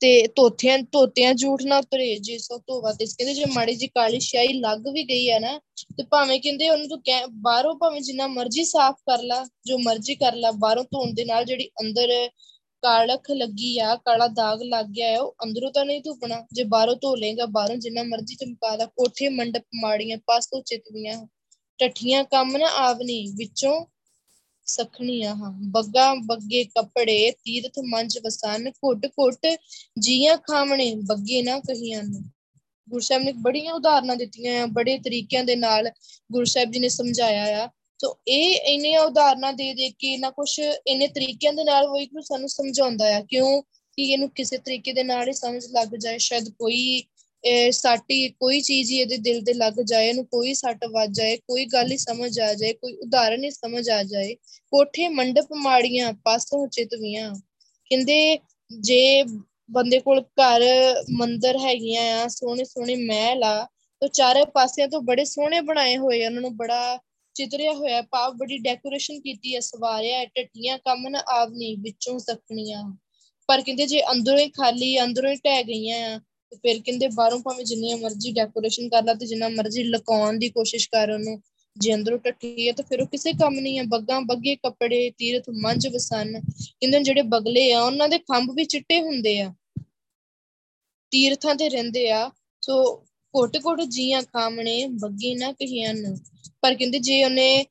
ਤੇ 0.00 0.26
ਤੋਥਿਆਂ 0.26 0.78
ਤੋਤਿਆਂ 0.78 1.34
ਝੂਠ 1.34 1.62
ਨਾ 1.62 1.78
ਉਤਰੇ 1.78 2.18
ਜੇ 2.18 2.38
ਸੋ 2.38 2.58
ਧੋਵਾ 2.58 2.92
ਤੇ। 2.92 3.06
ਕਹਿੰਦੇ 3.06 3.34
ਜੇ 3.34 3.44
ਮਾੜੀ 3.44 3.74
ਜੀ 3.74 3.86
ਕਾਲੀ 3.86 4.20
ਸ਼ਾਈ 4.20 4.48
ਲੱਗ 4.48 4.88
ਵੀ 4.88 5.04
ਗਈ 5.04 5.30
ਹੈ 5.30 5.40
ਨਾ, 5.40 5.58
ਤੇ 5.96 6.02
ਭਾਵੇਂ 6.02 6.40
ਕਹਿੰਦੇ 6.40 6.68
ਉਹਨੂੰ 6.68 6.88
ਤੂੰ 6.88 7.02
ਕਹਿ, 7.02 7.26
ਬਾਹਰੋਂ 7.30 7.74
ਭਾਵੇਂ 7.74 8.00
ਜਿੰਨਾ 8.00 8.26
ਮਰਜ਼ੀ 8.26 8.64
ਸਾਫ਼ 8.64 8.96
ਕਰ 8.96 9.22
ਲਾ, 9.22 9.46
ਜੋ 9.66 9.78
ਮਰਜ਼ੀ 9.78 10.14
ਕਰ 10.14 10.34
ਲਾ, 10.34 10.50
ਬਾਹਰੋਂ 10.50 10.84
ਧੋਣ 10.84 11.14
ਦੇ 11.14 11.24
ਨਾਲ 11.24 11.44
ਜਿਹੜੀ 11.44 11.70
ਅੰਦਰ 11.80 12.28
ਕਾਲਖ 12.82 13.30
ਲੱਗੀ 13.30 13.78
ਆ, 13.78 13.94
ਕਾਲਾ 13.96 14.26
ਦਾਗ 14.26 14.62
ਲੱਗ 14.62 14.86
ਗਿਆ 14.86 15.08
ਹੈ 15.08 15.20
ਉਹ 15.20 15.34
ਅੰਦਰੋਂ 15.44 15.72
ਤਾਂ 15.72 15.84
ਨਹੀਂ 15.84 16.00
ਧੁਪਣਾ, 16.00 16.46
ਜੇ 16.52 16.64
ਬਾਹਰੋਂ 16.64 16.96
ਧੋ 16.96 17.16
ਲੇਗਾ 17.16 17.46
ਬਾਹਰੋਂ 17.46 17.76
ਜਿੰਨਾ 17.76 18.02
ਮਰਜ਼ੀ 18.02 18.34
ਚਮਕਾ 18.34 18.76
ਲਾ, 18.76 18.86
ਕੋਠੇ 18.86 19.28
ਮੰਡਪ 19.28 19.64
ਮਾੜੀਆਂ 19.74 20.18
ਪਾਸੋਂ 20.26 20.62
ਚਿਤਵੀਆਂ 20.62 21.26
ਟੱਠੀਆਂ 21.78 22.24
ਕੰਮ 22.24 22.56
ਨਾ 22.56 22.66
ਆਵਨੀ 22.66 23.32
ਵਿੱਚੋਂ 23.36 23.86
ਸਖਣੀਆਂ 24.66 25.34
ਹਾਂ। 25.34 25.52
ਬੱਗਾ 25.62 26.14
ਬੱਗੇ 26.14 26.64
ਕੱਪੜੇ, 26.64 27.30
ਤੀਰਥ 27.30 27.78
ਮੰਚ 27.84 28.18
ਵਸਨ 28.24 28.70
ਘੁੱਟ 28.70 29.06
ਘੁੱਟ 29.06 29.46
ਜੀਆਂ 29.98 30.36
ਖਾਵਣੇ, 30.36 30.94
ਬੱਗੇ 30.94 31.42
ਨਾ 31.42 31.58
ਕਹੀਆਂ 31.58 32.02
ਨੂੰ। 32.02 32.22
ਗੁਰੂ 32.88 33.00
ਸਾਹਿਬ 33.00 33.22
ਨੇ 33.22 33.32
ਬੜੀਆਂ 33.32 33.72
ਉਦਾਹਰਨਾਂ 33.72 34.16
ਦਿੱਤੀਆਂ 34.16 34.62
ਆ, 34.62 34.66
ਬੜੇ 34.66 34.98
ਤਰੀਕਿਆਂ 34.98 35.44
ਦੇ 35.44 35.56
ਨਾਲ 35.56 35.90
ਗੁਰੂ 36.32 36.44
ਸਾਹਿਬ 36.44 36.70
ਜੀ 36.70 36.78
ਨੇ 36.78 36.88
ਸਮਝਾਇਆ 36.88 37.64
ਆ। 37.64 37.68
ਸੋ 38.00 38.16
ਇਹ 38.28 38.54
ਇੰਨੀਆਂ 38.72 39.00
ਉਦਾਹਰਨਾਂ 39.00 39.52
ਦੇ 39.52 39.72
ਦੇ 39.74 39.88
ਕੇ 39.98 40.16
ਨਾ 40.16 40.30
ਕੁਝ 40.30 40.48
ਇੰਨੇ 40.60 41.06
ਤਰੀਕਿਆਂ 41.08 41.52
ਦੇ 41.52 41.64
ਨਾਲ 41.64 41.86
ਵਾਹਿਗੁਰੂ 41.88 42.22
ਸਾਨੂੰ 42.22 42.48
ਸਮਝਾਉਂਦਾ 42.48 43.16
ਆ, 43.16 43.20
ਕਿਉਂ 43.20 43.62
ਕਿ 43.98 44.02
ਇਹਨੂੰ 44.02 44.28
ਕਿਸੇ 44.30 44.58
ਤਰੀਕੇ 44.58 44.92
ਦੇ 44.92 45.02
ਨਾਲ 45.02 45.28
ਹੀ 45.28 45.32
ਸਮਝ 45.32 45.64
ਲੱਗ 45.72 45.94
ਜਾਏ, 45.96 46.18
ਸ਼ਾਇਦ 46.18 46.48
ਕੋਈ 46.58 47.02
ਸਾਟੀ, 47.72 48.28
ਕੋਈ 48.30 48.60
ਚੀਜ਼ 48.60 48.90
ਹੀ 48.92 48.98
ਇਹਦੇ 49.00 49.16
ਦਿਲ 49.18 49.42
ਤੇ 49.44 49.52
ਲੱਗ 49.54 49.80
ਜਾਏ, 49.82 50.08
ਇਹਨੂੰ 50.08 50.24
ਕੋਈ 50.26 50.54
ਸੱਟ 50.54 50.84
ਵੱਜ 50.92 51.10
ਜਾਏ, 51.16 51.36
ਕੋਈ 51.38 51.64
ਗੱਲ 51.66 51.90
ਹੀ 51.92 51.96
ਸਮਝ 51.96 52.38
ਆ 52.40 52.52
ਜਾਏ, 52.54 52.72
ਕੋਈ 52.72 52.96
ਉਦਾਹਰਨ 52.96 53.44
ਹੀ 53.44 53.50
ਸਮਝ 53.50 53.88
ਆ 53.90 54.02
ਜਾਏ, 54.02 54.34
ਕੋਠੇ 54.72 55.08
ਮੰਡਪ 55.10 55.52
ਮਾੜੀਆਂ, 55.62 56.12
ਪਾਸੋਂ 56.24 56.66
ਚਿਤਵੀਆਂ 56.68 57.30
ਕਹਿੰਦੇ, 57.90 58.38
ਜੇ 58.70 59.24
ਬੰਦੇ 59.70 59.98
ਕੋਲ 60.00 60.20
ਘਰ 60.40 60.62
ਮੰਦਰ 61.12 61.58
ਹੈਗੀਆਂ 61.58 62.02
ਆ 62.22 62.26
ਸੋਹਣੇ 62.28 62.64
ਸੋਹਣੇ 62.64 62.94
ਮਹਿਲ 62.96 63.44
ਆ, 63.44 63.66
ਤਾਂ 64.02 64.08
ਚਾਰੇ 64.10 64.44
ਪਾਸਿਆਂ 64.54 64.88
ਤੋਂ 64.88 65.00
ਬੜੇ 65.02 65.24
ਸੋਹਣੇ 65.24 65.60
ਬਣਾਏ 65.60 65.96
ਹੋਏ 65.96 66.24
ਉਹਨਾਂ 66.26 66.42
ਨੂੰ 66.42 66.56
ਬੜਾ 66.56 66.98
ਚਿਤਰਿਆ 67.40 67.72
ਹੋਇਆ 67.72 68.02
ਭਾਵ 68.02 68.34
ਬੜੀ 68.36 68.58
ਡੈਕੋਰੇਸ਼ਨ 68.58 69.20
ਕੀਤੀ 69.20 69.54
ਹੈ। 69.54 69.60
ਸਵਾਰਿਆ 69.60 70.24
ਟੱਟੀਆਂ 70.24 70.78
ਕੰਮ 70.78 71.08
ਨਾ 71.08 71.18
ਆਵਨੀ 71.18 71.74
ਵਿੱਚੋਂ 71.74 72.18
ਸਖਣੀਆਂ 72.18 72.96
ਪਰ 73.48 73.60
ਕਹਿੰਦੇ 73.60 73.86
ਜੇ 73.86 74.02
ਅੰਦਰੋਂ 74.12 74.38
ਹੀ 74.38 74.48
ਖਾਲੀ, 74.48 75.02
ਅੰਦਰੋਂ 75.02 75.30
ਹੀ 75.30 75.36
ਟਹਿ 75.36 75.62
ਗਈਆਂ 75.62 76.16
ਆ, 76.16 76.18
ਤੇ 76.50 76.56
ਫਿਰ 76.56 76.80
ਕਹਿੰਦੇ 76.82 77.08
ਬਾਹਰੋਂ 77.08 77.40
ਭਾਵੇਂ 77.40 77.64
ਜਿੰਨੀਆਂ 77.64 77.96
ਮਰਜ਼ੀ 77.96 78.32
ਡੈਕੋਰੇਸ਼ਨ 78.32 78.88
ਕਰ 78.88 79.04
ਲਾ 79.04 79.14
ਤੇ 79.14 79.26
ਜਿੰਨਾ 79.26 79.48
ਮਰਜ਼ੀ 79.48 79.84
ਲਕਾਉਣ 79.84 80.38
ਦੀ 80.38 80.48
ਕੋਸ਼ਿਸ਼ 80.48 80.88
ਕਰ 80.88 81.10
ਉਹਨੂੰ। 81.10 81.42
ਜੇ 81.76 81.94
ਅੰਦਰੋਂ 81.94 82.18
ਟੱਟੀ 82.18 82.68
ਹੈ 82.68 82.72
ਤਾਂ 82.72 82.84
ਫਿਰ 82.84 83.00
ਉਹ 83.00 83.06
ਕਿਸੇ 83.06 83.32
ਕੰਮ 83.32 83.60
ਨਹੀਂ 83.60 83.78
ਹੈ। 83.78 83.84
ਬੱਗਾ, 83.84 84.20
ਬੱਗੇ 84.20 84.56
ਕੱਪੜੇ, 84.56 85.10
ਤੀਰਥ 85.10 85.44
ਮੰਜ 85.50 85.88
ਵਸਨ। 85.88 86.40
ਕਹਿੰਦੇ 86.40 87.00
ਜਿਹੜੇ 87.00 87.22
ਬਗਲੇ 87.22 87.72
ਆ, 87.72 87.82
ਉਹਨਾਂ 87.82 88.08
ਦੇ 88.08 88.18
ਖੰਭ 88.18 88.50
ਵੀ 88.54 88.64
ਚਿੱਟੇ 88.64 89.00
ਹੁੰਦੇ 89.00 89.40
ਆ। 89.40 89.54
ਤੀਰਥਾਂ 91.10 91.54
ਤੇ 91.54 91.68
ਰਹਿੰਦੇ 91.68 92.10
ਆ। 92.10 92.30
ਸੋ 92.62 93.04
ਕੋਟ 93.32 93.56
ਕੋਟ 93.56 93.80
ਜੀਆਂ 93.80 94.22
ਖਾਮਣੇ 94.22 94.86
ਬੱਗੀ 94.86 95.34
ਨਾ 95.34 95.52
ਕਹੀਆਂ 95.52 95.94
ਪਰ 96.62 96.74
ਕਹਿੰਦੇ 96.74 96.98
ਜੇ 96.98 97.24
ਉਹਨੇ 97.24 97.66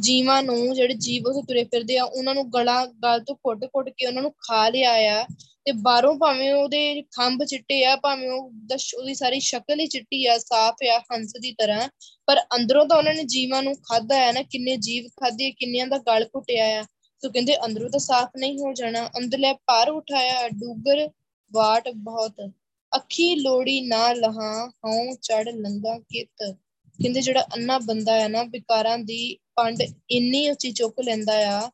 ਜੀਵਾਂ 0.00 0.42
ਨੂੰ, 0.42 0.74
ਜਿਹੜੇ 0.74 0.94
ਜੀਵ 0.94 1.26
ਉਹ 1.26 1.42
ਤੁਰੇ 1.42 1.64
ਫਿਰਦੇ 1.64 1.98
ਆ, 1.98 2.04
ਉਹਨਾਂ 2.04 2.34
ਨੂੰ 2.34 2.52
ਗਲਾ, 2.52 2.86
ਗਲ 2.86 3.20
ਤੋਂ 3.20 3.34
ਘੁੱਟ-ਘੁੱਟ 3.34 3.88
ਕੇ 3.88 4.06
ਉਹਨਾਂ 4.06 4.22
ਨੂੰ 4.22 4.30
ਖਾ 4.30 4.68
ਲਿਆ 4.68 4.92
ਆ, 4.92 5.26
ਤੇ 5.64 5.72
ਬਾਹਰੋਂ 5.72 6.14
ਭਾਵੇਂ 6.14 6.54
ਉਹਦੇ 6.54 7.02
ਖੰਭ 7.02 7.44
ਚਿੱਟੇ 7.44 7.84
ਆ, 7.84 7.96
ਭਾਵੇਂ 7.96 8.30
ਉਹ 8.30 8.52
ਉਹਦੀ 8.98 9.14
ਸਾਰੀ 9.14 9.40
ਸ਼ਕਲ 9.40 9.80
ਹੀ 9.80 9.86
ਚਿੱਟੀ 9.86 10.26
ਆ, 10.26 10.38
ਸਾਫ਼ 10.38 10.76
ਆ, 10.86 10.98
ਹੰਸ 10.98 11.32
ਦੀ 11.40 11.52
ਤਰ੍ਹਾਂ, 11.52 11.88
ਪਰ 12.26 12.40
ਅੰਦਰੋਂ 12.40 12.86
ਤਾਂ 12.86 12.98
ਉਹਨਾਂ 12.98 13.14
ਨੇ 13.14 13.24
ਜੀਵਾਂ 13.24 13.62
ਨੂੰ 13.62 13.74
ਖਾਦਾ 13.74 14.28
ਆ 14.28 14.32
ਨਾ, 14.32 14.42
ਕਿੰਨੇ 14.42 14.76
ਜੀਵ 14.76 15.06
ਖਾਦੇ 15.06 15.50
ਕਿੰਨਿਆਂ 15.50 15.86
ਦਾ 15.86 15.98
ਗਲ 15.98 16.24
ਘੁੱਟਿਆ 16.36 16.64
ਆ। 16.64 16.84
ਤੋ 17.22 17.30
ਕਹਿੰਦੇ 17.30 17.66
ਅੰਦਰੋਂ 17.66 17.90
ਤਾਂ 17.90 18.00
ਸਾਫ਼ 18.00 18.30
ਨਹੀਂ 18.36 18.58
ਹੋ 18.58 18.72
ਜਾਣਾ, 18.72 19.06
ਅੰਦਰਲੇ 19.06 19.52
ਭਾਰ 19.52 19.90
ਉਠਾਇਆ, 19.90 20.48
ਡੂਗਰ 20.48 21.10
ਵਾਟ 21.52 21.88
ਬਹੁਤ। 21.88 22.50
ਅੱਖੀ 22.96 23.34
ਲੋੜੀ 23.34 23.80
ਨਾ 23.80 24.12
ਲਹਾ, 24.12 24.72
ਹਉ 24.86 25.16
ਚੜ 25.22 25.48
ਲੰਗਾ 25.48 25.98
ਕਿਤ। 25.98 26.54
ਕਹਿੰਦੇ 27.02 27.20
ਜਿਹੜਾ 27.20 27.42
ਅੰਨਾ 27.42 27.78
ਬੰਦਾ 27.78 28.12
ਹੈ 28.12 28.28
ਨਾ, 28.28 28.42
ਵਿਕਾਰਾਂ 28.42 28.98
ਦੀ 28.98 29.36
ਪੰਡ 29.56 29.82
ਇੰਨੀ 30.10 30.48
ਉੱਚੀ 30.48 30.72
ਚੁੱਕ 30.72 31.00
ਲੈਂਦਾ 31.00 31.32
ਆ 31.48 31.70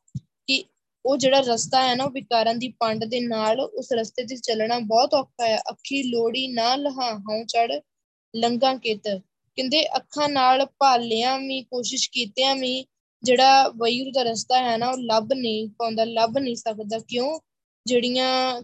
ਕਿ 0.47 0.63
ਉਹ 1.05 1.17
ਜਿਹੜਾ 1.17 1.39
ਰਸਤਾ 1.39 1.87
ਹੈ 1.87 1.95
ਨਾ, 1.95 2.03
ਉਹ 2.03 2.11
ਵਿਕਾਰਾਂ 2.11 2.55
ਦੀ 2.55 2.67
ਪੰਡ 2.67 3.05
ਦੇ 3.05 3.19
ਨਾਲ 3.19 3.59
ਉਸ 3.59 3.93
ਰਸਤੇ 3.93 4.23
ਤੇ 4.23 4.35
ਚੱਲਣਾ 4.35 4.79
ਬਹੁਤ 4.79 5.13
ਔਖਾ 5.13 5.47
ਹੈ 5.47 5.57
ਅੱਖੀ 5.57 6.03
ਲੋੜੀ 6.03 6.47
ਨਾ 6.47 6.75
ਲਹਾ, 6.75 7.17
ਹਉ 7.17 7.45
ਚੜ 7.45 7.79
ਲੰਗਾ 8.35 8.75
ਕਿਤ। 8.75 9.07
ਕਹਿੰਦੇ 9.55 9.95
ਅੱਖਾਂ 9.95 10.29
ਨਾਲ 10.29 10.65
ਭਾਲਿਆਂ 10.65 11.39
ਵੀ, 11.39 11.61
ਕੋਸ਼ਿਸ਼ 11.61 12.09
ਕੀਤਿਆਂ 12.11 12.55
ਵੀ 12.55 12.85
ਜਿਹੜਾ 13.23 13.67
ਵੈਰ 13.67 14.11
ਦਾ 14.13 14.23
ਰਸਤਾ 14.23 14.63
ਹੈ 14.63 14.77
ਨਾ, 14.77 14.89
ਉਹ 14.89 14.97
ਲੱਭ 14.97 15.33
ਨਹੀਂ, 15.33 15.69
ਪਾਉਂਦਾ, 15.69 16.03
ਲੱਭ 16.03 16.37
ਨਹੀਂ 16.37 16.55
ਸਕਦਾ। 16.55 16.99
ਕਿਉਂ? 16.99 17.39
ਜਿਹੜੀਆਂ 17.85 18.61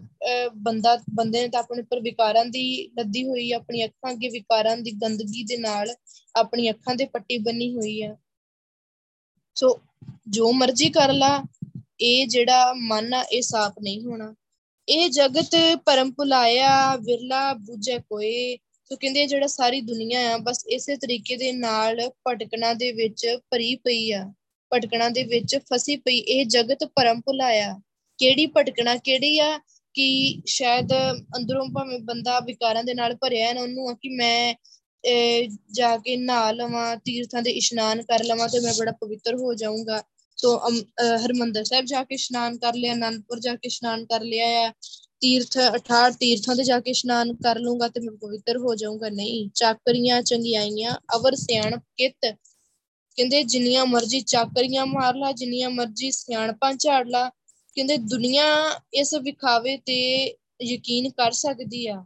ਬੰਦਾ, 0.56 0.98
ਬੰਦੇ 1.14 1.40
ਨੇ 1.42 1.48
ਤਾਂ 1.48 1.60
ਆਪਣੇ 1.60 1.82
ਉੱਪਰ 1.82 2.00
ਵਿਕਾਰਾਂ 2.00 2.44
ਦੀ 2.46 2.90
ਲੱਦੀ 2.98 3.24
ਹੋਈ 3.28 3.50
ਆਪਣੀ 3.52 3.84
ਅੱਖਾਂ 3.84 4.12
ਅੱਗੇ 4.12 4.28
ਵਿਕਾਰਾਂ 4.28 4.76
ਦੀ 4.76 4.90
ਗੰਦਗੀ 5.02 5.44
ਦੇ 5.44 5.56
ਨਾਲ 5.56 5.94
ਆਪਣੀ 6.36 6.70
ਅੱਖਾਂ 6.70 6.94
ਦੇ 6.94 7.04
ਪੱਟੀ 7.04 7.38
ਬੰਨੀ 7.38 7.74
ਹੋਈ 7.74 8.02
ਹੈ 8.02 8.16
ਸੋ 9.56 9.78
ਜੋ 10.28 10.52
ਮਰਜ਼ੀ 10.52 10.88
ਕਰ 10.90 11.12
ਲਾ, 11.12 11.42
ਇਹ 12.00 12.26
ਜਿਹੜਾ 12.26 12.72
ਮਨ 12.72 13.14
ਆ, 13.14 13.22
ਇਹ 13.22 13.42
ਸਾਫ਼ 13.42 13.78
ਨਹੀਂ 13.82 14.04
ਹੋਣਾ। 14.04 14.34
ਇਹ 14.88 15.08
ਜਗਤ 15.10 15.56
ਪਰਮ 15.86 16.12
ਭੁਲਾਇਆ, 16.12 16.96
ਵਿਰਲਾ 16.96 17.52
ਬੁਝੇ 17.54 17.98
ਕੋਏ। 18.00 18.56
ਸੋ 18.84 18.96
ਕਹਿੰਦੇ 18.96 19.26
ਜਿਹੜਾ 19.26 19.46
ਸਾਰੀ 19.46 19.80
ਦੁਨੀਆ 19.80 20.20
ਆ, 20.34 20.36
ਬਸ 20.38 20.64
ਇਸੇ 20.66 20.96
ਤਰੀਕੇ 20.96 21.36
ਦੇ 21.36 21.50
ਨਾਲ 21.52 22.00
ਭਟਕਣਾ 22.28 22.72
ਦੇ 22.74 22.92
ਵਿੱਚ 22.92 23.26
ਭਰੀ 23.50 23.74
ਪਈ 23.76 24.10
ਆ, 24.12 24.22
ਭਟਕਣਾ 24.72 25.08
ਦੇ 25.08 25.22
ਵਿੱਚ 25.24 25.56
ਫਸੀ 25.72 25.96
ਪਈ। 25.96 26.18
ਇਹ 26.18 26.44
ਜਗਤ 26.46 26.84
ਪਰਮ 26.84 27.20
ਭੁਲਾਇਆ। 27.20 27.78
ਕਿਹੜੀ 28.18 28.46
ਭਟਕਣਾ 28.46 28.96
ਕਿਹੜੀ 28.96 29.38
ਆ 29.38 29.58
ਕਿ 29.94 30.06
ਸ਼ਾਇਦ 30.46 30.92
ਅੰਦਰੋਂ 31.36 31.66
ਭਾਵੇਂ 31.74 31.98
ਬੰਦਾ 31.98 32.38
ਵਿਕਾਰਾਂ 32.40 32.84
ਦੇ 32.84 32.94
ਨਾਲ 32.94 33.14
ਭਰਿਆ 33.14 33.46
ਹੈ 33.48 33.52
ਨਾ 33.54 33.62
ਉਹਨੂੰ 33.62 33.88
ਆ 33.90 33.92
ਕਿ 34.02 34.08
ਮੈਂ 34.08 34.54
ਜਾ 35.72 35.96
ਕੇ 35.96 36.16
ਨਹਾ 36.16 36.50
ਲਵਾਂ, 36.52 36.96
ਤੀਰਥਾਂ 36.96 37.42
ਦੇ 37.42 37.50
ਇਸ਼ਨਾਨ 37.50 38.02
ਕਰ 38.02 38.24
ਲਵਾਂ 38.24 38.48
ਤੇ 38.48 38.60
ਮੈਂ 38.60 38.72
ਬੜਾ 38.78 38.92
ਪਵਿੱਤਰ 38.92 39.34
ਹੋ 39.34 39.54
ਜਾਊਂਗਾ। 39.54 40.02
ਸੋ 40.36 40.56
ਹਰਮੰਦਰ 41.24 41.64
ਸਾਹਿਬ 41.64 41.84
ਜਾ 41.86 42.02
ਕੇ 42.04 42.14
ਇਸ਼ਨਾਨ 42.14 42.56
ਕਰ 42.58 42.74
ਲਿਆ, 42.74 42.92
ਅਨੰਦਪੁਰ 42.94 43.40
ਜਾ 43.40 43.54
ਕੇ 43.54 43.66
ਇਸ਼ਨਾਨ 43.66 44.04
ਕਰ 44.06 44.22
ਲਿਆ 44.22 44.46
ਆ। 44.60 44.72
ਤੀਰਥ 45.20 45.56
68 45.68 46.16
ਤੀਰਥਾਂ 46.16 46.56
ਤੇ 46.56 46.64
ਜਾ 46.64 46.78
ਕੇ 46.80 46.90
ਇਸ਼ਨਾਨ 46.90 47.32
ਕਰ 47.34 47.58
ਲੂੰਗਾ 47.58 47.88
ਤੇ 47.88 48.00
ਮੈਂ 48.00 48.16
ਪਵਿੱਤਰ 48.16 48.56
ਹੋ 48.56 48.74
ਜਾਊਂਗਾ। 48.74 49.08
ਨਹੀਂ, 49.10 49.48
ਚਾਕਰੀਆਂ 49.54 50.20
ਚੰਗਿਆਈਆਂ 50.22 50.92
ਅਵਰ 51.16 51.34
ਸਿਆਣਪ 51.36 51.82
ਕਿਤ? 51.96 52.18
ਕਹਿੰਦੇ, 52.24 53.42
ਜਿੰਨੀਆਂ 53.44 53.86
ਮਰਜ਼ੀ 53.86 54.20
ਚਾਕਰੀਆਂ 54.20 54.86
ਮਾਰ 54.86 55.14
ਲਾ, 55.14 55.32
ਜਿੰਨੀਆਂ 55.32 55.70
ਮਰਜ਼ੀ 55.70 56.10
ਸਿਆਣਪਾਂ 56.10 56.72
ਝਾੜ 56.74 57.06
ਲਾ 57.08 57.30
ਕਹਿੰਦੇ 57.78 57.96
ਦੁਨੀਆ 57.96 58.44
ਇਸ 58.94 59.14
ਵਿਖਾਵੇ 59.14 59.76
ਤੇ 59.76 60.26
ਯਕੀਨ 60.62 61.10
ਕਰ 61.10 61.32
ਸਕਦੀ 61.32 61.86
ਆ। 61.86 62.04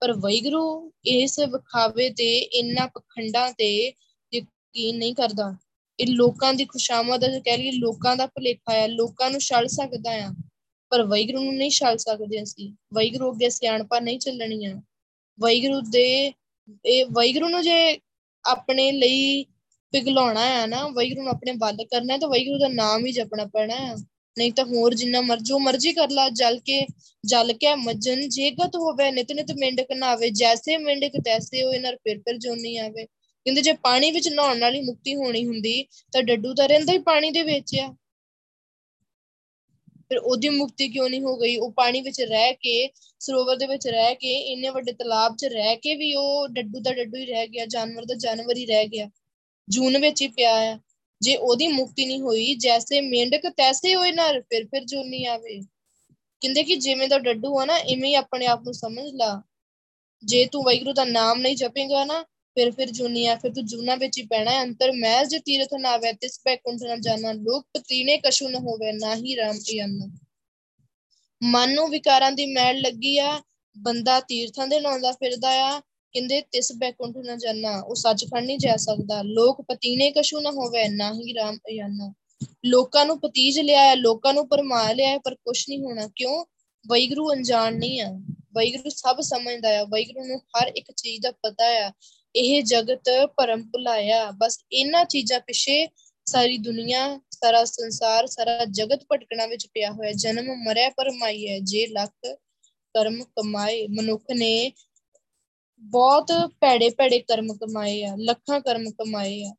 ਪਰ 0.00 0.12
ਵੈਗਰੂ 0.12 0.92
ਇਸ 1.04 1.40
ਵਿਖਾਵੇ 1.40 2.10
ਤੇ 2.10 2.38
ਇੰਨਾ 2.38 2.86
ਪਖੰਡਾਂ 2.86 3.52
ਤੇ 3.52 3.92
ਯਕੀਨ 4.34 4.98
ਨਹੀਂ 4.98 5.14
ਕਰਦਾ। 5.14 5.56
ਇਹ 6.00 6.06
ਲੋਕਾਂ 6.06 6.54
ਦੀ 6.54 6.64
ਖੁਸ਼ਾਮਦ 6.64 7.38
ਕਹਿ 7.38 7.58
ਲਈਏ, 7.58 7.70
ਲੋਕਾਂ 7.70 8.16
ਦਾ 8.16 8.26
ਭਲੇਖਾ 8.26 8.72
ਹੈ 8.72 8.88
ਲੋਕਾਂ 8.88 9.30
ਨੂੰ 9.30 9.40
ਛਲ 9.40 9.68
ਸਕਦਾ 9.68 10.10
ਆ। 10.10 10.30
ਪਰ 10.90 11.02
ਵੈਗਰੂ 11.02 11.42
ਨੂੰ 11.44 11.54
ਨਹੀਂ 11.54 11.70
ਛਲ 11.70 11.96
ਸਕਦੇ 11.96 12.42
ਅਸੀਂ। 12.42 12.72
ਵੈਗਰੂ 12.94 13.32
ਅੱਗੇ 13.32 13.50
ਸਿਆਣਪਾ 13.50 14.00
ਨਹੀਂ 14.00 14.18
ਚੱਲਣੀਆਂ 14.18 14.82
ਵੈਗਰੂ 15.40 15.80
ਦੇ 15.80 16.32
ਇਹ 16.86 17.06
ਵੈਗਰੂ 17.06 17.48
ਨੂੰ 17.48 17.62
ਜੇ 17.62 18.00
ਆਪਣੇ 18.44 18.92
ਲਈ 18.92 19.44
ਪਿਗਲਾਉਣਾ 19.92 20.46
ਹੈ 20.46 20.66
ਨਾ 20.66 20.88
ਵੈਗਰੂ 20.88 21.22
ਨੂੰ 21.22 21.32
ਆਪਣੇ 21.32 21.52
ਵੱਲ 21.58 21.76
ਕਰਨਾ, 21.84 22.18
ਤਾਂ 22.18 22.28
ਵੈਗਰੂ 22.28 22.58
ਦਾ 22.58 22.68
ਨਾਮ 22.68 23.06
ਹੀ 23.06 23.12
ਜਪਣਾ 23.12 23.44
ਪੈਣਾ 23.44 23.74
ਹੈ 23.74 23.94
ਨਹੀਂ 24.38 24.52
ਤਾਂ 24.52 24.64
ਹੋਰ 24.64 24.94
ਜਿੰਨਾ 24.94 25.20
ਮਰਜ਼ੀ 25.20 25.44
ਜੋ 25.44 25.58
ਮਰਜ਼ੀ 25.58 25.92
ਕਰ 25.92 26.10
ਲਾ, 26.10 26.28
ਜਲ 26.28 26.58
ਕੇ 26.58 26.86
ਜਲ 27.26 27.52
ਕੇ 27.52 27.74
ਮਜਨ 27.74 28.28
ਜੇਗਤ 28.28 28.76
ਹੋਵੇ, 28.76 29.10
ਨਿਤ 29.10 29.32
ਨਿਤ 29.32 29.52
ਮਿੰਡਕ 29.52 29.92
ਨਾਵੇ 29.92 30.30
ਜੈਸੇ 30.30 30.76
ਮਿੰਡਕ 30.76 31.10
ਤੈਸੇ 31.24 31.64
ਹੋਏ, 31.64 31.78
ਨਰ 31.78 31.96
ਫਿਰ 31.96 32.18
ਫਿਰ 32.18 32.36
ਜੋਨੀ 32.36 32.76
ਆਵੇ। 32.76 33.04
ਕਹਿੰਦੇ 33.04 33.62
ਜੇ 33.62 33.72
ਪਾਣੀ 33.72 34.10
ਵਿੱਚ 34.10 34.28
ਨਹਾਉਣ 34.28 34.58
ਨਾਲ 34.58 34.74
ਹੀ 34.74 34.80
ਮੁਕਤੀ 34.80 35.14
ਹੋਣੀ 35.14 35.46
ਹੁੰਦੀ, 35.46 35.86
ਤਾਂ 36.12 36.22
ਡੱਡੂ 36.22 36.54
ਤਾਂ 36.54 36.68
ਰਹਿੰਦਾ 36.68 36.92
ਹੀ 36.92 36.98
ਪਾਣੀ 36.98 37.30
ਦੇ 37.30 37.42
ਵਿੱਚ 37.42 37.76
ਆ। 37.76 37.94
ਫਿਰ 40.08 40.18
ਉਹਦੀ 40.18 40.48
ਮੁਕਤੀ 40.48 40.88
ਕਿਉਂ 40.88 41.10
ਨਹੀਂ 41.10 41.20
ਹੋ 41.20 41.36
ਗਈ? 41.36 41.56
ਉਹ 41.56 41.72
ਪਾਣੀ 41.72 42.00
ਵਿੱਚ 42.00 42.20
ਰਹਿ 42.20 42.52
ਕੇ, 42.52 42.90
ਸਰੋਵਰ 43.20 43.56
ਦੇ 43.56 43.66
ਵਿੱਚ 43.66 43.88
ਰਹਿ 43.88 44.14
ਕੇ, 44.14 44.34
ਇੰਨੇ 44.34 44.68
ਵੱਡੇ 44.68 44.92
ਤਲਾਬ 44.92 45.36
'ਚ 45.36 45.44
ਰਹਿ 45.44 45.76
ਕੇ 45.76 45.96
ਵੀ 45.96 46.14
ਉਹ 46.14 46.48
ਡੱਡੂ 46.48 46.80
ਦਾ 46.80 46.92
ਡੱਡੂ 46.92 47.16
ਹੀ 47.16 47.26
ਰਹਿ 47.26 47.46
ਗਿਆ, 47.48 47.66
ਜਾਨਵਰ 47.66 48.04
ਦਾ 48.04 48.14
ਜਾਨਵਰ 48.14 48.56
ਹੀ 48.56 48.66
ਰਹਿ 48.66 48.86
ਗਿਆ। 48.86 49.10
ਜੂਨ 49.68 49.98
ਵਿੱਚ 49.98 50.22
ਹੀ 50.22 50.28
ਪਿਆ 50.28 50.54
ਆ। 50.54 50.78
ਜੇ 51.24 51.36
ਉਹਦੀ 51.36 51.68
ਮੁਕਤੀ 51.68 52.06
ਨਹੀਂ 52.06 52.20
ਹੋਈ, 52.20 52.54
ਜੈਸੇ 52.54 53.00
ਮੇਂਢਕ 53.00 53.48
ਤੈਸੇ 53.48 53.94
ਹੋਏ 53.94 54.12
ਨਾ 54.12 54.32
ਫਿਰ 54.32 54.66
ਫਿਰ 54.66 54.84
ਜੋਨੀ 54.84 55.24
ਆਵੇ। 55.24 55.60
ਕਹਿੰਦੇ 56.40 56.62
ਕਿ 56.62 56.76
ਜਿਵੇਂ 56.76 57.08
ਦਾ 57.08 57.18
ਡੱਡੂ 57.18 57.60
ਆ 57.60 57.64
ਨਾ, 57.64 57.78
ਇਵੇਂ 57.78 58.10
ਹੀ 58.10 58.14
ਆਪਣੇ 58.14 58.46
ਆਪ 58.46 58.62
ਨੂੰ 58.62 58.74
ਸਮਝ 58.74 59.04
ਲਾ। 59.14 59.42
ਜੇ 60.24 60.46
ਤੂੰ 60.46 60.64
ਵੈਗਰੂ 60.64 60.92
ਦਾ 60.92 61.04
ਨਾਮ 61.04 61.40
ਨਹੀਂ 61.40 61.56
ਜਪੇਗਾ 61.56 62.04
ਨਾ, 62.04 62.22
ਫਿਰ 62.22 62.70
ਫਿਰ 62.70 62.90
ਜੁਨੀ 62.90 63.26
ਆ, 63.26 63.36
ਫਿਰ 63.36 63.52
ਤੂੰ 63.52 63.66
ਜੁਨਾ 63.66 63.94
ਵਿੱਚ 63.94 64.18
ਹੀ 64.18 64.26
ਪੈਣਾ 64.26 64.62
ਅੰਤਰ 64.62 64.92
ਮਹਿਲ 64.92 65.26
ਜੇ 65.26 65.38
ਤੀਰਥ 65.38 65.68
ਨਾ 65.80 65.96
ਵੇ 65.96 66.12
ਤਿਸ 66.12 66.40
ਪੈ 66.44 66.56
ਕੁੰਠ 66.56 66.82
ਨਾ 66.82 66.96
ਜਾਣਾ, 66.96 67.32
ਲੋਕ 67.32 67.66
ਪਤੀਨੇ 67.74 68.18
ਕਸ਼ੂ 68.18 68.48
ਨ 68.48 68.54
ਹੋਵੇ, 68.54 68.92
ਨਾ 68.92 69.16
ਹੀ 69.16 69.36
ਰਾਮ 69.36 69.56
ਅੰਨ। 69.84 70.18
ਮਨ 71.42 71.74
ਨੂੰ 71.74 71.90
ਵਿਕਾਰਾਂ 71.90 72.32
ਦੀ 72.32 72.46
ਮੈਲ 72.46 72.80
ਲੱਗੀ 72.80 73.18
ਆ, 73.18 73.42
ਬੰਦਾ 73.78 74.20
ਤੀਰਥਾਂ 74.20 74.68
ਦੇ 74.68 74.80
ਲਾਉਂਦਾ 74.80 75.12
ਫਿਰਦਾ 75.12 75.48
ਆ 75.48 75.82
ਕਹਿੰਦੇ, 76.14 76.40
ਤਿਸ 76.40 76.72
ਬੈਕੁੰਠ 76.72 77.16
ਨਾ 77.16 77.36
ਜਾਣਾ 77.36 77.80
ਉਹ 77.80 77.94
ਸੱਚਖੰਡ 77.94 78.46
ਨਹੀਂ 78.46 78.58
ਜਾ 78.58 78.76
ਸਕਦਾ। 78.76 79.22
ਲੋਕ 79.22 79.62
ਪਤੀਨੇ 79.62 80.10
ਕਸ਼ੂ 80.10 80.40
ਨਾ 80.40 80.50
ਹੋਵੇ, 80.50 80.88
ਨਾ 80.88 81.12
ਹੀ 81.12 81.34
ਰਾਮ 81.34 81.56
ਅਯਾਨਾ। 81.56 82.14
ਲੋਕਾਂ 82.64 83.06
ਨੂੰ 83.06 83.20
ਪਤੀਜ 83.20 83.60
ਲਿਆ 83.60 83.94
ਲੋਕਾਂ 83.94 84.34
ਨੂੰ 84.34 84.48
ਪਰਮਾ 84.48 84.92
ਲਿਆ 84.92 85.18
ਪਰ 85.18 85.34
ਕੁਛ 85.34 85.68
ਨਹੀਂ 85.68 85.78
ਹੋਣਾ। 85.78 86.10
ਕਿਉਂ? 86.16 86.44
ਵੈਗਰੂ 86.88 87.32
ਅਣਜਾਣ 87.32 87.74
ਨਹੀਂ 87.74 88.00
ਆ। 88.00 88.10
ਵੈਗਰੂ 88.30 88.90
ਸਭ 88.90 89.20
ਸਮਝਦਾ 89.20 89.80
ਆ। 89.80 89.84
ਵੈਗਰੂ 89.84 90.24
ਨੂੰ 90.24 90.38
ਹਰ 90.38 90.72
ਇੱਕ 90.76 90.92
ਚੀਜ਼ 90.92 91.22
ਦਾ 91.22 91.30
ਪਤਾ 91.30 91.64
ਆ। 91.64 91.92
ਇਹ 92.36 92.62
ਜਗਤ 92.62 93.04
ਭਰਮ 93.26 93.62
ਭੁਲਾਇਆ। 93.62 94.30
ਬਸ 94.30 94.58
ਇਹਨਾਂ 94.72 95.04
ਚੀਜ਼ਾਂ 95.04 95.40
ਪਿੱਛੇ 95.40 95.88
ਸਾਰੀ 96.24 96.58
ਦੁਨੀਆ, 96.58 97.20
ਸਾਰਾ 97.30 97.64
ਸੰਸਾਰ, 97.64 98.26
ਸਾਰਾ 98.26 98.64
ਜਗਤ 98.70 99.04
ਭਟਕਣਾ 99.12 99.46
ਵਿੱਚ 99.46 99.66
ਪਿਆ 99.66 99.90
ਹੋਇਆ। 99.90 100.12
ਜਨਮ 100.12 100.54
ਮਰਿਆ 100.54 100.90
ਪਰਮਾਈ 100.90 101.48
ਹੈ। 101.48 101.58
ਜੇ 101.58 101.86
ਲੱਖ 101.86 102.38
ਕਰਮ 102.94 103.24
ਕਮਾਏ, 103.24 103.86
ਮਨੁੱਖ 103.86 104.24
ਨੇ 104.34 104.72
ਬਹੁਤ 105.84 106.32
ਭੈੜੇ 106.60 106.90
ਭੈੜੇ 106.90 107.18
ਕਰਮ 107.18 107.56
ਕਮਾਏ 107.56 108.04
ਆ, 108.04 108.16
ਲੱਖਾਂ 108.18 108.60
ਕਰਮ 108.60 108.90
ਕਮਾਏ 108.90 109.44
ਆ। 109.44 109.54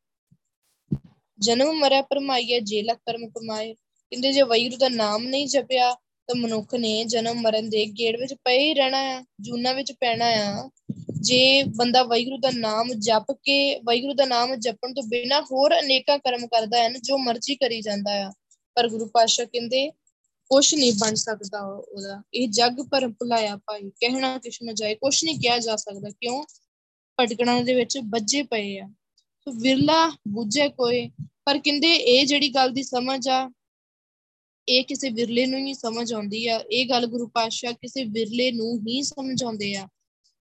ਜਨਮ 1.38 1.72
ਮਰਿਆ 1.72 2.02
ਪਰਮਾਈ 2.02 2.52
ਹੈ 2.52 2.60
ਜੇ 2.60 2.82
ਲੱਖ 2.82 2.98
ਕਰਮ 2.98 3.28
ਕਮਾਏ। 3.28 3.74
ਕਹਿੰਦੇ 3.74 4.32
ਜੇ 4.32 4.42
ਵੈਰੂ 4.42 4.76
ਦਾ 4.76 4.88
ਨਾਮ 4.88 5.24
ਨਹੀਂ 5.24 5.46
ਜਪਿਆ, 5.46 5.94
ਤਾਂ 5.94 6.34
ਮਨੁੱਖ 6.34 6.74
ਨੇ 6.74 7.04
ਜਨਮ 7.04 7.40
ਮਰਨ 7.40 7.68
ਦੇ 7.68 7.86
ਗੇੜ 7.86 8.20
ਵਿੱਚ 8.20 8.34
ਪਏ 8.34 8.58
ਹੀ 8.58 8.74
ਰਹਿਣਾ 8.74 8.98
ਆ, 8.98 9.24
ਜੂਨਾ 9.40 9.72
ਵਿੱਚ 9.72 9.92
ਪੈਣਾ 9.92 10.26
ਆ। 10.26 10.70
ਜੇ 11.20 11.62
ਬੰਦਾ 11.62 12.02
ਵੈਗੁਰੂ 12.02 12.38
ਦਾ 12.38 12.50
ਨਾਮ 12.50 12.92
ਜਪ 12.94 13.32
ਕੇ 13.32 13.78
ਵੈਗੁਰੂ 13.78 14.14
ਦਾ 14.14 14.24
ਨਾਮ 14.24 14.54
ਜਪਣ 14.54 14.94
ਤੋਂ 14.94 15.02
ਬਿਨਾ 15.02 15.40
ਹੋਰ 15.40 15.80
ਅਨੇਕਾਂ 15.80 16.18
ਕਰਮ 16.18 16.46
ਕਰਦਾ 16.46 16.78
ਹੈ 16.78 16.88
ਨਾ 16.88 16.98
ਜੋ 16.98 17.18
ਮਰਜ਼ੀ 17.18 17.54
ਕਰੀ 17.54 17.80
ਜਾਂਦਾ 17.80 18.26
ਆ। 18.26 18.32
ਪਰ 18.74 18.88
ਗੁਰੂ 18.88 19.06
ਪਾਤਸ਼ਾਹ 19.06 19.46
ਕਹਿੰਦੇ 19.46 19.90
ਕੁਛ 20.48 20.74
ਨਹੀਂ 20.74 20.92
ਬਣ 20.92 21.14
ਸਕਦਾ 21.14 21.60
ਉਹਦਾ। 21.62 22.22
ਇਹ 22.34 22.48
ਜੱਗ 22.48 22.72
ਪਰ 22.90 23.08
ਭੁਲਾਇਆ 23.08 23.56
ਭਾਈ, 23.56 23.90
ਕਹਿਣਾ 23.90 24.38
ਕਿਛ 24.38 24.58
ਨਾ 24.62 24.72
ਜਾਏ। 24.72 24.94
ਕੁਛ 24.94 25.24
ਨਹੀਂ 25.24 25.40
ਕਿਹਾ 25.40 25.58
ਜਾ 25.58 25.76
ਸਕਦਾ, 25.76 26.10
ਕਿਉਂ? 26.10 26.44
ਭਟਕਣਾ 27.20 27.62
ਦੇ 27.62 27.74
ਵਿੱਚ 27.74 27.98
ਵੱਜੇ 27.98 28.42
ਪਏ 28.42 28.78
ਆ। 28.78 28.88
ਸੋ 29.16 29.52
ਵਿਰਲਾ 29.52 30.12
ਬੁੱਝੇ 30.28 30.68
ਕੋਈ 30.68 31.10
ਪਰ 31.44 31.58
ਕਹਿੰਦੇ 31.58 31.94
ਇਹ 31.94 32.26
ਜਿਹੜੀ 32.26 32.48
ਗੱਲ 32.48 32.70
ਦੀ 32.70 32.82
ਸਮਝ 32.82 33.28
ਆ, 33.28 33.50
ਇਹ 34.68 34.84
ਕਿਸੇ 34.84 35.10
ਵਿਰਲੇ 35.10 35.46
ਨੂੰ 35.46 35.66
ਹੀ 35.66 35.74
ਸਮਝ 35.74 36.12
ਆਉਂਦੀ 36.12 36.46
ਆ। 36.46 36.64
ਇਹ 36.70 36.88
ਗੱਲ 36.88 37.06
ਗੁਰੂ 37.06 37.26
ਪਾਤਸ਼ਾਹ 37.28 37.72
ਕਿਸੇ 37.72 38.04
ਵਿਰਲੇ 38.04 38.52
ਨੂੰ 38.52 38.80
ਹੀ 38.88 39.02
ਸਮਝ 39.02 39.44
ਆਉਂਦੇ 39.44 39.74
ਆ 39.74 39.88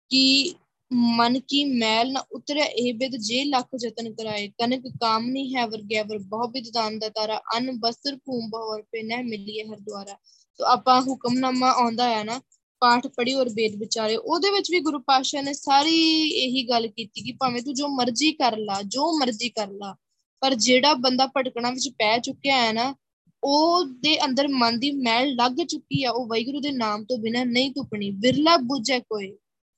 ਕਿ 0.10 0.56
ਮਨ 0.92 1.40
ਕੀ 1.40 1.64
ਮੈਲ 1.66 2.12
ਨਾ 2.12 2.24
ਉਤਰਿਆ 2.32 2.66
ਇਹ 2.66 2.94
ਬਿਦ 2.94 3.16
ਜੇ 3.18 3.44
ਲੱਖ 3.46 3.68
ਯਤਨ 3.84 4.14
ਕਰਾਏ। 4.16 4.48
ਕਨਕ 4.60 4.84
ਕਾਮਨੀ 5.02 5.54
ਹੈ 5.56 5.66
ਵਰਗੈਵਰ 5.68 6.18
ਬਹੁ 6.20 6.48
ਬਿਦ 6.52 6.70
ਦਾਨ 6.74 6.98
ਦਾ 7.00 7.10
ਤਾਰਾ, 7.10 7.40
ਅਨ 7.58 7.72
ਬਸਰ 7.80 8.16
ਭੂਮ 8.18 8.50
ਬਹੁਰ 8.50 8.82
ਪੇ 8.92 9.02
ਨਹਿ 9.04 9.24
ਮਿਲੀਏ 9.24 9.64
ਹਰ 9.64 9.80
ਦੁਆਰਾ। 9.80 10.18
ਸੋ 10.60 10.66
ਆਪਾਂ 10.66 11.02
ਹੁਕਮਨਾਮਾ 11.02 11.72
ਆਉਂਦਾ 11.74 12.10
ਹੈ 12.10 12.24
ਨਾ, 12.24 12.40
ਪਾਠ 12.82 13.08
ਪੜ੍ਹੀ 13.08 13.34
ਔਰ 13.34 13.50
ਵੇਦ 13.50 13.76
ਵਿਚਾਰੇ, 13.76 14.16
ਉਹਦੇ 14.16 14.52
ਵਿੱਚ 14.52 14.72
ਵੀ 14.72 14.80
ਗੁਰੂ 14.80 15.00
ਪਾਤਸ਼ਾਹ 15.08 15.44
ਨੇ 15.44 15.54
ਸਾਰੀ 15.54 15.96
ਇਹੀ 16.44 16.68
ਗੱਲ 16.70 16.88
ਕੀਤੀ 16.88 17.22
ਕਿ 17.22 17.32
ਭਾਵੇਂ 17.40 17.62
ਤੂੰ 17.62 17.74
ਜੋ 17.74 17.88
ਮਰਜ਼ੀ 17.96 18.32
ਕਰ 18.34 18.58
ਲਾ, 18.58 18.82
ਜੋ 18.84 19.12
ਮਰਜ਼ੀ 19.20 19.50
ਕਰ 19.50 19.68
ਲਾ, 19.72 19.96
ਪਰ 20.42 20.54
ਜਿਹੜਾ 20.56 20.94
ਬੰਦਾ 20.96 21.28
ਭਟਕਣਾ 21.38 21.70
ਵਿੱਚ 21.72 21.90
ਪੈ 22.00 22.18
ਚੁੱਕਿਆ 22.20 22.62
ਹੈ 22.62 22.72
ਨਾ 22.74 22.94
ਉਹ 23.44 23.84
ਦੇ 24.02 24.18
ਅੰਦਰ 24.26 24.48
ਮਨ 24.50 24.80
ਦੀ 24.80 24.92
ਮੈਲ 24.92 25.34
ਲੱਗ 25.36 25.64
ਚੁੱਕੀ 25.64 26.04
ਆ, 26.04 26.12
ਉਹ 26.12 26.28
ਵਾਹਿਗੁਰੂ 26.28 26.60
ਦੇ 26.62 26.72
ਨਾਮ 26.74 27.04
ਤੋਂ 27.06 27.18
ਬਿਨਾ 27.18 27.44
ਨਹੀਂ 27.44 27.72
ਧੁਪਣੀ 27.72 28.10
ਵਿਰਲਾ 28.22 28.56
ਬੁਝੈ 28.58 29.00
ਕੋਈ। 29.00 29.32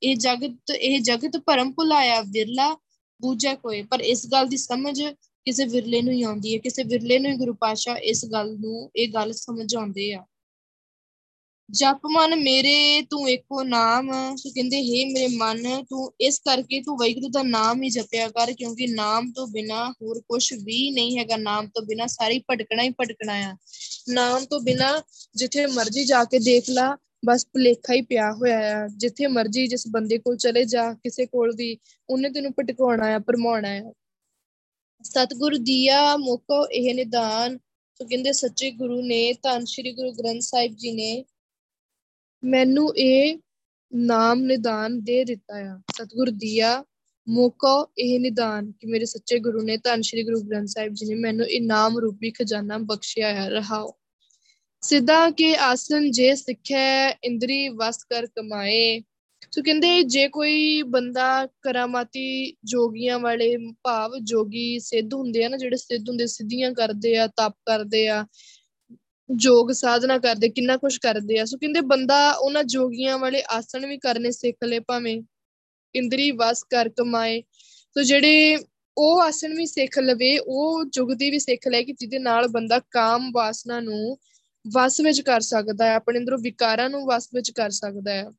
ਇਹ 0.03 0.15
ਜਗਤ 0.15 0.71
ਇਹ 0.71 0.99
ਜਗਤ 0.99 1.37
ਭਰਮ 1.37 1.71
ਭੁਲਾਇਆ, 1.71 2.21
ਵਿਰਲਾ 2.21 2.77
ਬੁਝੈ 3.21 3.55
ਕੋਈ 3.55 3.81
ਪਰ 3.81 3.99
ਇਸ 3.99 4.27
ਗੱਲ 4.27 4.47
ਦੀ 4.47 4.57
ਸਮਝ 4.57 5.01
ਕਿਸੇ 5.45 5.65
ਵਿਰਲੇ 5.65 6.01
ਨੂੰ 6.01 6.13
ਹੀ 6.13 6.23
ਆਉਂਦੀ 6.23 6.53
ਹੈ। 6.53 6.59
ਕਿਸੇ 6.59 6.83
ਵਿਰਲੇ 6.83 7.19
ਨੂੰ 7.19 7.31
ਹੀ 7.31 7.37
ਗੁਰੂ 7.37 7.53
ਪਾਸ਼ਾ 7.53 7.95
ਇਸ 7.95 8.25
ਗੱਲ 8.25 8.57
ਨੂੰ, 8.59 8.91
ਇਹ 8.95 9.07
ਗੱਲ 9.13 9.33
ਸਮਝਾਉਂਦੇ 9.33 10.13
ਆ। 10.13 10.25
ਜਪ 11.71 12.05
ਮਨ 12.11 12.35
ਮੇਰੇ, 12.35 13.01
ਤੂੰ 13.01 13.29
ਇੱਕੋ 13.29 13.63
ਨਾਮ। 13.63 14.35
ਸੋ 14.35 14.49
ਕਹਿੰਦੇ, 14.49 14.77
ਹੈ 14.77 15.05
ਮੇਰੇ 15.13 15.27
ਮਨ, 15.27 15.83
ਤੂੰ 15.89 16.13
ਇਸ 16.21 16.39
ਕਰਕੇ 16.39 16.81
ਤੂੰ 16.81 16.97
ਵਾਹਿਗੁਰੂ 16.97 17.29
ਦਾ 17.29 17.43
ਨਾਮ 17.43 17.83
ਹੀ 17.83 17.89
ਜਪਿਆ 17.89 18.27
ਕਰ, 18.27 18.53
ਕਿਉਂਕਿ 18.53 18.87
ਨਾਮ 18.87 19.31
ਤੋਂ 19.31 19.47
ਬਿਨਾ 19.47 19.91
ਹੋਰ 19.91 20.19
ਕੁਝ 20.19 20.53
ਵੀ 20.53 20.91
ਨਹੀਂ 20.91 21.17
ਹੈਗਾ। 21.17 21.37
ਨਾਮ 21.37 21.67
ਤੋਂ 21.67 21.83
ਬਿਨਾ 21.83 22.07
ਸਾਰੀ 22.07 22.39
ਭਟਕਣਾ 22.39 22.83
ਹੀ 22.83 22.89
ਭਟਕਣਾ 22.89 23.33
ਆ। 23.33 23.57
ਨਾਮ 24.09 24.45
ਤੋਂ 24.45 24.59
ਬਿਨਾ 24.59 25.01
ਜਿੱਥੇ 25.35 25.65
ਮਰਜ਼ੀ 25.65 26.05
ਜਾ 26.05 26.23
ਕੇ 26.23 26.39
ਦੇਖ 26.39 26.69
ਲਾ 26.69 26.97
ਬਸ 27.25 27.47
ਭੁਲੇਖਾ 27.47 27.93
ਹੀ 27.93 28.01
ਪਿਆ 28.01 28.33
ਹੋਇਆ 28.33 28.83
ਆ। 28.83 28.87
ਜਿੱਥੇ 28.87 29.27
ਮਰਜ਼ੀ 29.27 29.67
ਜਿਸ 29.67 29.87
ਬੰਦੇ 29.87 30.17
ਕੋਲ 30.17 30.37
ਚਲੇ 30.37 30.65
ਜਾ, 30.65 30.93
ਕਿਸੇ 30.93 31.25
ਕੋਲ 31.25 31.55
ਵੀ, 31.55 31.77
ਉਹਨੇ 32.09 32.29
ਤੈਨੂੰ 32.29 32.51
ਭਟਕਾਉਣਾ 32.51 33.05
ਆ 33.05 33.19
ਪਰਮਾਉਣਾ 33.19 33.69
ਆ। 33.69 33.93
ਸਤਿਗੁਰ 35.03 35.57
ਦੀਆ 35.57 36.17
ਮੋਕੋ 36.17 36.67
ਇਹ 36.67 36.95
ਨਿਦਾਨ, 36.95 37.57
ਸੋ 37.93 38.05
ਕਹਿੰਦੇ 38.05 38.31
ਸੱਚੇ 38.31 38.71
ਗੁਰੂ 38.71 39.01
ਨੇ, 39.01 39.33
ਧੰਨ 39.33 39.65
ਸ਼੍ਰੀ 39.65 39.93
ਗੁਰੂ 39.93 40.11
ਗ੍ਰੰਥ 40.11 40.41
ਸਾਹਿਬ 40.41 40.75
ਜੀ 40.75 40.91
ਨੇ 40.91 41.25
ਮੈਨੂੰ 42.43 42.97
ਇਹ 42.97 43.37
ਨਾਮ 43.95 44.41
ਨਿਦਾਨ 44.41 45.03
ਦੇ 45.03 45.23
ਦਿੱਤਾ 45.25 45.57
ਆ। 45.57 45.81
ਸਤਿਗੁਰ 45.95 46.29
ਦੀਆ 46.29 46.83
ਮੋਕੋ 47.29 47.91
ਇਹ 47.97 48.19
ਨਿਦਾਨ 48.19 48.71
ਕਿ 48.71 48.87
ਮੇਰੇ 48.87 49.05
ਸੱਚੇ 49.05 49.39
ਗੁਰੂ 49.39 49.61
ਨੇ, 49.61 49.77
ਧੰਨ 49.77 50.01
ਸ਼੍ਰੀ 50.01 50.23
ਗੁਰੂ 50.23 50.41
ਗ੍ਰੰਥ 50.41 50.67
ਸਾਹਿਬ 50.67 50.93
ਜੀ 50.93 51.05
ਨੇ 51.05 51.15
ਮੈਨੂੰ 51.15 51.47
ਇਹ 51.47 51.61
ਨਾਮ 51.61 51.99
ਰੂਪੀ 51.99 52.31
ਖਜ਼ਾਨਾ 52.31 52.77
ਬਖਸ਼ਿਆ 52.77 53.33
ਹੈ 53.33 53.49
ਰਹਾਓ। 53.49 53.96
ਸਿੱਧਾ 54.81 55.29
ਕੇ 55.29 55.55
ਆਸਨ 55.55 56.11
ਜੇ 56.11 56.35
ਸਿੱਖੈ, 56.35 57.09
ਇੰਦਰੀ 57.23 57.69
ਵਸ 57.69 58.03
ਕਰ 58.03 58.25
ਕਮਾਏ। 58.25 59.01
ਸੋ 59.51 59.61
ਕਹਿੰਦੇ 59.61 60.03
ਜੇ 60.03 60.27
ਕੋਈ 60.27 60.81
ਬੰਦਾ 60.81 61.47
ਕਰਾਮਾਤੀ 61.61 62.51
ਜੋਗੀਆਂ 62.65 63.19
ਵਾਲੇ 63.19 63.57
ਭਾਵ 63.83 64.11
ਜੋਗੀ 64.23 64.79
ਸਿੱਧ 64.79 65.13
ਹੁੰਦੇ 65.13 65.43
ਆ 65.43 65.49
ਨਾ, 65.49 65.57
ਜਿਹੜੇ 65.57 65.77
ਸਿੱਧ 65.77 66.09
ਹੁੰਦੇ, 66.09 66.27
ਸਿੱਧੀਆਂ 66.27 66.71
ਕਰਦੇ 66.73 67.17
ਆ, 67.17 67.27
ਤਪ 67.27 67.53
ਕਰਦੇ 67.65 68.07
ਆ, 68.07 68.25
ਜੋਗ 69.35 69.71
ਸਾਧਨਾ 69.71 70.17
ਕਰਦੇ, 70.17 70.49
ਕਿੰਨਾ 70.49 70.77
ਕੁਝ 70.77 70.97
ਕਰਦੇ 70.97 71.39
ਆ। 71.39 71.45
ਸੋ 71.45 71.57
ਕਹਿੰਦੇ 71.57 71.81
ਬੰਦਾ 71.81 72.31
ਉਹਨਾਂ 72.31 72.63
ਜੋਗੀਆਂ 72.63 73.17
ਵਾਲੇ 73.17 73.43
ਆਸਣ 73.49 73.85
ਵੀ 73.85 73.97
ਕਰਨੇ 73.97 74.31
ਸਿੱਖ 74.31 74.57
ਲੇ 74.65 74.79
ਭਾਵੇਂ 74.79 75.21
ਇੰਦਰੀ 75.95 76.31
ਵਸ 76.31 76.63
ਕਰ 76.63 76.89
ਕਮਾਏ। 76.89 77.41
ਸੋ 77.97 78.03
ਜਿਹੜੇ 78.03 78.57
ਉਹ 78.97 79.21
ਆਸਣ 79.21 79.55
ਵੀ 79.55 79.65
ਸਿੱਖ 79.65 79.99
ਲਵੇ, 79.99 80.37
ਉਹ 80.39 80.85
ਜੁਗਤੀ 80.85 81.31
ਵੀ 81.31 81.39
ਸਿੱਖ 81.39 81.67
ਲੈ 81.67 81.81
ਕਿ 81.81 81.93
ਜਿਹਦੇ 81.93 82.19
ਨਾਲ 82.19 82.47
ਬੰਦਾ 82.47 82.79
ਕਾਮ 82.91 83.31
ਵਾਸਨਾ 83.33 83.79
ਨੂੰ 83.79 84.17
ਵਸ 84.67 84.99
ਵਿੱਚ 85.01 85.21
ਕਰ 85.21 85.41
ਸਕਦਾ 85.41 85.85
ਹੈ, 85.85 85.95
ਆਪਣੇ 85.95 86.19
ਅੰਦਰੋਂ 86.19 86.37
ਵਿਕਾਰਾਂ 86.39 86.89
ਨੂੰ 86.89 87.05
ਵਸ 87.05 87.29
ਵਿੱਚ 87.33 87.51
ਕਰ 87.51 87.69
ਸਕਦਾ 87.69 88.11
ਹੈ। 88.13 88.29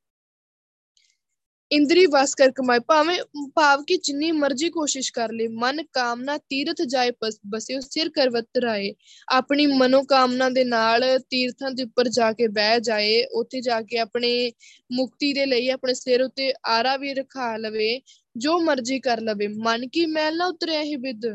ਇੰਦਰੀ 1.70 2.04
ਵਸ 2.06 2.34
ਕਰ 2.34 2.50
ਕਮਾਏ, 2.50 2.78
ਭਾਵੇਂ 2.78 3.18
ਭਾਵ 3.54 3.82
ਕਿ 3.84 3.96
ਜਿੰਨੀ 3.96 4.30
ਮਰਜ਼ੀ 4.32 4.68
ਕੋਸ਼ਿਸ਼ 4.70 5.12
ਕਰ 5.12 5.32
ਲੇ 5.32 5.46
ਮਨ 5.54 5.82
ਕਾਮਨਾ 5.92 6.36
ਤੀਰਥ 6.38 6.82
ਜਾਏ 6.82 7.10
ਬਸਿਓ 7.46 7.80
ਸਿਰ 7.80 8.08
ਕਰਵਤ 8.08 8.58
ਰਾਏ। 8.62 8.94
ਆਪਣੀ 9.28 9.66
ਮਨੋ 9.66 10.02
ਕਾਮਨਾ 10.02 10.48
ਦੇ 10.50 10.64
ਨਾਲ 10.64 11.04
ਤੀਰਥਾਂ 11.30 11.70
ਦੇ 11.70 11.82
ਉੱਪਰ 11.82 12.08
ਜਾ 12.08 12.32
ਕੇ 12.32 12.48
ਬਹਿ 12.48 12.80
ਜਾਏ, 12.80 13.24
ਉੱਥੇ 13.24 13.60
ਜਾ 13.60 13.80
ਕੇ 13.82 13.98
ਆਪਣੇ 13.98 14.52
ਮੁਕਤੀ 14.92 15.32
ਦੇ 15.32 15.46
ਲਈ 15.46 15.68
ਆਪਣੇ 15.68 15.94
ਸਿਰ 15.94 16.22
ਉੱਤੇ 16.22 16.52
ਆਰਾ 16.66 16.96
ਵੀ 16.96 17.12
ਰਖਾ 17.14 17.56
ਲਵੇ, 17.56 18.00
ਜੋ 18.36 18.58
ਮਰਜ਼ੀ 18.60 19.00
ਕਰ 19.00 19.20
ਲਵੇ। 19.20 19.48
ਮਨ 19.48 19.88
ਕੀ 19.88 20.06
ਮੈਲ 20.06 20.36
ਨਾ 20.36 20.46
ਉਤਰਿਆ 20.46 20.82
ਹੀ 20.82 20.96
ਬਿਦ, 20.96 21.26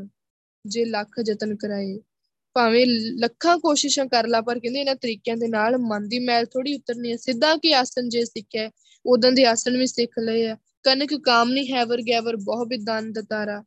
ਜੇ 0.66 0.86
ਲੱਖ 0.86 1.16
ਯਤਨ 1.30 1.56
ਕਰਾਏ। 1.56 2.00
ਭਾਵੇਂ 2.56 2.86
ਲੱਖਾਂ 3.20 3.58
ਕੋਸ਼ਿਸ਼ਾਂ 3.58 4.06
ਕਰ 4.06 4.28
ਲਾ, 4.28 4.42
ਪਰ 4.42 4.60
ਕਹਿੰਦੇ 4.60 4.80
ਇਹਨਾਂ 4.80 4.96
ਤਰੀਕਿਆਂ 4.96 5.38
ਦੇ 5.38 5.48
ਨਾਲ 5.48 5.78
ਮਨ 5.78 6.08
ਦੀ 6.10 6.20
ਮੈਲ 6.20 6.46
ਥੋੜੀ 6.46 6.76
ਉਤਰਨੀ 6.76 7.12
ਹੈ। 7.12 7.18
ਸਿੱਧਾ 7.18 7.56
ਕੀ 7.58 7.72
ਆਸਨ 7.74 8.10
ਜੇ 8.10 8.24
ਸਿੱਖਿਆ 8.26 8.70
ਉਦੋਂ 9.06 9.32
ਦੇ 9.32 9.46
ਆਸਨ 9.46 9.78
ਵੀ 9.78 9.86
ਸਿੱਖ 9.88 10.20
ਲਏ 10.20 10.46
ਆ 10.48 10.58
ਕਨਕ 10.84 11.14
ਕਾਮਨੀ 11.24 11.72
ਹੈਵਰ 11.72 12.02
ਗੈਵਰ 12.10 12.36
ਬਹੁ 12.36 12.66
ਵਿਦਾਨ 12.66 13.12
ਦਤਾਰਾ। 13.14 13.64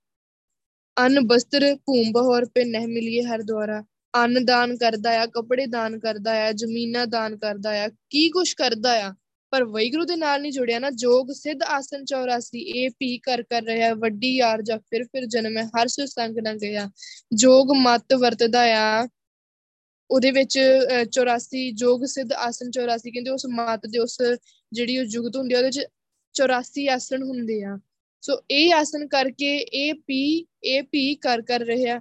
ਅਨ 0.96 1.20
ਬਸਤਰ 1.26 1.74
ਭੂਮ 1.76 2.12
ਬਹੋਰ 2.12 2.44
ਪੇ 2.44 2.64
ਨਹਿ 2.64 2.86
ਮਿਲੀਏ 2.86 3.22
ਹਰ 3.22 3.42
ਦੁਆਰਾ। 3.42 3.82
ਅੰਨ 4.14 4.44
ਦਾਨ 4.44 4.76
ਕਰਦਾ 4.76 5.20
ਆ, 5.22 5.26
ਕੱਪੜੇ 5.26 5.66
ਦਾਨ 5.66 5.98
ਕਰਦਾ 5.98 6.32
ਆ, 6.46 6.52
ਜ਼ਮੀਨਾਂ 6.52 7.06
ਦਾਨ 7.06 7.36
ਕਰਦਾ 7.36 7.70
ਆ। 7.84 7.88
ਕੀ 8.10 8.28
ਕੁਛ 8.30 8.54
ਕਰਦਾ 8.54 8.92
ਆ 9.06 9.12
ਪਰ 9.56 9.64
ਵੈਗੁਰੂ 9.64 10.04
ਦੇ 10.04 10.16
ਨਾਲ 10.16 10.40
ਨਹੀਂ 10.42 10.52
ਜੁੜਿਆ 10.52 10.78
ਨਾ, 10.78 10.90
ਜੋਗ 10.90 11.30
ਸਿੱਧ 11.32 11.62
ਆਸਨ 11.62 12.04
84 12.04 12.60
ਇਹ 12.60 12.90
ਪੀ 12.90 13.18
ਕਰ 13.18 13.42
ਕਰ 13.42 13.62
ਰਿਹਾ, 13.62 13.94
ਵੱਡੀ 13.94 14.36
ਯਾਰ 14.36 14.62
ਜਾਂ 14.62 14.78
ਫਿਰ 14.78 15.04
ਫਿਰ 15.04 15.26
ਜਨਮ 15.26 15.56
ਹੈ, 15.58 15.64
ਹਰ 15.66 15.88
ਸੋ 15.88 16.06
ਸੰਗ 16.06 16.38
ਨਾ 16.38 16.54
ਗਿਆ। 16.54 16.90
ਜੋਗ 17.34 17.72
ਮਤ 17.76 18.14
ਵਰਤਦਾ 18.14 18.62
ਆ, 18.62 19.08
ਉਹਦੇ 20.10 20.30
ਵਿੱਚ 20.30 20.58
84 21.02 21.70
ਜੋਗ 21.72 22.04
ਸਿੱਧ 22.04 22.32
ਆਸਨ 22.32 22.70
84 22.70 23.10
ਕਹਿੰਦੇ, 23.10 23.30
ਉਸ 23.30 23.46
ਮਤ 23.46 23.86
ਦੇ, 23.86 23.98
ਉਸ 23.98 24.18
ਜਿਹੜੀ 24.72 24.98
ਉਹ 24.98 25.04
ਜੁਗਤ 25.04 25.36
ਹੁੰਦੀ 25.36 25.54
ਆ, 25.54 25.58
ਉਹਦੇ 25.58 25.68
ਵਿੱਚ 25.68 25.86
84 26.34 26.88
ਆਸਨ 26.88 27.22
ਹੁੰਦੇ 27.22 27.62
ਆ। 27.62 27.78
ਸੋ 28.22 28.40
ਇਹ 28.50 28.74
ਆਸਨ 28.74 29.08
ਕਰਕੇ, 29.08 29.56
ਇਹ 29.56 29.94
ਪੀ 29.94 30.46
ਇਹ 30.64 30.82
ਪੀ 30.82 31.14
ਕਰ 31.14 31.42
ਕਰ 31.42 31.60
ਰਿਹਾ। 31.60 32.00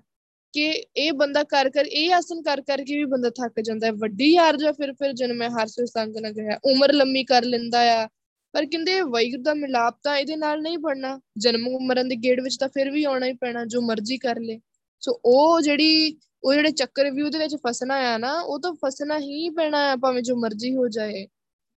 ਕਿ 0.55 0.85
ਇਹ 0.97 1.13
ਬੰਦਾ 1.13 1.43
ਕਰ 1.43 1.69
ਕਰ, 1.69 1.85
ਇਹ 1.85 2.13
ਆਸਨ 2.13 2.41
ਕਰ 2.41 2.61
ਕਰਕੇ 2.61 2.97
ਵੀ 2.97 3.05
ਬੰਦਾ 3.05 3.29
ਥੱਕ 3.29 3.61
ਜਾਂਦਾ 3.61 3.87
ਹੈ। 3.87 3.91
ਵੱਡੀ 3.91 4.33
ਯਾਰ 4.33 4.57
ਜਾਂ 4.57 4.73
ਫਿਰ 4.73 4.93
ਫਿਰ 4.93 5.13
ਜਨਮ 5.13 5.41
ਹੈ, 5.41 5.49
ਹਰ 5.49 5.67
ਸੇ 5.67 5.85
ਸੰਗ 5.85 6.17
ਨਾ 6.17 6.29
ਗਿਆ 6.29 6.59
ਉਮਰ 6.65 6.93
ਲੰਮੀ 6.93 7.23
ਕਰ 7.23 7.43
ਲੈਂਦਾ 7.43 8.03
ਆ। 8.03 8.07
ਪਰ 8.53 8.65
ਕਹਿੰਦੇ 8.65 9.01
ਵੈਗੁਰ 9.01 9.39
ਦਾ 9.41 9.53
ਮਿਲਾਪ 9.53 9.95
ਤਾਂ 10.03 10.17
ਇਹਦੇ 10.17 10.35
ਨਾਲ 10.35 10.61
ਨਹੀਂ 10.61 10.77
ਬਣਨਾ। 10.77 11.19
ਜਨਮ 11.37 11.65
ਮਰਨ 11.81 12.07
ਦੇ 12.07 12.15
ਗੇੜ 12.15 12.41
ਵਿੱਚ 12.41 12.57
ਤਾਂ 12.57 12.69
ਫਿਰ 12.69 12.91
ਵੀ 12.91 13.03
ਆਉਣਾ 13.03 13.25
ਹੀ 13.25 13.33
ਪੈਣਾ, 13.33 13.65
ਜੋ 13.65 13.81
ਮਰਜ਼ੀ 13.81 14.17
ਕਰ 14.17 14.39
ਲੇ। 14.39 14.59
ਸੋ 15.01 15.21
ਉਹ 15.25 15.61
ਜਿਹੜੀ, 15.61 16.17
ਉਹ 16.43 16.53
ਜਿਹੜੇ 16.53 16.71
ਚੱਕਰ 16.71 17.11
ਵੀ 17.11 17.21
ਉਹਦੇ 17.21 17.39
ਵਿੱਚ 17.39 17.55
ਫਸਣਾ 17.55 17.95
ਆ 17.95 18.17
ਨਾ, 18.17 18.41
ਉਹ 18.41 18.59
ਤਾਂ 18.59 18.73
ਫਸਣਾ 18.73 19.19
ਹੀ 19.19 19.49
ਪੈਣਾ 19.49 19.91
ਆ, 19.91 19.95
ਭਾਵੇਂ 19.95 20.21
ਜੋ 20.21 20.35
ਮਰਜ਼ੀ 20.35 20.75
ਹੋ 20.75 20.87
ਜਾਏ। 20.87 21.27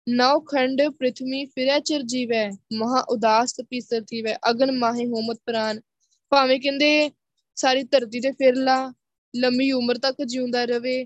ਨੌ 0.10 0.40
ਖੰਡ 0.40 0.82
ਪ੍ਰithvi 0.82 1.46
ਫਿਰੈ 1.46 1.80
ਚਿਰ 1.80 2.02
ਜੀਵੈ, 2.02 2.52
ਮਹਾ 2.74 3.00
ਉਦਾਸ 3.10 3.54
ਪੀਸਰ 3.70 4.02
ਥੀਵੈ, 4.02 4.38
ਅਗਨ 4.50 4.72
ਮਾਹੇ 4.72 5.06
ਹੋਮਤ 5.06 5.40
ਪ੍ਰਾਨ। 5.46 5.82
ਭਾਵੇਂ 6.30 6.60
ਕਹਿੰਦੇ 6.60 7.12
ਸਾਰੀ 7.58 7.84
ਧਰਤੀ 7.84 8.20
ਤੇ 8.22 8.32
ਫਿਰ 8.32 8.56
ਲਾ, 8.58 8.94
ਲੰਮੀ 9.34 9.72
ਉਮਰ 9.72 9.98
ਤੱਕ 9.98 10.24
ਜਿਉਂਦਾ 10.24 10.64
ਰਵੇ 10.66 11.06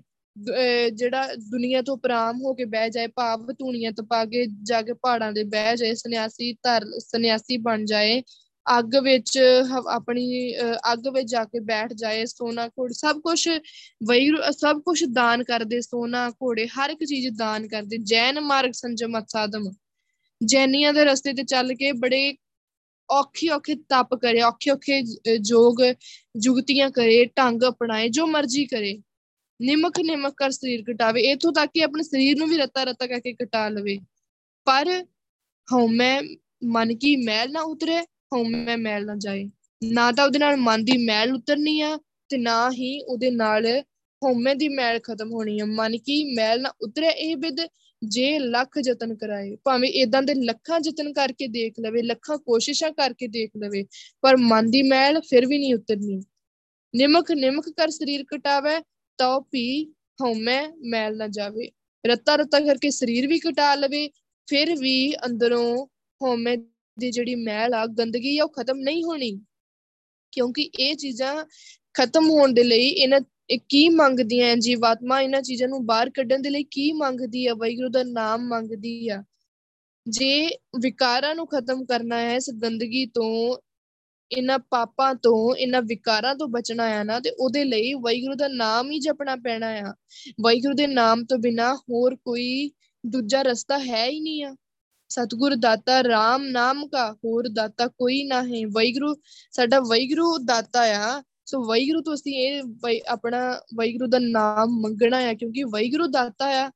ਜਿਹੜਾ 0.94 1.28
ਦੁਨੀਆ 1.52 1.82
ਤੋਂ 1.82 1.96
ਪ੍ਰਾਮ 1.98 2.42
ਹੋ 2.42 2.54
ਕੇ 2.54 2.66
ਬਹਿ 2.66 2.90
ਜਾਏ, 2.90 3.08
ਭਾਵ 3.08 3.52
ਧੂਣੀਆਂ 3.52 3.92
ਤਪਾ 3.92 4.24
ਕੇ 4.26 4.46
ਜਾ 4.64 4.82
ਕੇ 4.82 4.94
ਪਹਾੜਾਂ 4.94 5.32
ਦੇ 5.34 5.44
ਬਹਿ 5.46 5.76
ਜਾਏ, 5.78 5.94
ਸੰਨਿਆਸੀ 5.96 6.54
ਧਰ, 6.64 6.86
ਸੰਨਿਆਸੀ 7.00 7.58
ਬਣ 7.58 7.86
ਜਾਏ, 7.86 8.22
ਅੱਗ 8.66 8.96
ਵਿੱਚ 9.04 9.38
ਆਪਣੀ 9.90 10.54
ਅੱਗ 10.94 11.08
ਵਿੱਚ 11.14 11.30
ਜਾ 11.30 11.44
ਕੇ 11.46 11.60
ਬੈਠ 11.62 11.94
ਜਾਏ, 11.94 12.26
ਸੋਨਾ 12.26 12.68
ਘੋੜ, 12.70 12.92
ਸਭ 12.92 13.20
ਕੁਝ 13.22 13.48
ਵਈ, 14.02 14.30
ਸਭ 14.52 14.82
ਕੁਝ 14.82 15.04
ਦਾਨ 15.14 15.44
ਕਰਦੇ, 15.44 15.82
ਸੋਨਾ 15.82 16.30
ਘੋੜੇ, 16.32 16.68
ਹਰ 16.70 16.90
ਇੱਕ 16.90 17.04
ਚੀਜ਼ 17.04 17.28
ਦਾਨ 17.38 17.68
ਕਰਦੇ, 17.68 17.98
ਜੈਨ 18.04 18.40
ਮਾਰਗ 18.42 18.72
ਸੰਜਮ 18.74 19.20
ਸਾਧਮ 19.28 19.72
ਜੈਨੀਆਂ 20.42 20.94
ਦੇ 20.94 21.04
ਰਸਤੇ 21.06 21.34
ਤੇ 21.34 21.44
ਚੱਲ 21.44 21.74
ਕੇ 21.74 21.92
ਬੜੇ 21.92 22.32
ਔਖੀ 23.12 23.50
ਔਖੇ 23.50 23.76
ਤਪ 23.89 24.15
ਕਰੇ, 24.15 24.41
ਔਖੇ 24.41 24.71
ਔਖੇ 24.71 25.02
ਜੋਗ 25.39 25.82
ਜੁਗਤੀਆਂ 26.38 26.89
ਕਰੇ, 26.89 27.24
ਢੰਗ 27.38 27.63
ਅਪਣਾਏ, 27.69 28.10
ਜੋ 28.10 28.28
ਮਰਜ਼ੀ 28.28 28.65
ਕਰੇ। 28.65 28.97
ਨਿਮਕ 29.60 30.00
ਨਿਮਕ 30.00 30.34
ਕਰ 30.38 30.52
ਸਰੀਰ 30.52 30.84
ਕਟਾਵੇ 30.84 31.21
ਇਥੋਂ 31.21 31.52
ਤੱਕ 31.54 31.71
ਕਿ 31.74 31.84
ਆਪਣੇ 31.84 32.04
ਸਰੀਰ 32.04 32.38
ਨੂੰ 32.38 32.47
ਵੀ 32.50 32.58
ਰਤਾ 32.58 32.84
ਰਤਾ 32.84 33.08
ਕਰਕੇ 33.08 33.34
ਕਟਾ 33.34 33.67
ਲਵੇ। 33.69 33.97
ਪਰ 34.67 34.89
ਹਉਮੈ 35.67 36.19
ਮਨ 36.63 36.95
ਕੀ 36.95 37.15
ਮੈਲ 37.15 37.52
ਨਾ 37.52 37.62
ਉਤਰੇ 37.62 38.00
ਹਉਮੈ 38.34 38.76
ਮੈਲ 38.78 39.06
ਨਾ 39.06 39.15
ਜਾਏ। 39.17 39.50
ਨਾ 39.82 40.12
ਤਾਂ 40.12 40.26
ਉਹਦੇ 40.26 40.39
ਨਾਲ 40.39 40.58
ਮਨ 40.58 40.84
ਦੀ 40.86 40.97
ਮੈਲ 41.06 41.34
ਉਤਰਨੀ 41.34 41.80
ਆ, 41.82 41.97
ਤੇ 42.30 42.38
ਨਾ 42.38 42.69
ਹੀ 42.71 43.00
ਉਹਦੇ 43.02 43.30
ਨਾਲ 43.32 43.65
ਹਉਮੈ 44.21 44.54
ਦੀ 44.54 44.67
ਮੈਲ 44.69 45.00
ਖਤਮ 45.00 45.32
ਹੋਣੀ 45.32 45.60
ਆ। 45.60 45.65
ਮਨ 45.65 45.97
ਕੀ 45.97 46.24
ਮੈਲ 46.34 46.62
ਨਾ 46.62 46.71
ਉਤਰੇ 46.82 47.08
ਇਹ 47.08 47.36
ਬਿਦ 47.38 47.62
ਜੇ 48.02 48.40
ਲੱਖ 48.40 48.78
ਯਤਨ 48.88 49.16
ਕਰਾਏ, 49.16 49.58
ਭਾਵੇਂ 49.64 49.90
ਇਦਾਂ 49.90 50.22
ਦੇ 50.22 50.34
ਲੱਖਾਂ 50.34 50.80
ਯਤਨ 50.88 51.14
ਕਰਕੇ 51.14 51.48
ਦੇਖ 51.48 51.74
ਲਵੇ, 51.80 52.02
ਲੱਖਾਂ 52.02 52.38
ਕੋਸ਼ਿਸ਼ਾਂ 52.38 52.92
ਕਰਕੇ 52.92 53.28
ਦੇਖ 53.28 53.52
ਲਵੇ, 53.58 53.86
ਪਰ 54.22 54.38
ਮਨ 54.38 54.72
ਦੀ 54.72 54.82
ਮੈਲ 54.84 55.22
ਫਿਰ 55.22 55.46
ਵੀ 55.46 55.58
ਨਹੀਂ 55.58 55.76
ਉਤਰਨੀ। 55.76 56.22
ਨਿਮਕ 56.96 57.32
ਨਿਮਕ 57.32 57.70
ਕਰ 57.70 57.90
ਸਰੀਰ 57.90 58.24
ਕਟਾਵੇ, 58.24 58.80
ਤਉ 59.18 59.42
ਪੀ 59.42 59.94
ਹਉਮੈ 60.22 60.68
ਮੈਲ 60.90 61.18
ਨਾ 61.18 61.28
ਜਾਵੇ। 61.28 61.72
ਰੱਤਾ 62.06 62.36
ਰੱਤਾ 62.36 62.60
ਕਰਕੇ 62.60 62.90
ਸਰੀਰ 62.90 63.28
ਵੀ 63.28 63.40
ਕਟਾ 63.40 63.76
ਲਵੇ, 63.76 64.10
ਫਿਰ 64.48 64.76
ਵੀ 64.76 65.14
ਅੰਦਰੋਂ 65.26 65.88
ਹਉਮੈ 66.22 66.56
ਦੀ 66.98 67.12
ਜਿਹੜੀ 67.12 67.36
ਮੈਲ 67.36 67.74
ਆ, 67.74 67.86
ਗੰਦਗੀ 67.86 68.38
ਆ, 68.38 68.44
ਉਹ 68.44 68.50
ਖਤਮ 68.50 68.78
ਨਹੀਂ 68.78 69.04
ਹੋਣੀ। 69.04 69.42
ਕਿਉਂਕਿ 70.32 70.70
ਇਹ 70.80 70.96
ਚੀਜ਼ਾਂ 70.96 71.46
ਖਤਮ 71.94 72.30
ਹੋਣ 72.30 72.54
ਦੇ 72.54 72.64
ਲਈ 72.64 72.88
ਇਹਨਾਂ 72.88 73.22
ਇਹ 73.52 73.60
ਕੀ 73.70 73.90
ਮੰਗਦੀਆਂ 73.90 74.58
ਜੀਵਾਤਮਾ 74.58 75.22
ਇਹਨਾਂ 75.22 75.42
ਚੀਜ਼ਾਂ 75.42 75.68
ਨੂੰ 75.68 75.86
ਬਾਹਰ 75.86 76.10
ਕੱਢਣ 76.10 76.42
ਦੇ 76.42 76.50
ਲਈ 76.50 76.64
ਕੀ 76.64 76.92
ਮੰਗਦੀ 76.92 77.48
ਆ? 77.48 77.54
ਵਾਹਿਗੁਰੂ 77.54 77.90
ਦਾ 77.90 78.04
ਨਾਮ 78.04 78.48
ਮੰਗਦੀ 78.48 79.10
ਆ। 79.10 79.24
ਜੇ 80.10 80.48
ਵਿਕਾਰਾਂ 80.80 81.36
ਨੂੰ 81.36 81.48
ਖਤਮ 81.48 81.86
ਕਰਨਾ 81.86 82.19
ਹੈ 82.19 82.36
ਇਸ 82.36 82.50
ਗੰਦਗੀ 82.50 83.06
ਤੋਂ, 83.06 83.58
ਇਹਨਾਂ 84.32 84.60
ਪਾਪਾਂ 84.60 85.15
ਤੋਂ, 85.15 85.56
ਇਹਨਾਂ 85.56 85.82
ਵਿਕਾਰਾਂ 85.82 86.36
ਤੋਂ 86.36 86.48
ਬਚਣਾ 86.48 86.84
ਆ 86.84 87.04
ਨਾ, 87.04 87.19
ਤੇ 87.19 87.30
ਉਹਦੇ 87.30 87.63
ਲਈ 87.63 87.94
ਵਾਹਿਗੁਰੂ 87.94 88.36
ਦਾ 88.36 88.48
ਨਾਮ 88.48 88.92
ਹੀ 88.92 89.00
ਜਪਣਾ 89.00 89.36
ਪੈਣਾ 89.36 89.67
ਆ। 89.67 89.94
ਵਾਹਿਗੁਰੂ 90.42 90.73
ਦੇ 90.73 90.88
ਨਾਮ 90.88 91.25
ਤੋਂ 91.25 91.38
ਬਿਨਾ 91.38 91.75
ਹੋਰ 91.75 92.15
ਕੋਈ 92.15 92.71
ਦੂਜਾ 93.06 93.42
ਰਸਤਾ 93.42 93.80
ਹੈ 93.80 94.08
ਹੀ 94.08 94.19
ਨਹੀਂ 94.19 94.44
ਆ। 94.44 94.56
ਸਤਗੁਰ 95.10 95.56
ਦਾਤਾ 95.56 96.02
RAM 96.02 96.44
ਨਾਮ 96.52 96.88
ਕਾ, 96.88 97.13
ਹੋਰ 97.13 97.48
ਦਾਤਾ 97.48 97.88
ਕੋਈ 97.88 98.23
ਨਾ 98.23 98.44
ਹੈ। 98.44 98.62
ਵਾਹਿਗੁਰੂ, 98.71 99.15
ਸਾਡਾ 99.52 99.80
ਵਾਹਿਗੁਰੂ 99.80 100.38
ਦਾਤਾ 100.38 100.82
ਆ। 100.82 101.23
ਸੋ 101.52 101.63
ਵੈਗਰੂ 101.63 102.02
ਤੋਂ 102.02 102.13
ਅਸੀਂ 102.13 102.33
ਇਹ 102.33 102.63
ਆਪਣਾ 103.08 103.62
ਵੈਗਰੂ 103.75 104.08
ਦਾ 104.08 104.19
ਨਾਮ 104.19 104.69
ਮੰਗਣਾ 104.69 105.17
ਆ, 105.17 105.33
ਕਿਉਂਕਿ 105.33 105.63
ਵੈਗਰੂ 105.63 106.08
ਦਾਤਾ 106.08 106.45
ਆ। 106.47 106.71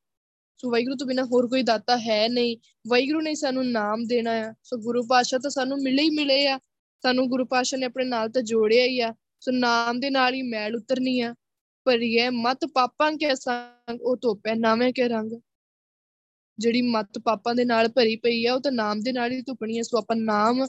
ਸੋ 0.58 0.72
ਵੈਗਰੂ 0.72 0.96
ਤੋਂ 0.96 1.08
ਬਿਨਾ 1.08 1.24
ਹੋਰ 1.24 1.48
ਕੋਈ 1.48 1.64
ਦਾਤਾ 1.64 1.98
ਹੈ 1.98 2.28
ਨਹੀਂ। 2.30 2.58
ਵੈਗਰੂ 2.88 3.22
ਨੇ 3.22 3.36
ਸਾਨੂੰ 3.36 3.72
ਨਾਮ 3.72 4.08
ਦੇਣਾ 4.08 4.32
ਆ। 4.32 4.54
ਸੋ 4.64 4.78
ਗੁਰੂ 4.78 5.08
ਪਾਸ਼ਾ 5.08 5.38
ਤਾਂ 5.38 5.50
ਸਾਨੂੰ 5.50 5.82
ਮਿਲੇ 5.82 6.04
ਹੀ 6.04 6.10
ਮਿਲੇ 6.10 6.48
ਆ। 6.48 6.60
ਸਾਨੂੰ 7.04 7.30
ਗੁਰੂ 7.30 7.46
ਪਾਸ਼ਾ 7.46 7.78
ਨੇ 7.78 7.86
ਆਪਣੇ 7.86 8.06
ਨਾਲ 8.06 8.30
ਤਾਂ 8.30 8.42
ਜੋੜਿਆ 8.42 8.86
ਹੀ 8.86 9.00
ਆ। 9.00 9.14
ਸੋ 9.40 9.52
ਨਾਮ 9.52 10.00
ਦੇ 10.00 10.10
ਨਾਲ 10.10 10.34
ਹੀ 10.34 10.42
ਮੈਲ 10.42 10.76
ਉਤਰਨੀ 10.76 11.20
ਆ। 11.20 11.36
ਭਰੀਏ 11.86 12.30
ਮਤ 12.30 12.66
ਪਾਪਾਂ 12.74 13.12
ਕੇ 13.12 13.36
ਸੰਗ, 13.36 14.02
ਉਹ 14.02 14.18
ਧੋਪੈ 14.18 14.56
ਨਾਵੇਂ 14.56 14.94
ਕੇ 14.94 15.08
ਰੰਗ। 15.08 15.32
ਜਿਹੜੀ 16.60 16.82
ਮਤ 16.82 17.20
ਪਾਪਾਂ 17.20 17.56
ਦੇ 17.56 17.66
ਨਾਲ 17.66 17.88
ਭਰੀ 17.88 18.16
ਪਈ 18.16 18.46
ਆ, 18.46 18.54
ਉਹ 18.54 18.62
ਤਾਂ 18.62 18.72
ਨਾਮ 18.72 19.00
ਦੇ 19.00 19.12
ਨਾਲ 19.12 19.32
ਹੀ 19.32 19.42
ਧੁਪਣੀ 19.42 19.80
ਆ। 19.80 19.82
ਸੋ 19.82 19.98
ਆਪਾਂ 19.98 20.16
ਨਾਮ 20.16 20.66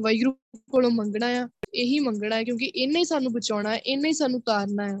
ਵੈਗਰੂ 0.00 0.32
ਕੋਲੋਂ 0.70 0.90
ਮੰਗਣਾ 0.90 1.26
ਆ। 1.26 1.48
ਇਹੀ 1.76 1.98
ਮੰਗਣਾ 1.98 2.36
ਹੈ, 2.36 2.44
ਕਿਉਂਕਿ 2.44 2.66
ਇਹਨੇ 2.66 2.98
ਹੀ 2.98 3.04
ਸਾਨੂੰ 3.04 3.32
ਬਚਾਉਣਾ 3.32 3.70
ਹੈ, 3.70 3.76
ਇਹਨੇ 3.76 4.08
ਹੀ 4.08 4.14
ਸਾਨੂੰ 4.14 4.40
ਤਾਰਨਾ 4.40 4.88
ਹੈ। 4.88 4.98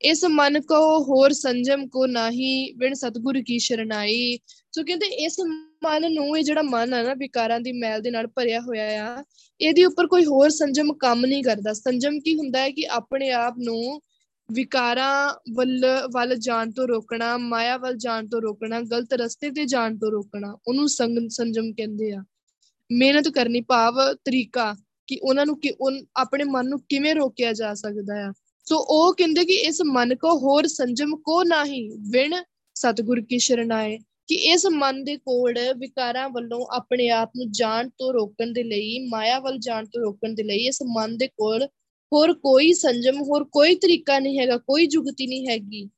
ਇਸ 0.00 0.24
ਮਨ 0.30 0.60
ਕੋ 0.60 0.76
ਹੋਰ 1.04 1.32
ਸੰਜਮ 1.32 1.86
ਕੋ 1.88 2.06
ਨਹੀਂ 2.06 2.74
ਬਿਨ 2.78 2.94
ਸਤਗੁਰ 2.94 3.40
ਕੀ 3.42 3.58
ਸ਼ਰਨਾਈ। 3.58 4.38
ਸੋ 4.72 4.82
ਕਹਿੰਦੇ 4.84 5.06
ਇਸ 5.24 5.40
ਮਨ 5.84 6.12
ਨੂੰ 6.12 6.36
ਇਹ 6.38 6.42
ਜਿਹੜਾ 6.44 6.62
ਮਨ 6.62 6.94
ਹੈ 6.94 7.02
ਨਾ, 7.02 7.14
ਵਿਕਾਰਾਂ 7.14 7.60
ਦੀ 7.60 7.72
ਮੈਲ 7.72 8.00
ਦੇ 8.00 8.10
ਨਾਲ 8.10 8.26
ਭਰਿਆ 8.26 8.60
ਹੋਇਆ 8.60 9.04
ਆ, 9.04 9.22
ਇਹਦੇ 9.60 9.84
ਉੱਪਰ 9.84 10.06
ਕੋਈ 10.06 10.24
ਹੋਰ 10.24 10.50
ਸੰਜਮ 10.50 10.92
ਕੰਮ 10.98 11.24
ਨਹੀਂ 11.26 11.42
ਕਰਦਾ। 11.44 11.72
ਸੰਜਮ 11.72 12.18
ਕੀ 12.20 12.36
ਹੁੰਦਾ 12.36 12.60
ਹੈ 12.60 12.70
ਕਿ 12.70 12.86
ਆਪਣੇ 12.90 13.30
ਆਪ 13.32 13.58
ਨੂੰ 13.58 14.00
ਵਿਕਾਰਾਂ 14.48 15.34
ਵੱਲ 15.54 15.84
ਵੱਲ 16.12 16.36
ਜਾਣ 16.36 16.70
ਤੋਂ 16.70 16.86
ਰੋਕਣਾ, 16.88 17.36
ਮਾਇਆ 17.38 17.76
ਵੱਲ 17.76 17.96
ਜਾਣ 17.96 18.26
ਤੋਂ 18.28 18.40
ਰੋਕਣਾ, 18.42 18.80
ਗਲਤ 18.82 19.14
ਰਸਤੇ 19.14 19.50
ਤੇ 19.50 19.64
ਜਾਣ 19.66 19.96
ਤੋਂ 19.98 20.10
ਰੋਕਣਾ, 20.10 20.56
ਉਹਨੂੰ 20.68 20.88
ਸੰਜਮ 20.88 21.72
ਕਹਿੰਦੇ 21.72 22.10
ਆ। 22.12 22.22
ਮਿਹਨਤ 22.90 23.28
ਕਰਨੀ 23.28 23.60
ਭਾਵ 23.60 24.00
ਤਰੀਕਾ। 24.14 24.74
ਕਿ 25.06 25.18
ਉਹਨਾਂ 25.22 25.46
ਨੂੰ 25.46 25.58
ਕਿ 25.60 25.72
ਆਪਣੇ 26.16 26.44
ਮਨ 26.44 26.68
ਨੂੰ 26.68 26.80
ਕਿਵੇਂ 26.88 27.14
ਰੋਕਿਆ 27.14 27.52
ਜਾ 27.52 27.74
ਸਕਦਾ 27.74 28.28
ਆ। 28.28 28.32
ਸੋ 28.64 28.76
ਉਹ 28.78 29.14
ਕਹਿੰਦੇ 29.14 29.44
ਕਿ 29.44 29.54
ਇਸ 29.54 29.82
ਮਨ 29.86 30.14
ਕੋ 30.14 30.38
ਹੋਰ 30.38 30.66
ਸੰਜਮ 30.66 31.16
ਕੋ 31.16 31.42
ਨਹੀਂ 31.42 31.90
ਵਿਣ 32.10 32.34
ਸਤਗੁਰ 32.74 33.20
ਕੀ 33.20 33.38
ਸ਼ਰਨਾਏ 33.38 33.98
ਕਿ 34.28 34.34
ਇਸ 34.34 34.66
ਮਨ 34.66 35.04
ਦੇ 35.04 35.16
ਕੋਲ 35.16 35.54
ਵਿਕਾਰਾਂ 35.78 36.28
ਵੱਲੋਂ 36.28 36.66
ਆਪਣੇ 36.70 37.08
ਆਪ 37.08 37.30
ਨੂੰ 37.36 37.50
ਜਾਣ 37.52 37.88
ਤੋਂ 37.88 38.12
ਰੋਕਣ 38.12 38.52
ਦੇ 38.52 38.62
ਲਈ, 38.62 38.98
ਮਾਇਆ 39.08 39.38
ਵੱਲ 39.38 39.58
ਜਾਣ 39.58 39.84
ਤੋਂ 39.84 40.02
ਰੋਕਣ 40.02 40.34
ਦੇ 40.34 40.42
ਲਈ 40.42 40.66
ਇਸ 40.66 40.78
ਮਨ 40.96 41.16
ਦੇ 41.16 41.26
ਕੋਲ 41.26 41.66
ਹੋਰ 42.12 42.32
ਕੋਈ 42.32 42.72
ਸੰਜਮ, 42.72 43.22
ਹੋਰ 43.22 43.44
ਕੋਈ 43.44 43.74
ਤਰੀਕਾ 43.74 44.18
ਨਹੀਂ 44.18 44.38
ਹੈਗਾ, 44.38 44.56
ਕੋਈ 44.56 44.86
ਜੁਗਤੀ 44.86 45.26
ਨਹੀਂ 45.26 45.48
ਹੈਗੀ। 45.48 45.88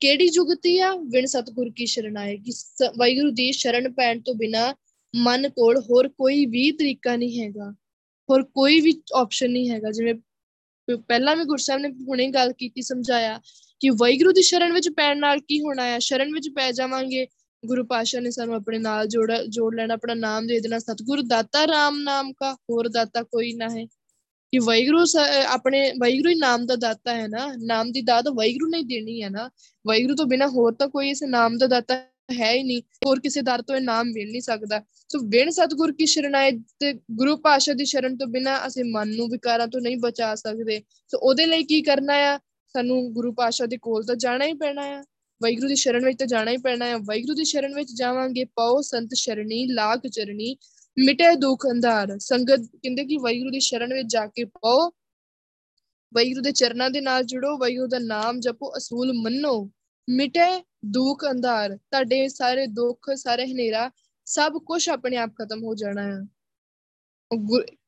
ਕਿਹੜੀ 0.00 0.28
ਜੁਗਤੀ 0.28 0.78
ਆ? 0.78 0.94
ਵਿਣ 1.08 1.26
ਸਤਗੁਰ 1.26 1.70
ਕੀ 1.76 1.86
ਸ਼ਰਨਾਏ 1.86 2.36
ਕਿ 2.36 2.52
ਵਾਹਿਗੁਰੂ 2.98 3.30
ਦੀ 3.30 3.52
ਸ਼ਰਨ 3.52 3.92
ਪੈਣ 3.92 4.20
ਤੋਂ 4.20 4.34
ਬਿਨਾ 4.34 4.74
ਮਨ 5.14 5.48
ਕੋਲ 5.48 5.78
ਹੋਰ 5.80 6.08
ਕੋਈ 6.08 6.44
ਵੀ 6.46 6.70
ਤਰੀਕਾ 6.72 7.16
ਨਹੀਂ 7.16 7.42
ਹੈਗਾ, 7.42 7.70
ਹੋਰ 8.28 8.42
ਕੋਈ 8.44 8.80
ਵੀ 8.80 9.00
ਆਪਸ਼ਨ 9.14 9.50
ਨਹੀਂ 9.50 9.70
ਹੈਗਾ। 9.70 9.90
ਜਿਵੇਂ 9.90 10.14
ਪਹਿਲਾਂ 11.08 11.36
ਵੀ 11.36 11.44
ਗੁਰਸਾਹਿਬ 11.44 11.80
ਨੇ 11.80 11.88
ਹੁਣੇ 12.08 12.28
ਗੱਲ 12.30 12.52
ਕੀਤੀ, 12.52 12.82
ਸਮਝਾਇਆ 12.82 13.40
ਕਿ 13.80 13.90
ਵੈਗੁਰੂ 13.90 14.32
ਦੀ 14.32 14.42
ਸ਼ਰਨ 14.42 14.72
ਵਿੱਚ 14.72 14.88
ਪੈਣ 14.88 15.18
ਨਾਲ 15.18 15.40
ਕੀ 15.40 15.60
ਹੋਣਾ 15.60 15.84
ਹੈ 15.84 15.98
ਸ਼ਰਨ 15.98 16.32
ਵਿੱਚ 16.32 16.48
ਪੈ 16.56 16.70
ਜਾਵਾਂਗੇ। 16.72 17.26
ਗੁਰੂ 17.62 17.84
ਪਾਸ਼ਾ 17.84 18.20
ਨੇ 18.20 18.30
ਸਾਨੂੰ 18.30 18.54
ਆਪਣੇ 18.54 18.78
ਨਾਲ 18.78 19.06
ਜੋੜ 19.08 19.30
ਜੋੜ 19.48 19.74
ਲੈਣਾ, 19.74 19.94
ਆਪਣਾ 19.94 20.14
ਨਾਮ 20.14 20.46
ਦੇ 20.46 20.60
ਦੇਣਾ। 20.60 20.78
ਸਤਗੁਰ 20.78 21.22
ਦਾਤਾ 21.22 21.64
RAM 21.64 21.98
ਨਾਮ 22.04 22.32
ਕਾ, 22.32 22.52
ਹੋਰ 22.70 22.88
ਦਾਤਾ 22.88 23.22
ਕੋਈ 23.22 23.52
ਨਾ 23.54 23.68
ਹੈ। 23.70 23.84
ਕਿ 24.52 24.58
ਵੈਗੁਰੂ 24.58 25.04
ਆਪਣੇ 25.46 25.80
ਵੈਗੁਰੂ 25.92 26.30
ਹੀ 26.30 26.34
ਨਾਮ 26.34 26.66
ਦਾ 26.66 26.76
ਦਾਤਾ 26.76 27.14
ਹੈ 27.14 27.26
ਨਾ। 27.28 27.46
ਨਾਮ 27.58 27.92
ਦੀ 27.92 28.02
ਦਾਤ 28.02 28.28
ਵੈਗੁਰੂ 28.28 28.68
ਨੇ 28.70 28.82
ਦੇਣੀ 28.82 29.22
ਹੈ 29.22 29.28
ਨਾ। 29.30 29.48
ਵੈਗੁਰੂ 29.86 30.14
ਤੋਂ 30.16 30.26
ਬਿਨਾ 30.26 30.48
ਹੋਰ 30.48 30.74
ਤਾਂ 30.74 30.88
ਕੋਈ 30.88 31.10
ਇਸ 31.10 31.22
ਨਾਮ 31.22 31.58
ਦਾ 31.58 31.66
ਦਾਤਾ 31.66 32.02
ਹੈ 32.30 32.52
ਹੀ 32.52 32.62
ਨਹੀਂ, 32.62 32.82
ਹੋਰ 33.06 33.20
ਕਿਸੇ 33.20 33.42
ਦਰ 33.42 33.62
ਤੋਂ 33.62 33.76
ਇਹ 33.76 33.80
ਨਾਮ 33.80 34.06
ਮਿਲ 34.06 34.30
ਨਹੀਂ 34.30 34.40
ਸਕਦਾ। 34.40 34.82
ਸੋ 35.08 35.18
ਬਿਨ 35.18 35.50
ਸਤਗੁਰ 35.50 35.92
ਕੀ 35.92 36.06
ਸ਼ਰਨਾਏ 36.06 36.50
ਤੇ 36.50 36.92
ਗੁਰੂ 36.92 37.36
ਪਾਸ਼ਾ 37.36 37.72
ਦੀ 37.72 37.84
ਸ਼ਰਨ 37.84 38.16
ਤੋਂ 38.16 38.26
ਬਿਨਾ 38.26 38.66
ਅਸੀਂ 38.66 38.84
ਮਨ 38.84 39.08
ਨੂੰ 39.08 39.28
ਵਿਕਾਰਾਂ 39.28 39.68
ਤੋਂ 39.68 39.80
ਨਹੀਂ 39.80 39.96
ਬਚਾ 39.96 40.34
ਸਕਦੇ। 40.34 40.82
ਸੋ 41.08 41.18
ਉਹਦੇ 41.18 41.46
ਲਈ 41.46 41.64
ਕੀ 41.64 41.82
ਕਰਨਾ 41.82 42.14
ਆ? 42.14 42.38
ਸਾਨੂੰ 42.72 43.12
ਗੁਰੂ 43.12 43.32
ਪਾਸ਼ਾ 43.32 43.66
ਦੇ 43.66 43.76
ਕੋਲ 43.76 44.04
ਤਾਂ 44.04 44.16
ਜਾਣਾ 44.16 44.44
ਹੀ 44.44 44.52
ਪੈਣਾ 44.52 44.82
ਆ। 44.82 45.04
ਵੈਗੁਰੂ 45.42 45.68
ਦੀ 45.68 45.76
ਸ਼ਰਨ 45.76 46.04
ਵਿੱਚ 46.04 46.18
ਤਾਂ 46.18 46.26
ਜਾਣਾ 46.26 46.50
ਹੀ 46.50 46.56
ਪੈਣਾ 46.56 46.86
ਆ। 46.86 46.96
ਵੈਗੁਰੂ 46.96 47.34
ਦੀ 47.34 47.44
ਸ਼ਰਨ 47.44 47.74
ਵਿੱਚ 47.74 47.92
ਜਾਵਾਂਗੇ, 47.92 48.44
ਪਾਓ 48.44 48.80
ਸੰਤ 48.80 49.10
ਸ਼ਰਣੀ, 49.14 49.66
ਲਾਗ 49.66 50.06
ਚਰਣੀ, 50.06 50.56
ਮਿਟੇ 50.98 51.36
ਦੁੱਖ 51.36 51.66
ਅੰਧਾਰ। 51.70 52.18
ਸੰਗਤ 52.18 52.60
ਕਹਿੰਦੇ 52.82 53.04
ਕਿ 53.04 53.16
ਵੈਗੁਰੂ 53.16 53.50
ਦੀ 53.50 53.60
ਸ਼ਰਨ 53.60 53.94
ਵਿੱਚ 53.94 54.08
ਜਾ 54.08 54.26
ਕੇ 54.26 54.44
ਪਾਓ। 54.44 54.88
ਵੈਗੁਰੂ 56.14 56.42
ਦੇ 56.42 56.52
ਚਰਨਾਂ 56.52 56.90
ਦੇ 56.90 57.00
ਨਾਲ 57.00 57.24
ਜੁੜੋ 57.24 57.58
ਵੈਗੁਰੂ 57.58 57.86
ਦਾ 57.86 57.98
ਨਾਮ 57.98 58.40
ਜਪੋ, 58.40 58.72
ਅਸੂਲ 58.76 59.12
ਮੰਨੋ। 59.12 59.70
ਮਿਟੇ 60.12 60.64
ਦੁੱਖ 60.84 61.24
ਅੰਧਾਰ, 61.30 61.76
ਤੁਹਾਡੇ 61.76 62.28
ਸਾਰੇ 62.28 62.66
ਦੁੱਖ, 62.66 63.10
ਸਾਰੇ 63.16 63.46
ਹਨੇਰਾ, 63.46 63.90
ਸਭ 64.24 64.52
ਕੁਝ 64.66 64.88
ਆਪਣੇ 64.88 65.16
ਆਪ 65.16 65.30
ਖਤਮ 65.30 65.64
ਹੋ 65.64 65.74
ਜਾਣਾ 65.74 66.02
ਹੈ 66.02 66.20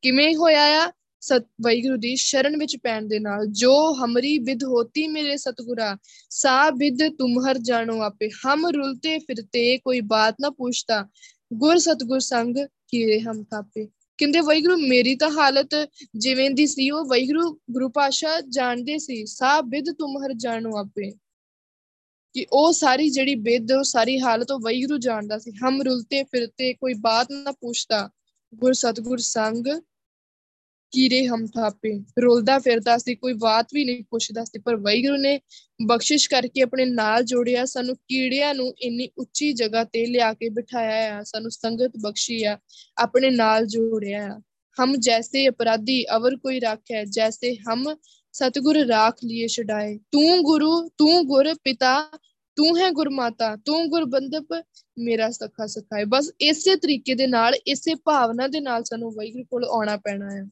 ਕਿਵੇਂ 0.02 0.34
ਹੋਇਆ 0.36 0.62
ਆ? 0.84 0.92
ਸਤ 1.20 1.44
ਵੈਗੁਰੂ 1.60 1.96
ਦੀ 1.96 2.16
ਸ਼ਰਨ 2.16 2.56
ਵਿੱਚ 2.56 2.76
ਪੈਣ 2.76 3.02
ਦੇ 3.02 3.18
ਨਾਲ, 3.18 3.46
ਜੋ 3.46 3.74
ਹਮਰੀ 3.94 4.38
ਵਿਦ 4.38 4.64
ਹੋਤੀ 4.64 5.06
ਮੇਰੇ 5.08 5.36
ਸਤਗੁਰਾ, 5.36 5.96
ਸਾ 6.30 6.70
ਵਿਦ 6.70 6.98
ਤੁਮਹਰ 7.18 7.58
ਜਾਣੋ 7.58 8.00
ਆਪੇ। 8.02 8.28
ਹਮ 8.28 8.66
ਰੁਲਤੇ 8.66 9.18
ਫਿਰਤੇ, 9.18 9.78
ਕੋਈ 9.78 10.00
ਬਾਤ 10.00 10.36
ਨਾ 10.40 10.50
ਪੁੱਛਤਾ, 10.50 11.08
ਗੁਰ 11.52 11.78
ਸਤਗੁਰ 11.78 12.18
ਸੰਗ 12.18 12.56
ਕੀਰੇ 12.88 13.20
ਹਮ 13.20 13.44
ਥਾਪੇ। 13.44 13.86
ਕਹਿੰਦੇ 14.18 14.40
ਵੈਗੁਰੂ 14.40 14.76
ਮੇਰੀ 14.76 15.14
ਤਾਂ 15.16 15.30
ਹਾਲਤ 15.30 15.70
ਜਿਵੇਂ 16.16 16.50
ਦੀ 16.50 16.66
ਸੀ, 16.66 16.90
ਉਹ 16.90 17.04
ਵੈਗੁਰੂ 17.04 17.58
ਗੁਰੂ 17.70 17.88
ਪਾਸ਼ਾ 17.88 18.40
ਜਾਣਦੇ 18.40 18.98
ਸੀ, 18.98 19.24
ਸਾ 19.26 19.60
ਵਿਦ 19.60 19.92
ਤੁਮਹਰ 19.98 20.32
ਜਾਣੋ 20.32 20.76
ਆਪੇ। 20.76 21.12
ਕਿ 22.34 22.46
ਉਹ 22.52 22.72
ਸਾਰੀ 22.72 23.10
ਜਿਹੜੀ 23.10 23.34
ਬੇਦ 23.34 23.72
ਉਹ 23.72 23.84
ਸਾਰੀ 23.84 24.20
ਹਾਲਤ 24.20 24.50
ਉਹ 24.50 24.60
ਵੈਗੁਰੂ 24.60 24.98
ਜਾਣਦਾ 24.98 25.38
ਸੀ। 25.38 25.50
ਹਮ 25.50 25.82
ਰੁਲਤੇ 25.82 26.22
ਫਿਰਤੇ, 26.22 26.74
ਕੋਈ 26.74 26.94
ਬਾਤ 26.94 27.28
ਨਾ 27.32 27.52
ਪੁੱਛਦਾ। 27.52 28.10
ਗੁਰ 28.54 28.72
ਸਤਗੁਰ 28.72 29.18
ਸੰਗ 29.18 29.66
ਕੀਰੇ 30.90 31.26
ਹਮ 31.26 31.46
ਥਾਪੇ। 31.46 32.04
ਰੋਲਦਾ 32.22 32.58
ਫਿਰਦਾ 32.58 32.98
ਸੀ, 32.98 33.14
ਕੋਈ 33.14 33.32
ਬਾਤ 33.32 33.66
ਵੀ 33.74 33.84
ਨਹੀਂ 33.84 34.04
ਪੁੱਛਦਾ 34.10 34.44
ਸੀ, 34.44 34.58
ਪਰ 34.58 34.76
ਵੈਗੁਰੂ 34.76 35.16
ਨੇ 35.16 35.40
ਬਖਸ਼ਿਸ਼ 35.86 36.30
ਕਰਕੇ 36.30 36.62
ਆਪਣੇ 36.62 36.84
ਨਾਲ 36.84 37.24
ਜੋੜਿਆ। 37.24 37.64
ਸਾਨੂੰ 37.64 37.96
ਕੀੜਿਆਂ 37.96 38.54
ਨੂੰ 38.54 38.74
ਇੰਨੀ 38.78 39.08
ਉੱਚੀ 39.18 39.52
ਜਗ੍ਹਾ 39.52 39.84
ਤੇ 39.84 40.06
ਲਿਆ 40.06 40.32
ਕੇ 40.32 40.48
ਬਿਠਾਇਆ 40.48 41.18
ਆ। 41.18 41.22
ਸਾਨੂੰ 41.22 41.50
ਸੰਗਤ 41.50 41.92
ਬਖਸ਼ੀ 42.00 42.44
ਆ, 42.44 42.58
ਆਪਣੇ 42.98 43.30
ਨਾਲ 43.30 43.66
ਜੋੜਿਆ 43.66 44.26
ਆ। 44.26 44.40
ਹਮ 44.84 44.96
ਜੈਸੇ 44.96 45.48
ਅਪਰਾਧੀ, 45.48 46.04
ਅਵਰ 46.16 46.36
ਕੋਈ 46.36 46.60
ਰੱਖੈ। 46.60 47.04
ਜੈਸੇ 47.04 47.54
ਹਮ 47.54 47.96
ਸਤਗੁਰ 48.34 48.76
ਰਾਖ 48.76 49.16
ਲਿਏ 49.24 49.46
ਛਡਾਏ। 49.46 49.98
ਤੂੰ 50.10 50.42
ਗੁਰੂ, 50.42 50.88
ਤੂੰ 50.98 51.26
ਗੁਰ 51.26 51.54
ਪਿਤਾ, 51.54 52.10
ਤੂੰ 52.56 52.78
ਹੈ 52.78 52.90
ਗੁਰਮਾਤਾ 52.90 53.56
ਤੂੰ 53.56 53.88
ਗੁਰਬੰਦਪ 53.88 54.62
ਮੇਰਾ 54.98 55.30
ਸਖਾ 55.30 55.66
ਸਖਾਏ। 55.66 56.04
ਬਸ 56.04 56.30
ਇਸੇ 56.40 56.76
ਤਰੀਕੇ 56.76 57.14
ਦੇ 57.14 57.26
ਨਾਲ, 57.26 57.54
ਇਸੇ 57.66 57.94
ਭਾਵਨਾ 57.94 58.48
ਦੇ 58.48 58.60
ਨਾਲ 58.60 58.84
ਸਾਨੂੰ 58.84 59.10
ਵੈਗੁਰੂ 59.12 59.44
ਕੋਲ 59.44 59.64
ਆਉਣਾ 59.64 59.96
ਪੈਣਾ 59.96 60.30
ਹੈ 60.30 60.44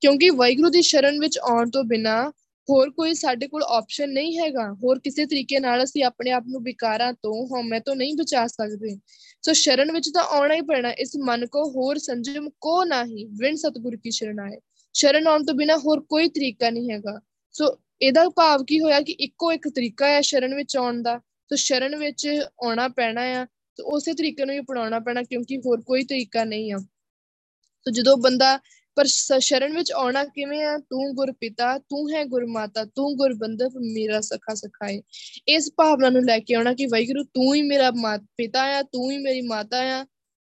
ਕਿਉਂਕਿ 0.00 0.30
ਵੈਗੁਰੂ 0.30 0.70
ਦੀ 0.70 0.82
ਸ਼ਰਨ 0.82 1.20
ਵਿੱਚ 1.20 1.38
ਆਉਣ 1.38 1.70
ਤੋਂ 1.70 1.84
ਬਿਨਾ 1.84 2.32
ਹੋਰ 2.70 2.90
ਕੋਈ 2.90 3.14
ਸਾਡੇ 3.14 3.48
ਕੋਲ 3.48 3.62
ਆਪਸ਼ਨ 3.62 4.10
ਨਹੀਂ 4.10 4.38
ਹੈਗਾ। 4.38 4.72
ਹੋਰ 4.84 4.98
ਕਿਸੇ 4.98 5.26
ਤਰੀਕੇ 5.26 5.60
ਨਾਲ 5.60 5.84
ਅਸੀਂ 5.84 6.04
ਆਪਣੇ 6.04 6.30
ਆਪ 6.30 6.44
ਨੂੰ 6.48 6.62
ਵਿਕਾਰਾਂ 6.62 7.12
ਤੋਂ, 7.12 7.46
ਹਉਮੈ 7.46 7.80
ਤੋਂ 7.80 7.96
ਨਹੀਂ 7.96 8.14
ਬਚਾ 8.14 8.46
ਸਕਦੇ। 8.46 8.98
ਸੋ 9.42 9.52
ਸ਼ਰਨ 9.52 9.92
ਵਿੱਚ 9.92 10.10
ਤਾਂ 10.14 10.24
ਆਉਣਾ 10.24 10.54
ਹੀ 10.54 10.60
ਪੈਣਾ। 10.60 10.90
ਇਸ 10.90 11.12
ਮਨ 11.16 11.46
ਕੋ 11.46 11.70
ਹੋਰ 11.70 11.98
ਸੰਜਮ 11.98 12.48
ਕੋ 12.60 12.84
ਨਹੀਂ, 12.84 13.26
ਵਿਣ 13.26 13.54
ਸਤਗੁਰ 13.54 13.96
ਕੀ 13.96 14.10
ਸ਼ਰਨ 14.10 14.40
ਆਏ 14.40 14.58
ਸ਼ਰਨ 14.94 15.26
ਆਉਣ 15.26 15.44
ਤੋਂ 15.44 15.54
ਬਿਨਾ 15.54 15.76
ਹੋਰ 15.76 16.00
ਕੋਈ 16.00 16.28
ਤਰੀਕਾ 16.28 16.70
ਨਹੀਂ 16.70 16.90
ਹੈਗਾ। 16.90 17.20
ਸੋ 17.52 17.76
ਇਹਦਾ 18.02 18.28
ਭਾਵ 18.28 18.64
ਕੀ 18.64 18.80
ਹੋਇਆ 18.80 19.00
ਕਿ 19.00 19.12
ਇੱਕੋ 19.12 19.52
ਇੱਕ 19.52 19.68
ਤਰੀਕਾ 19.68 20.06
ਹੈ 20.06 20.20
ਸ਼ਰਨ 20.20 20.54
ਵਿੱਚ 20.54 20.76
ਆਉਣ 20.76 21.02
ਦਾ। 21.02 21.18
ਸੋ 21.18 21.56
ਸ਼ਰਨ 21.56 21.96
ਵਿੱਚ 21.96 22.28
ਆਉਣਾ 22.64 22.88
ਪੈਣਾ 22.88 23.22
ਆ 23.22 23.46
ਤੇ 23.76 23.82
ਉਸੇ 23.82 24.12
ਤਰੀਕੇ 24.12 24.44
ਨੂੰ 24.44 24.54
ਹੀ 24.54 24.60
ਅਪਣਾਉਣਾ 24.60 24.98
ਪੈਣਾ 24.98 25.22
ਕਿਉਂਕਿ 25.22 25.58
ਹੋਰ 25.58 25.80
ਕੋਈ 25.80 26.04
ਤਰੀਕਾ 26.04 26.44
ਨਹੀਂ 26.44 26.72
ਆ। 26.72 26.78
ਸੋ 26.78 27.90
ਜਦੋਂ 27.90 28.16
ਬੰਦਾ 28.16 28.58
ਪਰ 28.96 29.06
ਸ਼ਰਨ 29.06 29.74
ਵਿੱਚ 29.74 29.92
ਆਉਣਾ 29.92 30.24
ਕਿਵੇਂ 30.24 30.62
ਆ? 30.64 30.78
ਤੂੰ 30.78 31.14
ਗੁਰ 31.14 31.32
ਪਿਤਾ 31.32 31.78
ਤੂੰ 31.78 32.10
ਹੈ 32.10 32.24
ਗੁਰ 32.24 32.46
ਮਾਤਾ 32.46 32.84
ਤੂੰ 32.84 33.16
ਗੁਰ 33.16 33.34
ਬੰਦਪ 33.34 33.76
ਮੇਰਾ 33.76 34.20
ਸਖਾ 34.20 34.54
ਸਖਾਏ। 34.54 35.02
ਇਸ 35.48 35.70
ਭਾਵਨਾ 35.76 36.10
ਨੂੰ 36.10 36.24
ਲੈ 36.24 36.38
ਕੇ 36.38 36.54
ਆਉਣਾ 36.54 36.72
ਕਿ 36.74 36.86
ਵਾਹਿਗੁਰੂ, 36.86 37.24
ਤੂੰ 37.24 37.54
ਹੀ 37.54 37.62
ਮੇਰਾ 37.62 37.90
ਪਿਤਾ 38.36 38.62
ਆ, 38.62 38.82
ਤੂੰ 38.82 39.10
ਹੀ 39.10 39.18
ਮੇਰੀ 39.18 39.40
ਮਾਤਾ 39.40 39.78
ਆ। 39.78 40.06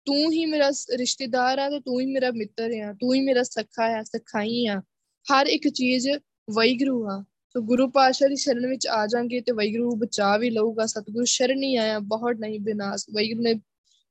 ਤੂੰ 0.05 0.32
ਹੀ 0.32 0.46
ਮੇਰਾ 0.46 0.70
ਰਿਸ਼ਤੇਦਾਰ 0.94 1.59
ਆ 1.59 1.70
ਤੇ 1.70 1.80
ਤੂੰ 1.80 2.00
ਹੀ 2.00 2.07
ਮੇਰਾ 2.07 2.30
ਮਿੱਤਰ 2.30 2.70
ਆ, 2.80 2.92
ਤੂੰ 2.92 3.14
ਹੀ 3.14 3.20
ਮੇਰਾ 3.20 3.42
ਸਖਾ 3.42 3.84
ਆ, 3.84 4.02
ਸਖਾਈ 4.02 4.66
ਆ। 4.66 4.82
ਹਰ 5.26 5.46
ਇੱਕ 5.46 5.68
ਚੀਜ਼ 5.68 6.09
ਵੈਗਰੂ 6.50 7.07
ਆ। 7.11 7.24
ਸੋ 7.48 7.61
ਗੁਰੂ 7.61 7.88
ਪਾਸ਼ਾ 7.88 8.28
ਦੀ 8.28 8.36
ਸ਼ਰਨ 8.36 8.66
ਵਿੱਚ 8.66 8.86
ਆ 8.86 9.07
ਜਾਾਂਗੇ 9.07 9.40
ਤੇ 9.40 9.52
ਵੈਗਰੂ 9.52 9.96
ਬਚਾ 9.96 10.36
ਵੀ 10.36 10.50
ਲਊਗਾ। 10.50 10.86
ਸਤਿਗੁਰੂ 10.86 11.24
ਸ਼ਰਨ 11.24 11.62
ਹੀ 11.62 11.76
ਆਇਆ, 11.76 11.98
ਬਹੁਤ 11.98 12.36
ਨਹੀਂ 12.36 12.61
ਬਿਨਾਸ। 12.61 13.07
ਵੈਗਰੂ 13.11 13.42
ਨੇ 13.42 13.55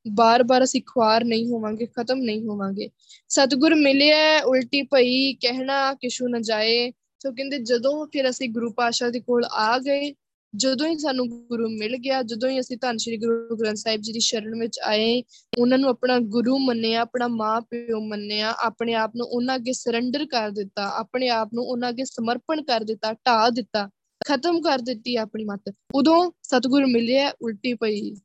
ਬਾਰ-ਬਾਰ 0.08 0.64
ਅਸੀਂ 0.64 0.82
ਖੁਆਰ 0.86 1.24
ਨਹੀਂ 1.24 1.48
ਹੋਵਾਂਗੇ, 1.48 1.86
ਖਤਮ 1.86 2.18
ਨਹੀਂ 2.18 2.42
ਹੋਵਾਂਗੇ। 2.42 2.90
ਸਤਿਗੁਰ 3.30 3.76
ਮਿਲਿਆ, 3.76 4.40
ਉਲਟੀ 4.40 4.82
ਭਈ 4.82 5.34
ਕਹਿਣਾ 5.34 5.94
ਕਿਛੂ 5.94 6.28
ਨਾ 6.28 6.40
ਜਾਏ। 6.40 6.92
ਸੋ 6.92 7.32
ਕਹਿੰਦੇ 7.32 7.58
ਜਦੋਂ 7.58 8.08
ਫਿਰ 8.08 8.30
ਅਸੀਂ 8.30 8.50
ਗੁਰੂ 8.50 8.72
ਪਾਸ਼ਾ 8.72 9.10
ਦੇ 9.10 9.20
ਕੋਲ 9.20 9.46
ਆ 9.46 9.80
ਗਏ 9.80 10.14
ਜਦੋਂ 10.56 10.88
ਹੀ 10.88 10.98
ਸਾਨੂੰ 10.98 11.30
ਗੁਰੂ 11.30 11.70
ਮਿਲ 11.70 11.98
ਗਿਆ, 11.98 12.22
ਜਦੋਂ 12.22 12.50
ਹੀ 12.50 12.60
ਅਸੀਂ 12.60 12.78
ਧੰਨ 12.82 12.98
ਸ਼੍ਰੀ 12.98 13.18
ਗੁਰੂ 13.18 13.58
ਗ੍ਰੰਥ 13.58 13.78
ਸਾਹਿਬ 13.78 14.02
ਜੀ 14.02 14.14
ਦੀ 14.14 14.20
ਸ਼ਰਨ 14.20 14.60
ਵਿੱਚ 14.60 14.80
ਆਏ, 14.84 15.24
ਉਹਨਾਂ 15.60 15.78
ਨੂੰ 15.78 15.90
ਆਪਣਾ 15.90 16.20
ਗੁਰੂ 16.20 16.58
ਮੰਨਿਆ, 16.58 17.02
ਆਪਣਾ 17.02 17.28
ਮਾਂ 17.28 17.62
ਪਿਓ 17.62 18.00
ਮੰਨਿਆ, 18.00 18.56
ਆਪਣੇ 18.64 18.94
ਆਪ 18.94 19.12
ਨੂੰ 19.16 19.28
ਉਹਨਾਂ 19.28 19.56
ਅੱਗੇ 19.56 19.74
ਸਰੈਂਡਰ 19.74 20.26
ਕਰ 20.26 20.50
ਦਿੱਤਾ, 20.50 20.90
ਆਪਣੇ 20.90 21.30
ਆਪ 21.30 21.50
ਨੂੰ 21.54 21.64
ਉਹਨਾਂ 21.64 21.90
ਅੱਗੇ 21.90 22.06
ਸਮਰਪਣ 22.06 22.62
ਕਰ 22.62 22.84
ਦਿੱਤਾ 22.84 23.14
ਢਾ 23.14 23.50
ਦਿੱਤਾ, 23.50 23.90
ਖਤਮ 24.28 24.62
ਕਰ 24.62 24.80
ਦਿੱਤੀ 24.80 25.16
ਆਪਣੀ 25.16 25.44
ਮਤ। 25.44 25.74
ਉਦੋਂ 25.96 26.32
ਸਤਿਗੁਰ 26.44 26.86
ਮਿਲਿਆ, 26.86 27.32
ਉਲਟੀ 27.42 27.74
ਪਈ। 27.74 28.16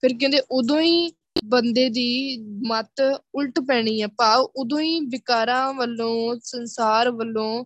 ਫਿਰ 0.00 0.10
ਕਹਿੰਦੇ, 0.20 0.40
ਉਦੋਂ 0.50 0.80
ਹੀ 0.80 1.12
ਬੰਦੇ 1.44 1.88
ਦੀ 1.88 2.38
ਮਤ 2.66 3.20
ਉਲਟ 3.34 3.60
ਪੈਣੀ 3.60 4.02
ਹੈ 4.02 4.06
ਭਾਵ 4.06 4.40
ਉਦੋਂ 4.56 4.80
ਹੀ 4.80 5.00
ਵਿਕਾਰਾਂ 5.00 5.74
ਵੱਲੋਂ, 5.74 6.36
ਸੰਸਾਰ 6.42 7.10
ਵੱਲੋਂ 7.10 7.64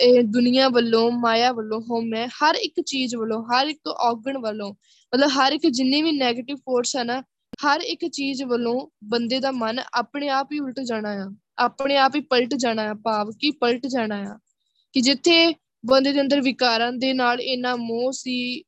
ਇਹ 0.00 0.22
ਦੁਨੀਆ 0.24 0.68
ਵੱਲੋਂ, 0.68 1.10
ਮਾਇਆ 1.10 1.52
ਵੱਲੋਂ 1.52 1.80
ਹਉਮੈ 1.80 2.18
ਹੈ, 2.18 2.26
ਹਰ 2.26 2.54
ਇੱਕ 2.54 2.80
ਚੀਜ਼ 2.80 3.16
ਵੱਲੋਂ, 3.16 3.44
ਹਰ 3.44 3.66
ਇੱਕ 3.66 3.88
ਔਗਣ 3.88 4.38
ਵੱਲੋਂ, 4.38 4.74
ਮਤਲਬ 5.14 5.30
ਹਰ 5.30 5.52
ਇੱਕ 5.52 5.66
ਜਿੰਨੀ 5.66 6.02
ਵੀ 6.02 6.10
네ਗੇਟਿਵ 6.10 6.56
ਫੋਰਸ 6.56 6.96
ਹੈ 6.96 7.04
ਨਾ, 7.04 7.22
ਹਰ 7.66 7.80
ਇੱਕ 7.80 8.06
ਚੀਜ਼ 8.06 8.42
ਵੱਲੋਂ 8.42 8.86
ਬੰਦੇ 9.04 9.40
ਦਾ 9.40 9.50
ਮਨ 9.50 9.80
ਆਪਣੇ 9.94 10.28
ਆਪ 10.28 10.52
ਹੀ 10.52 10.58
ਉਲਟ 10.58 10.80
ਜਾਣਾ 10.80 11.10
ਆ, 11.10 11.34
ਆਪਣੇ 11.58 11.96
ਆਪ 11.96 12.16
ਹੀ 12.16 12.20
ਪਲਟ 12.20 12.54
ਜਾਣਾ 12.54 12.82
ਆ, 12.82 12.94
ਭਾਵ 12.94 13.30
ਕਿ 13.38 13.50
ਪਲਟ 13.50 13.86
ਜਾਣਾ 13.86 14.16
ਆ, 14.16 14.38
ਕਿ 14.92 15.00
ਜਿੱਥੇ 15.00 15.54
ਬੰਦੇ 15.86 16.12
ਦੇ 16.12 16.20
ਅੰਦਰ 16.20 16.40
ਵਿਕਾਰਾਂ 16.40 16.92
ਦੇ 16.92 17.12
ਨਾਲ 17.12 17.40
ਇੰਨਾ 17.40 17.76
ਮੋਹ 17.76 18.12
ਸੀ, 18.12 18.62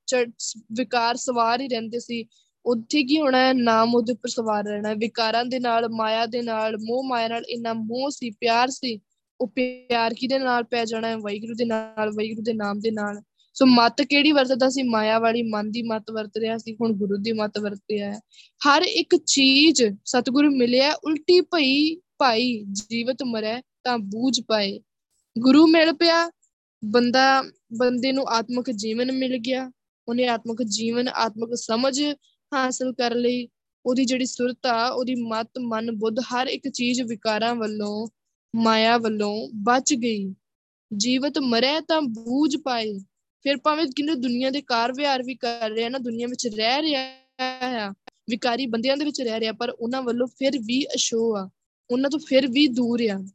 ਵਿਕਾਰ 0.73 1.17
ਸਵਾਰ 1.17 1.61
ਹੀ 1.61 1.69
ਰਹਿੰਦੇ 1.69 1.99
ਸੀ, 1.99 2.25
ਉੱਥੇ 2.65 3.03
ਕੀ 3.03 3.21
ਹੋਣਾ 3.21 3.39
ਹੈ, 3.39 3.53
ਨਾਮ 3.53 3.95
ਉਹਦੇ 3.95 4.13
ਉੱਪਰ 4.13 4.29
ਸਵਾਰ 4.29 4.65
ਰਹਿਣਾ 4.65 4.89
ਹੈ, 4.89 4.95
ਵਿਕਾਰਾਂ 4.95 5.45
ਦੇ 5.45 5.59
ਨਾਲ, 5.59 5.89
ਮਾਇਆ 5.89 6.27
ਦੇ 6.27 6.43
ਨਾਲ, 6.43 6.77
ਮੋਹ 6.77 7.05
ਮਾਇਆ 7.05 7.29
ਨਾਲ 7.29 7.45
ਇੰਨਾ 7.49 7.73
ਮੋਹ 7.73 8.11
ਸੀ, 8.11 8.31
ਪਿਆਰ 8.31 8.69
ਸੀ 8.69 9.01
ਉਹ 9.41 9.49
ਪਿਆਰ 9.49 10.15
ਕਿਹਦੇ 10.15 10.39
ਨਾਲ 10.39 10.65
ਪੈ 10.65 10.85
ਜਾਣਾ 10.85 11.09
ਹੈ? 11.09 11.17
ਵਾਹਿਗੁਰੂ 11.17 11.55
ਦੇ 11.55 11.65
ਨਾਲ, 11.65 12.11
ਵਾਹਿਗੁਰੂ 12.11 12.43
ਦੇ 12.43 12.53
ਨਾਮ 12.53 12.81
ਦੇ 12.81 12.91
ਨਾਲ। 12.91 13.23
ਸੋ 13.55 13.67
ਮਤ 13.67 14.03
ਕਿਹੜੀ 14.03 14.33
ਵਰਤਦਾ 14.33 14.69
ਸੀ? 14.69 14.83
ਮਾਇਆ 14.83 15.19
ਵਾਲੀ, 15.19 15.43
ਮਨ 15.43 15.71
ਦੀ 15.71 15.83
ਮਤ 15.83 16.11
ਵਰਤ 16.11 16.33
ਰਿਹਾ 16.37 16.59
ਸੀ, 16.59 16.75
ਹੁਣ 16.75 16.93
ਗੁਰੂ 16.93 17.17
ਦੀ 17.17 17.33
ਮਤ 17.33 17.59
ਵਰਤ 17.59 17.83
ਰਿਹਾ 17.91 18.13
ਹੈ। 18.13 18.21
ਹਰ 18.67 18.83
ਇੱਕ 18.83 19.17
ਚੀਜ਼ 19.17 19.83
ਸਤਿਗੁਰੂ 20.05 20.51
ਮਿਲਿਆ, 20.51 20.93
ਉਲਟੀ 21.05 21.41
ਭਈ 21.41 21.97
ਭਾਈ 22.19 22.65
ਜੀਵਤ 22.73 23.23
ਮਰੈ 23.23 23.61
ਤਾਂ 23.85 23.99
ਬੂਝ 23.99 24.41
ਪਾਏ। 24.41 24.81
ਗੁਰੂ 25.39 25.67
ਮਿਲ 25.67 25.93
ਪਿਆ, 25.93 26.31
ਬੰਦਾ, 26.85 27.45
ਬੰਦੇ 27.79 28.13
ਨੂੰ 28.13 28.29
ਆਤਮਿਕ 28.29 28.71
ਜੀਵਨ 28.71 29.13
ਮਿਲ 29.13 29.39
ਗਿਆ। 29.39 29.73
ਉਹਨੇ 30.09 30.29
ਆਤਮਿਕ 30.29 30.63
ਜੀਵਨ, 30.63 31.09
ਆਤਮਿਕ 31.09 31.55
ਸਮਝ 31.55 32.03
ਹਾਸਲ 32.55 32.93
ਕਰ 32.93 33.15
ਲਈ। 33.15 33.49
ਉਹਦੀ 33.87 34.05
ਜਿਹੜੀ 34.05 34.27
ਸੁਰਤ 34.27 34.67
ਆ, 34.67 34.89
ਉਹਦੀ 34.89 35.15
ਮਤ, 35.15 35.51
ਮਨ, 35.61 35.91
ਬੁੱਧ 35.91 36.17
ਹਰ 36.21 36.47
ਇੱਕ 36.47 36.69
ਚੀਜ਼ 36.69 37.03
ਵਿਕਾਰਾਂ 37.03 37.55
ਵੱਲੋਂ 37.55 38.09
ਮਾਇਆ 38.55 38.99
ਵੱਲੋਂ 38.99 39.49
ਬਚ 39.55 39.95
ਗਈ। 39.95 40.35
ਜੀਵਤ 40.97 41.39
ਮਰੈ 41.39 41.81
ਤਾਂ 41.81 42.03
ਬੂਝ 42.03 42.57
ਪਾਏ। 42.57 42.99
ਫਿਰ 43.43 43.57
ਭਾਵੇਂ 43.57 43.87
ਕਿੰਨੇ 43.87 44.15
ਦੁਨੀਆ 44.15 44.51
ਦੇ 44.51 44.63
ਕਾਰ 44.63 44.93
ਵਿਹਾਰ 44.93 45.23
ਵੀ 45.23 45.35
ਕਰ 45.35 45.71
ਰਿਹਾ 45.71 45.89
ਨਾ, 45.89 45.99
ਦੁਨੀਆ 45.99 46.27
ਵਿੱਚ 46.27 46.49
ਰਹਿ 46.49 46.83
ਰਿਹਾ 46.83 47.03
ਆ 47.67 47.95
ਵਿਕਾਰੀ 48.31 48.67
ਬੰਦਿਆਂ 48.67 48.97
ਦੇ 48.97 49.05
ਵਿੱਚ 49.05 49.23
ਰਹਿ 49.23 49.41
ਰਿਹਾ, 49.41 49.53
ਪਰ 49.53 49.71
ਉਹਨਾਂ 49.71 50.03
ਵੱਲੋਂ 50.03 50.27
ਫਿਰ 50.27 50.59
ਵੀ 50.59 50.85
ਅਸ਼ੋ 50.85 51.37
ਆ। 51.37 51.51
ਉਹਨਾਂ 51.91 52.11
ਤੋਂ 52.11 52.21
ਫਿਰ 52.21 52.47
ਵੀ 52.47 52.67
ਦੂਰ 52.67 53.01
ਆ। 53.09 53.27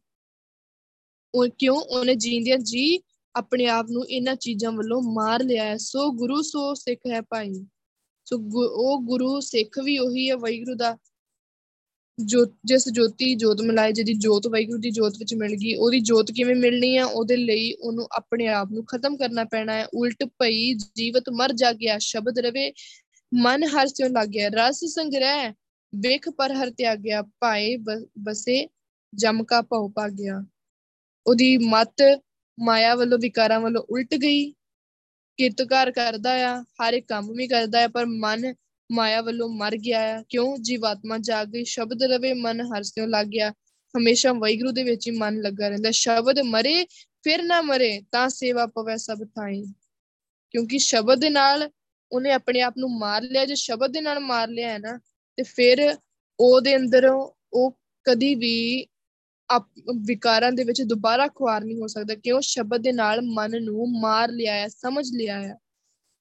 ਉਹ 1.36 1.48
ਕਿਉਂ? 1.58 1.76
ਉਹਨੇ 1.76 2.16
ਜੀਂਦਿਆਂ 2.16 2.58
ਜੀ 2.58 3.00
ਆਪਣੇ 3.36 3.66
ਆਪ 3.66 3.86
ਨੂੰ 3.90 4.10
ਇਹਨਾਂ 4.10 4.36
ਚੀਜ਼ਾਂ 4.36 4.72
ਵੱਲੋਂ 4.72 5.02
ਮਾਰ 5.02 5.44
ਲਿਆ 5.44 5.64
ਹੈ। 5.64 5.78
ਸੋ 5.78 6.12
ਗੁਰੂ, 6.12 6.42
ਸੋ 6.42 6.74
ਸਿੱਖ 6.74 7.12
ਹੈ 7.12 7.22
ਭਾਈ। 7.22 7.66
ਸੋ 8.26 8.38
ਉਹ 8.70 9.02
ਗੁਰੂ, 9.02 9.40
ਸਿੱਖ 9.40 9.80
ਵੀ 9.80 9.98
ਉਹੀ 9.98 10.30
ਹੈ 10.30 10.36
ਵੈਗੁਰੂ 10.36 10.76
ਦਾ 10.76 10.98
ਜੋ, 12.26 12.46
ਜਿਸ 12.66 12.90
ਜੋਤੀ 12.90 13.36
ਜੋਤ 13.36 13.62
ਮਿਲਾਏ, 13.62 13.92
ਜਿਹਦੀ 13.92 14.14
ਜੋਤ 14.14 14.48
ਵੈਗੁਰੂ 14.48 14.78
ਦੀ 14.78 14.92
ਜੋਤ 14.92 15.18
ਵਿੱਚ 15.20 15.34
ਮਿਲ 15.34 15.56
ਗਈ, 15.56 15.76
ਉਹਦੀ 15.76 16.00
ਜੋਤ 16.00 16.32
ਕਿਵੇਂ 16.32 16.56
ਮਿਲਣੀ 16.56 16.98
ਆ, 16.98 17.06
ਉਹਦੇ 17.06 17.38
ਲਈ 17.38 17.74
ਉਹਨੂੰ 17.74 18.08
ਆਪਣੇ 18.12 18.48
ਆਪ 18.48 18.72
ਨੂੰ 18.72 18.86
ਖਤਮ 18.86 19.18
ਕਰਨਾ 19.18 19.44
ਪੈਣਾ 19.44 19.74
ਹੈ। 19.74 19.86
ਉਲਟ 19.94 20.24
ਭਈ, 20.40 20.74
ਜੀਵਤ 20.74 21.30
ਮਰ 21.30 21.54
ਜਾ 21.54 21.74
ਗਿਆ 21.74 21.98
ਸ਼ਬਦ 21.98 22.40
ਰਵੇ, 22.40 22.74
ਮਨ 23.34 23.64
ਹਰ 23.64 23.88
ਸਿਉ 23.88 24.08
ਲੱਗ 24.08 24.28
ਗਿਆ 24.28 24.50
ਰਸ 24.54 24.86
ਸੰਗ੍ਰਹਿ, 24.86 25.54
ਵੇਖ 25.96 26.30
ਪਰ 26.30 26.52
ਹਰ 26.52 26.72
ਤਿਆਗਿਆ 26.72 27.22
ਪਾਏ 27.22 27.78
ਬਸੇ, 28.20 28.68
ਜਮ 29.16 29.44
ਕਾ 29.44 29.62
ਭਉ 29.62 29.90
ਪਾ 29.90 30.08
ਗਿਆ 30.10 30.46
ਉਹਦੀ 31.28 31.58
ਮਤ 31.58 32.22
ਮਾਇਆ 32.60 32.96
ਵੱਲੋਂ, 32.96 33.20
ਵਿਕਾਰਾਂ 33.20 33.60
ਵੱਲੋਂ 33.60 33.84
ਉਲਟ 33.90 34.16
ਗਈ, 34.16 34.52
ਕਿਰਤਕਾਰ 35.38 35.92
ਕਰਦਾ 35.92 36.32
ਆ, 36.50 36.62
ਹਰ 36.62 36.94
ਇੱਕ 36.94 37.08
ਕੰਮ 37.08 37.32
ਵੀ 37.34 37.48
ਕਰਦਾ 37.48 37.80
ਹੈ 37.80 37.88
ਪਰ 37.88 38.06
ਮਨ 38.06 38.54
ਮਾਇਆ 38.92 39.22
ਵੱਲੋਂ 39.22 39.50
ਮਰ 39.50 39.76
ਗਿਆ 39.78 40.02
ਆ 40.18 40.24
ਕਿਉਂ? 40.30 40.58
ਜੀਵਾਤਮਾ 40.58 41.18
ਜਾਗ 41.18 41.48
ਗਈ। 41.48 41.64
ਸ਼ਬਦ 41.64 42.04
ਰਵੇ, 42.04 42.34
ਮਨ 42.34 42.62
ਹਰਸਿਓ 42.62 43.06
ਲੱਗ 43.06 43.28
ਗਿਆ। 43.28 43.50
ਹਮੇਸ਼ਾ 43.98 44.34
ਵੈਗਰੂ 44.34 44.72
ਦੇ 44.72 44.84
ਵਿੱਚ 44.84 45.08
ਹੀ 45.08 45.12
ਮਨ 45.18 45.42
ਲੱਗਾ 45.42 45.68
ਰਹਿੰਦਾ। 45.70 45.92
ਸ਼ਬਦ 45.92 46.40
ਮਰੇ, 46.40 46.86
ਫਿਰ 47.24 47.44
ਨਾ 47.44 47.62
ਮਰੇ, 47.62 48.02
ਤਾਂ 48.12 48.30
ਸੇਵਾ 48.30 48.66
ਪਵੇ 48.66 48.98
ਸਭ 48.98 49.24
ਥਾਈ। 49.26 49.64
ਕਿਉਂਕਿ 50.52 50.78
ਸ਼ਬਦ 50.80 51.20
ਦੇ 51.20 51.30
ਨਾਲ 51.30 51.70
ਉਹਨੇ 52.12 52.32
ਆਪਣੇ 52.32 52.62
ਆਪ 52.62 52.74
ਨੂੰ 52.78 52.90
ਮਾਰ 53.00 53.22
ਲਿਆ। 53.22 53.46
ਜੇ 53.46 53.56
ਸ਼ਬਦ 53.56 53.92
ਦੇ 53.92 54.02
ਨਾਲ 54.02 54.20
ਮਾਰ 54.20 54.48
ਲਿਆ 54.50 54.70
ਹੈ 54.70 54.78
ਨਾ, 54.80 54.98
ਤੇ 55.38 55.44
ਫਿਰ 55.44 55.96
ਉਹਦੇ 56.40 56.76
ਅੰਦਰ 56.76 57.06
ਉਹ 57.54 57.80
ਕਦੀ 58.04 58.36
ਵੀ 58.36 58.86
ਵਿਕਾਰਾਂ 60.06 60.52
ਦੇ 60.52 60.64
ਵਿੱਚ 60.64 60.82
ਦੁਬਾਰਾ 60.82 61.28
ਖੁਆਰ 61.28 61.64
ਨਹੀਂ 61.64 61.78
ਹੋ 61.78 61.88
ਸਕਦਾ। 61.88 62.16
ਕਿਉਂ? 62.16 62.42
ਸ਼ਬਦ 62.42 62.82
ਦੇ 62.82 62.92
ਨਾਲ 62.92 63.22
ਮਨ 63.22 63.64
ਨੂੰ 63.64 63.92
ਮਾਰ 64.00 64.32
ਲਿਆ 64.32 64.54
ਹੈ, 64.54 64.68
ਸਮਝ 64.68 65.08
ਲਿਆ 65.16 65.42
ਹੈ। 65.44 65.56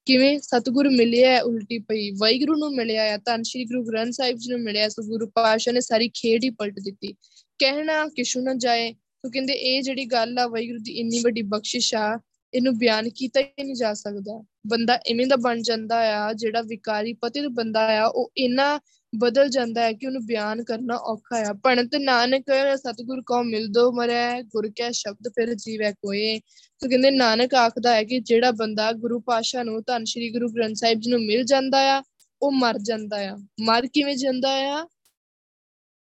ਕਿਵੇਂ 0.05 0.39
ਸਤਿਗੁਰ 0.39 0.89
ਮਿਲਿਆ 0.89 1.31
ਹੈ 1.31 1.41
ਉਲਟੀ 1.41 1.79
ਪਈ 1.79 2.09
ਵੈਗੁਰੂ 2.11 2.55
ਨੂੰ 2.55 2.75
ਮਿਲਿਆ 2.75 3.03
ਹੈ 3.03 3.17
ਤਾਂ 3.17 3.37
ਸ਼੍ਰੀ 3.43 3.65
ਗੁਰੂ 3.65 3.83
ਗ੍ਰੰਥ 3.83 4.13
ਸਾਹਿਬ 4.13 4.37
ਜੀ 4.37 4.51
ਨੂੰ 4.51 4.59
ਮਿਲਿਆ 4.59 4.89
ਸੋ 4.89 5.03
ਗੁਰੂ 5.03 5.27
ਪਾਸ਼ਾ 5.27 5.71
ਨੇ 5.71 5.79
ਸਾਰੀ 5.79 6.09
ਖੇਡ 6.13 6.43
ਹੀ 6.43 6.49
ਪਲਟ 6.49 6.79
ਦਿੱਤੀ। 6.79 7.13
ਕਹਿਣਾ 7.59 8.07
ਕਿਛੂ 8.07 8.41
ਨਾ 8.41 8.53
ਜਾਏ, 8.53 8.91
ਤੋ 8.91 9.29
ਕਹਿੰਦੇ 9.29 9.53
ਇਹ 9.53 9.81
ਜਿਹੜੀ 9.83 10.05
ਗੱਲ 10.05 10.39
ਆ 10.39 10.47
ਵੈਗੁਰੂ 10.47 10.79
ਦੀ 10.79 10.91
ਇੰਨੀ 10.91 11.19
ਵੱਡੀ 11.19 11.41
ਬਖਸ਼ਿਸ਼ 11.41 11.95
ਆ, 11.95 12.19
ਇਹਨੂੰ 12.53 12.77
ਬਿਆਨ 12.77 13.09
ਕੀਤਾ 13.09 13.39
ਹੀ 13.39 13.63
ਨਹੀਂ 13.63 13.75
ਜਾ 13.75 13.93
ਸਕਦਾ। 13.93 14.43
ਬੰਦਾ 14.67 14.99
ਐਵੇਂ 15.11 15.27
ਦਾ 15.27 15.35
ਬਣ 15.35 15.61
ਜਾਂਦਾ 15.61 15.97
ਆ, 16.15 16.33
ਜਿਹੜਾ 16.33 16.61
ਵਿਕਾਰੀ 16.61 17.13
ਪਤਿਤ 17.13 17.45
ਬੰਦਾ 17.45 17.87
ਆ, 17.99 18.05
ਉਹ 18.05 18.31
ਇੰਨਾ 18.37 18.79
ਬਦਲ 19.13 19.49
ਜਾਂਦਾ 19.49 19.81
ਹੈ 19.81 19.93
ਕਿ 19.93 20.07
ਉਹਨੂੰ 20.07 20.25
ਬਿਆਨ 20.25 20.63
ਕਰਨਾ 20.63 20.95
ਔਖਾ 20.95 21.37
ਆ 21.49 21.53
ਪਣਤ 21.63 21.95
ਨਾਨਕ, 21.95 22.43
ਸਤਿਗੁਰ 22.75 23.21
ਕੋ 23.25 23.41
ਮਿਲ 23.43 23.67
ਦੋ 23.67 23.91
ਮਰੈ, 23.91 24.41
ਗੁਰ 24.41 24.69
ਕੈ 24.75 24.89
ਸ਼ਬਦ 24.91 25.29
ਫਿਰ 25.29 25.53
ਜੀਵੈ 25.53 25.91
ਕੋਏ। 25.91 26.37
ਸੋ 26.81 26.89
ਕਹਿੰਦੇ 26.89 27.11
ਨਾਨਕ 27.11 27.55
ਆਖਦਾ 27.55 27.95
ਹੈ 27.95 28.03
ਕਿ 28.03 28.19
ਜਿਹੜਾ 28.19 28.51
ਬੰਦਾ 28.51 28.91
ਗੁਰੂ 28.91 29.19
ਪਾਸ਼ਾ 29.19 29.63
ਨੂੰ, 29.63 29.81
ਧੰਨ 29.87 30.05
ਸ਼੍ਰੀ 30.05 30.29
ਗੁਰੂ 30.33 30.49
ਗ੍ਰੰਥ 30.49 30.75
ਸਾਹਿਬ 30.75 30.99
ਜੀ 30.99 31.11
ਨੂੰ 31.11 31.19
ਮਿਲ 31.21 31.43
ਜਾਂਦਾ 31.43 31.81
ਆ, 31.97 32.01
ਉਹ 32.41 32.51
ਮਰ 32.51 32.77
ਜਾਂਦਾ 32.79 33.17
ਆ। 33.17 33.37
ਮਰ 33.61 33.87
ਕਿਵੇਂ 33.93 34.15
ਜਾਂਦਾ 34.15 34.49
ਆ? 34.75 34.87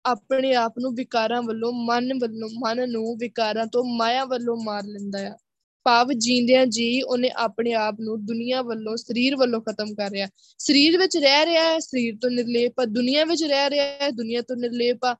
ਆਪਣੇ 0.05 0.53
ਆਪ 0.55 0.73
ਨੂੰ 0.79 0.93
ਵਿਕਾਰਾਂ 0.95 1.41
ਵੱਲੋਂ, 1.41 1.71
ਮਨ 1.73 2.13
ਵੱਲੋਂ, 2.19 2.49
ਮਨ 2.59 2.89
ਨੂੰ 2.89 3.17
ਵਿਕਾਰਾਂ 3.17 3.65
ਤੋਂ 3.67 3.83
ਮਾਇਆ 3.97 4.25
ਵੱਲੋਂ 4.25 4.57
ਮਾਰ 4.63 4.83
ਲੈਂਦਾ 4.83 5.27
ਆ। 5.27 5.37
ਭਾਵ 5.83 6.13
ਜੀਂਦਿਆਂ 6.13 6.65
ਜੀ 6.65 7.01
ਉਹਨੇ 7.01 7.29
ਆਪਣੇ 7.35 7.73
ਆਪ 7.73 7.95
ਨੂੰ 7.99 8.25
ਦੁਨੀਆ 8.25 8.61
ਵੱਲੋਂ, 8.61 8.97
ਸਰੀਰ 8.97 9.35
ਵੱਲੋਂ 9.35 9.61
ਖਤਮ 9.61 9.93
ਕਰ 9.93 10.11
ਰਿਹਾ। 10.11 10.27
ਸਰੀਰ 10.57 10.97
ਵਿੱਚ 10.97 11.17
ਰਹਿ 11.17 11.45
ਰਿਹਾ 11.45 11.63
ਹੈ, 11.63 11.79
ਸਰੀਰ 11.79 12.17
ਤੋਂ 12.21 12.29
ਨਿਰਲੇਪ 12.29 12.79
ਆ। 12.79 12.85
ਦੁਨੀਆ 12.85 13.25
ਵਿੱਚ 13.25 13.43
ਰਹਿ 13.43 13.69
ਰਿਹਾ 13.69 13.85
ਹੈ, 13.85 14.09
ਦੁਨੀਆ 14.11 14.41
ਤੋਂ 14.41 14.55
ਨਿਰਲੇਪ 14.55 15.05
ਆ। 15.05 15.13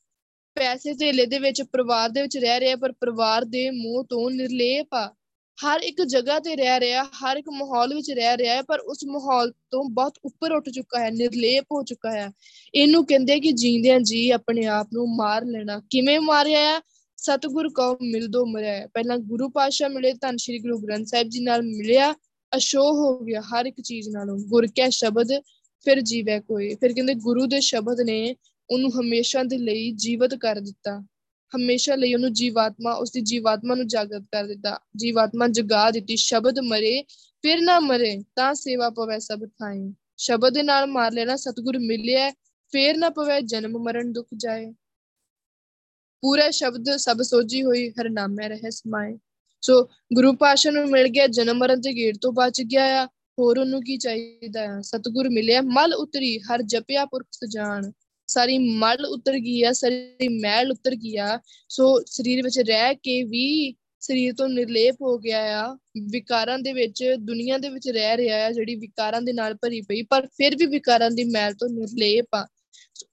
ਪੈਸੇ 0.56 0.94
ਧੇਲੇ 0.94 1.26
ਦੇ 1.26 1.40
ਵਿੱਚ, 1.40 1.62
ਪਰਿਵਾਰ 1.62 2.10
ਦੇ 2.10 2.22
ਵਿੱਚ 2.22 2.38
ਰਹਿ 2.38 2.60
ਰਿਹਾ, 2.60 2.76
ਪਰ 2.76 2.92
ਪਰਿਵਾਰ 2.92 3.46
ਦੇ 3.46 3.72
ਮੂੰਹ 3.72 4.04
ਤੋਂ 4.04 4.32
ਨਿਰਲੇਪ 4.32 4.88
ਆ। 4.94 5.14
ਹਰ 5.66 5.80
ਇੱਕ 5.80 6.02
ਜਗ੍ਹਾ 6.02 6.40
ਤੇ 6.40 6.56
ਰਹਿ 6.56 6.80
ਰਿਹਾ, 6.80 7.04
ਹਰ 7.04 7.38
ਇੱਕ 7.38 7.50
ਮਾਹੌਲ 7.50 7.96
ਵਿੱਚ 7.96 8.12
ਰਹਿ 8.12 8.38
ਰਿਹਾ 8.38 8.56
ਹੈ, 8.56 8.62
ਪਰ 8.62 8.80
ਉਸ 8.80 8.98
ਮਾਹੌਲ 9.06 9.52
ਤੋਂ 9.52 9.84
ਬਹੁਤ 9.90 10.18
ਉੱਪਰ 10.26 10.52
ਉੱਠ 10.52 10.70
ਚੁੱਕਾ 10.70 11.00
ਹੈ, 11.00 11.12
ਨਿਰਲੇਪ 11.12 11.64
ਹੋ 11.64 11.84
ਚੁੱਕਾ 11.84 12.12
ਹੈ। 12.12 12.30
ਇਹਨੂੰ 12.76 13.06
ਕਹਿੰਦੇ 13.06 13.40
ਕਿ 13.40 13.52
ਜੀਂਦਿਆਂ 13.52 14.00
ਜੀ 14.00 14.30
ਆਪਣੇ 14.30 14.66
ਆਪ 14.66 14.88
ਨੂੰ 14.94 15.16
ਮਾਰ 15.16 15.46
ਲੈਣਾ। 15.46 15.82
ਕਿਵੇਂ 15.90 16.20
ਮਾਰਿਆ 16.20 16.82
ਹੈ 17.30 17.38
ਸਤਿਗੁਰ 17.38 17.70
ਕੋ 17.70 17.98
ਮਿਲਦੋ 18.02 18.46
ਮਰਿਆ 18.46 18.88
ਪਹਿਲਾਂ 18.94 19.18
ਗੁਰੂ 19.18 19.50
ਪਾਸ਼ਾ 19.50 19.88
ਮਿਲੇ 19.88 20.14
ਤਾਂ 20.14 20.34
ਸ਼੍ਰੀ 20.38 20.60
ਗੁਰੂ 20.60 20.80
ਗ੍ਰੰਥ 20.80 21.08
ਸਾਹਿਬ 21.08 21.30
ਜੀ 21.30 21.40
ਨਾਲ 21.40 21.62
ਮਿਲਿਆ। 21.62 22.16
ਅਸ਼ੋ 22.58 22.92
ਹੋ 22.94 23.20
ਗਿਆ 23.20 23.42
ਹਰ 23.42 23.66
ਇੱਕ 23.66 23.82
ਚੀਜ਼ 23.82 24.10
ਨਾਲੋਂ। 24.10 24.40
ਗੁਰ 24.40 24.68
ਕੈ 24.68 24.90
ਸ਼ਬਦ, 24.90 25.28
ਫਿਰ 25.86 26.02
ਜੀਵੈ 26.02 26.40
ਕੋਈ। 26.40 26.76
ਫਿਰ 26.76 26.94
ਕਹਿੰਦੇ 26.94 27.14
ਗੁਰੂ 27.14 27.46
ਦੇ 27.46 27.60
ਸ਼ਬਦ 27.60 28.02
ਨੇ 28.02 28.36
ਉਹਨੂੰ 28.70 29.02
ਹਮੇਸ਼ਾ 29.02 29.44
ਦੇ 29.44 29.58
ਲਈ 29.58 29.92
ਜੀਵਤ 29.92 30.36
ਕਰ 30.36 30.56
ਦਿੱਤਾ। 30.56 31.06
ਹਮੇਸ਼ਾ 31.56 31.96
ਲਈ 31.96 32.14
ਉਹਨੂੰ 32.14 32.34
ਜੀਵਾਤਮਾ 32.34 32.94
ਉਸ 32.94 33.12
ਦੀ 33.12 33.22
ਜੀਵਾਤਮਾ 33.22 33.76
ਨੂੰ 33.76 33.88
ਜਾਗਰਤ 33.88 34.22
ਕਰ 34.22 34.44
ਦਿੱਤਾ। 34.44 34.80
ਜੀਵਾਤਮਾ 34.96 35.48
ਜਗਾ 35.48 35.92
ਦਿੱਤੀ। 35.92 36.16
ਸ਼ਬਦ 36.16 36.60
ਮਰੇ, 36.60 37.04
ਫਿਰ 37.42 37.62
ਨਾ 37.62 37.80
ਮਰੇ, 37.80 38.24
ਤਾਂ 38.36 38.54
ਸੇਵਾ 38.54 38.90
ਪਵੇ 38.90 39.20
ਸਭ 39.20 39.46
ਥਾਈ। 39.46 39.94
ਸ਼ਬਦ 40.18 40.54
ਦੇ 40.54 40.64
ਨਾਲ 40.64 40.86
ਮਾਰ 40.86 41.14
ਲੈਣਾ 41.14 41.36
ਸਤਿਗੁਰ 41.36 41.80
ਮਿਲਿਆ, 41.80 42.30
ਫੇਰ 42.72 42.98
ਨਾ 42.98 43.10
ਪਵੇ 43.10 43.42
ਜਨਮ 43.42 43.84
ਮਰਨ 43.84 44.14
ਦੁੱਖ 44.14 44.28
ਜਾਏ। 44.38 44.74
ਪੂਰਾ 46.22 46.50
ਸ਼ਬਦ 46.50 46.96
ਸਭ 46.96 47.22
ਸੋਜੀ 47.22 47.64
ਹੋਈ, 47.64 47.90
ਹਰ 47.90 48.10
ਨਾਮੇ 48.10 48.50
ਰਹੇ 48.50 48.70
ਸਮਾਏ 48.70 49.18
ਸੋ 49.62 49.90
ਗੁਰੂ 50.14 50.34
ਪਾਸ਼ਾ 50.34 50.72
ਨੂੰ 50.72 50.90
ਮਿਲ 50.90 51.08
ਗਿਆ, 51.08 51.28
ਜਨਮ 51.28 51.58
ਮਰਨ 51.58 51.82
ਦੇ 51.82 51.96
ਗੇੜ 51.96 52.18
ਤੋਂ 52.22 52.34
ਬਚ 52.34 52.62
ਗਿਆ 52.62 53.04
ਆ। 53.04 53.08
ਹੋਰ 53.40 53.60
ਉਹਨੂੰ 53.60 53.82
ਕੀ 53.82 53.98
ਚਾਹੀਦਾ 53.98 54.62
ਆ? 54.62 54.82
ਸਤਿਗੁਰ 54.82 55.30
ਮਿਲਿਆ, 55.30 55.62
ਮਲ 55.62 55.94
ਉਤਰੀ, 55.94 56.40
ਹਰ 56.40 56.62
ਜਪਿਆ 56.62 57.06
ਪੁਰਖ 57.06 57.28
ਸਜਾਨ। 57.32 57.92
ਸਾਰੀ 58.28 58.58
ਮਲ 58.58 59.06
ਉਤਰ 59.06 59.34
ਗਈ 59.34 59.64
ਆ, 59.64 59.72
ਸਾਰੀ 59.72 60.28
ਮੈਲ 60.28 60.72
ਉਤਰ 60.72 60.96
ਗਈ 60.96 61.18
ਆ। 61.18 61.40
ਸੋ 61.70 62.04
ਸਰੀਰ 62.06 62.44
ਵਿੱਚ 62.44 62.60
ਰਹਿ 62.60 62.96
ਕੇ 62.96 63.24
ਵੀ 63.24 63.76
ਸਰੀਰ 64.00 64.34
ਤੋਂ 64.34 64.50
ਨਿਰਲੇਪ 64.50 64.96
ਹੋ 65.02 65.18
ਗਿਆ 65.18 65.66
ਆ। 65.66 65.78
ਵਿਕਾਰਾਂ 66.12 66.60
ਦੇ 66.60 66.74
ਵਿੱਚ, 66.74 67.16
ਦੁਨੀਆ 67.20 67.58
ਦੇ 67.58 67.70
ਵਿੱਚ 67.70 67.90
ਰਹਿ 67.90 68.18
ਰਿਹਾ 68.18 68.46
ਆ, 68.46 68.52
ਜਿਹੜੀ 68.52 68.76
ਵਿਕਾਰਾਂ 68.76 69.22
ਦੇ 69.22 69.34
ਨਾਲ 69.34 69.54
ਭਰੀ 69.54 69.82
ਪਈ, 69.82 70.02
ਪਰ 70.02 70.28
ਫਿਰ 70.28 70.56
ਵੀ 70.56 70.66
ਵਿਕਾਰਾਂ 70.66 71.12
ਦੀ 71.12 71.24
ਮੈਲ 71.24 71.54
ਤੋਂ 71.54 71.70
ਨਿਰਲੇਪ 71.70 72.26
ਆ। 72.36 72.48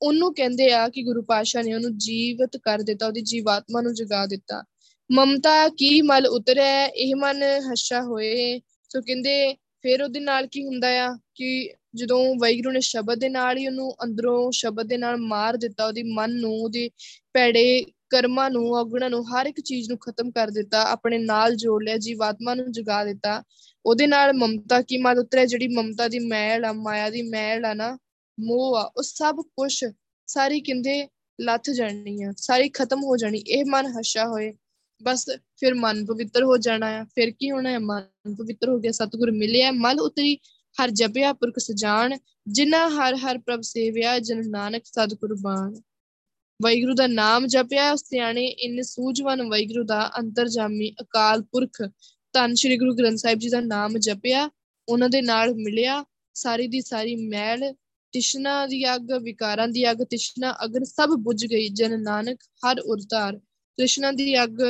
ਉਹਨੂੰ 0.03 0.35
ਕਹਿੰਦੇ 0.35 0.73
ਆ 0.73 0.89
ਕਿ 0.89 1.03
ਗੁਰੂ 1.03 1.23
ਪਾਸ਼ਾ 1.23 1.63
ਨੇ 1.63 1.75
ਉਹਨੂੰ 1.75 1.99
ਜੀਵਤ 1.99 2.57
ਕਰ 2.57 2.79
ਦਿੱਤਾ, 2.79 3.07
ਉਹਦੀ 3.07 3.21
ਜੀਵਾਤਮਾ 3.21 3.81
ਨੂੰ 3.81 3.95
ਜਗਾ 3.95 4.27
ਦਿੱਤਾ। 4.27 4.65
ਮਮਤਾ 5.13 5.69
ਕੀ 5.69 6.01
ਮਲ 6.03 6.27
ਉਤਰੈ, 6.27 6.87
ਇਹ 6.87 7.17
ਮਨ 7.17 7.43
ਹੱਸ਼ਾ 7.43 8.03
ਹੋਏ। 8.03 8.61
ਸੋ 8.89 9.01
ਕਹਿੰਦੇ 9.01 9.55
ਫਿਰ 9.83 10.03
ਉਹਦੇ 10.03 10.21
ਨਾਲ 10.21 10.47
ਕੀ 10.47 10.65
ਹੁੰਦਾ 10.67 10.89
ਆ 11.07 11.19
ਕਿ 11.35 11.75
ਜਦੋਂ 11.95 12.35
ਵੈਗਰੂ 12.35 12.71
ਨੇ 12.71 12.81
ਸ਼ਬਦ 12.81 13.19
ਦੇ 13.19 13.29
ਨਾਲ 13.29 13.59
ਹੀ 13.59 13.67
ਉਹਨੂੰ 13.67 13.95
ਅੰਦਰੋਂ 14.05 14.51
ਸ਼ਬਦ 14.53 14.87
ਦੇ 14.87 14.97
ਨਾਲ 14.97 15.17
ਮਾਰ 15.17 15.57
ਦਿੱਤਾ, 15.57 15.87
ਉਹਦੀ 15.87 16.03
ਮਨ 16.03 16.31
ਨੂੰ, 16.31 16.53
ਉਹਦੀ 16.53 16.91
ਪੈੜੇ 17.33 17.85
ਕਰਮਾਂ 18.11 18.51
ਨੂੰ, 18.51 18.73
ਔਗਣਾਂ 18.73 19.11
ਨੂੰ, 19.11 19.25
ਹਰ 19.29 19.47
ਇੱਕ 19.47 19.61
ਚੀਜ਼ 19.61 19.89
ਨੂੰ 19.89 19.99
ਖਤਮ 19.99 20.31
ਕਰ 20.31 20.51
ਦਿੱਤਾ, 20.51 20.83
ਆਪਣੇ 20.83 21.19
ਨਾਲ 21.19 21.57
ਜੋੜ 21.57 21.85
ਲਿਆ, 21.85 21.97
ਜੀਵਾਤਮਾ 21.97 22.55
ਨੂੰ 22.55 22.73
ਜਗਾ 22.73 23.05
ਦਿੱਤਾ। 23.05 23.43
ਉਹਦੇ 23.87 24.07
ਨਾਲ 24.07 24.33
ਮਮਤਾ 24.33 24.83
ਕੀ 24.83 24.99
ਮਲ 24.99 25.19
ਉਤਰੈ, 25.19 25.47
ਜਿਹੜੀ 25.47 25.69
ਮਮਤਾ 25.69 26.09
ਦੀ 26.09 26.19
ਮੈਲ 26.19 26.65
ਆ, 26.65 26.73
ਮਾਇਆ 26.73 27.11
ਦੀ 27.11 27.23
ਮੈਲ 27.23 27.65
ਆ 27.65 27.75
ਨਾ 27.75 27.99
ਮੋਹ 28.39 28.77
ਆ, 28.77 28.83
ਉਹ 28.97 29.03
ਸਭ 29.03 29.41
ਕੁਝ 29.57 29.85
ਸਾਰੀ 30.27 30.61
ਕਿੰਦੇ 30.61 31.09
ਲੱਥ 31.41 31.71
ਜਾਣੀ 31.71 32.23
ਆ, 32.23 32.33
ਸਾਰੀ 32.37 32.69
ਖਤਮ 32.69 33.05
ਹੋ 33.05 33.17
ਜਾਣੀ, 33.17 33.39
ਇਹ 33.39 33.65
ਮਨ 33.69 33.87
ਹੱਸ਼ਾ 33.87 34.27
ਹੋਏ। 34.29 34.53
ਬਸ 35.03 35.25
ਫਿਰ 35.57 35.75
ਮਨ 35.75 36.05
ਪਵਿੱਤਰ 36.07 36.43
ਹੋ 36.43 36.57
ਜਾਣਾ 36.57 36.91
ਹੈ 36.91 37.05
ਫਿਰ 37.05 37.31
ਕੀ 37.31 37.51
ਹੋਣਾ 37.51 37.71
ਹੈ 37.71 37.79
ਮਨ 37.79 38.35
ਪਵਿੱਤਰ 38.35 38.69
ਹੋ 38.69 38.79
ਗਿਆ, 38.79 38.93
ਸਤਿਗੁਰ 38.93 39.31
ਮਿਲਿਆ 39.31 39.71
ਮਲ 39.73 40.01
ਉਤਰੀ, 40.01 40.39
ਹਰ 40.77 40.91
ਜਪਿਆ, 40.91 41.33
ਪੁਰਖ 41.33 41.59
ਸਜਾਣ, 41.59 42.17
ਜਿਨ੍ਹਾਂ 42.49 42.89
ਹਰ 42.91 43.15
ਹਰ 43.17 43.39
ਪ੍ਰਭ 43.39 43.61
ਸੇਵਿਆ, 43.61 44.19
ਜਨ 44.19 44.51
ਨਾਨਕ 44.51 44.83
ਸਦ 44.85 45.15
ਕੁਰਬਾਨ 45.15 45.81
ਵਾਹਿਗੁਰੂ 46.63 46.95
ਦਾ 46.95 47.07
ਨਾਮ 47.07 47.47
ਜਪਿਆ, 47.47 47.93
ਉਸ 47.93 48.05
ਸਿਆਣੇ 48.05 48.47
ਇਨ 48.47 48.83
ਸੂਝਵਨ 48.83 49.43
ਵਾਹਿਗੁਰੂ 49.43 49.85
ਦਾ 49.85 50.11
ਅੰਤਰਜਾਮੀ 50.19 50.95
ਅਕਾਲ 51.01 51.43
ਪੁਰਖ, 51.43 51.83
ਧੰਨ 52.33 52.55
ਸ਼੍ਰੀ 52.55 52.77
ਗੁਰੂ 52.77 52.95
ਗ੍ਰੰਥ 52.95 53.19
ਸਾਹਿਬ 53.19 53.39
ਜੀ 53.39 53.49
ਦਾ 53.49 53.61
ਨਾਮ 53.61 53.99
ਜਪਿਆ, 53.99 54.51
ਉਹਨਾਂ 54.89 55.09
ਦੇ 55.09 55.23
ਨਾਲ 55.23 55.55
ਮਿਲਿਆ, 55.55 56.05
ਸਾਰੀ 56.35 56.67
ਦੀ 56.69 56.81
ਸਾਰੀ 56.81 57.17
ਮੈਲ 57.29 57.75
ਤਿਸ਼ਨਾ 58.13 58.67
ਦੀ 58.67 58.95
ਅੱਗ, 58.95 59.13
ਵਿਕਾਰਾਂ 59.13 59.69
ਦੀ 59.69 59.91
ਅੱਗ 59.91 59.97
ਤਿਸ਼ਨਾ 59.97 60.55
ਅਗਨ 60.65 60.85
ਸਭ 60.85 61.09
ਬੁਝ 61.09 61.47
ਗਈ, 61.47 61.69
ਜਨ 61.69 62.03
ਨਾਨਕ 62.03 62.39
ਹਰ 62.67 62.81
ਉਰਤਾਰ 62.81 63.39
ਤ੍ਰਿਸ਼ਨਾ 63.79 64.13
ਦੀ 64.13 64.43
ਅੱਗ, 64.43 64.61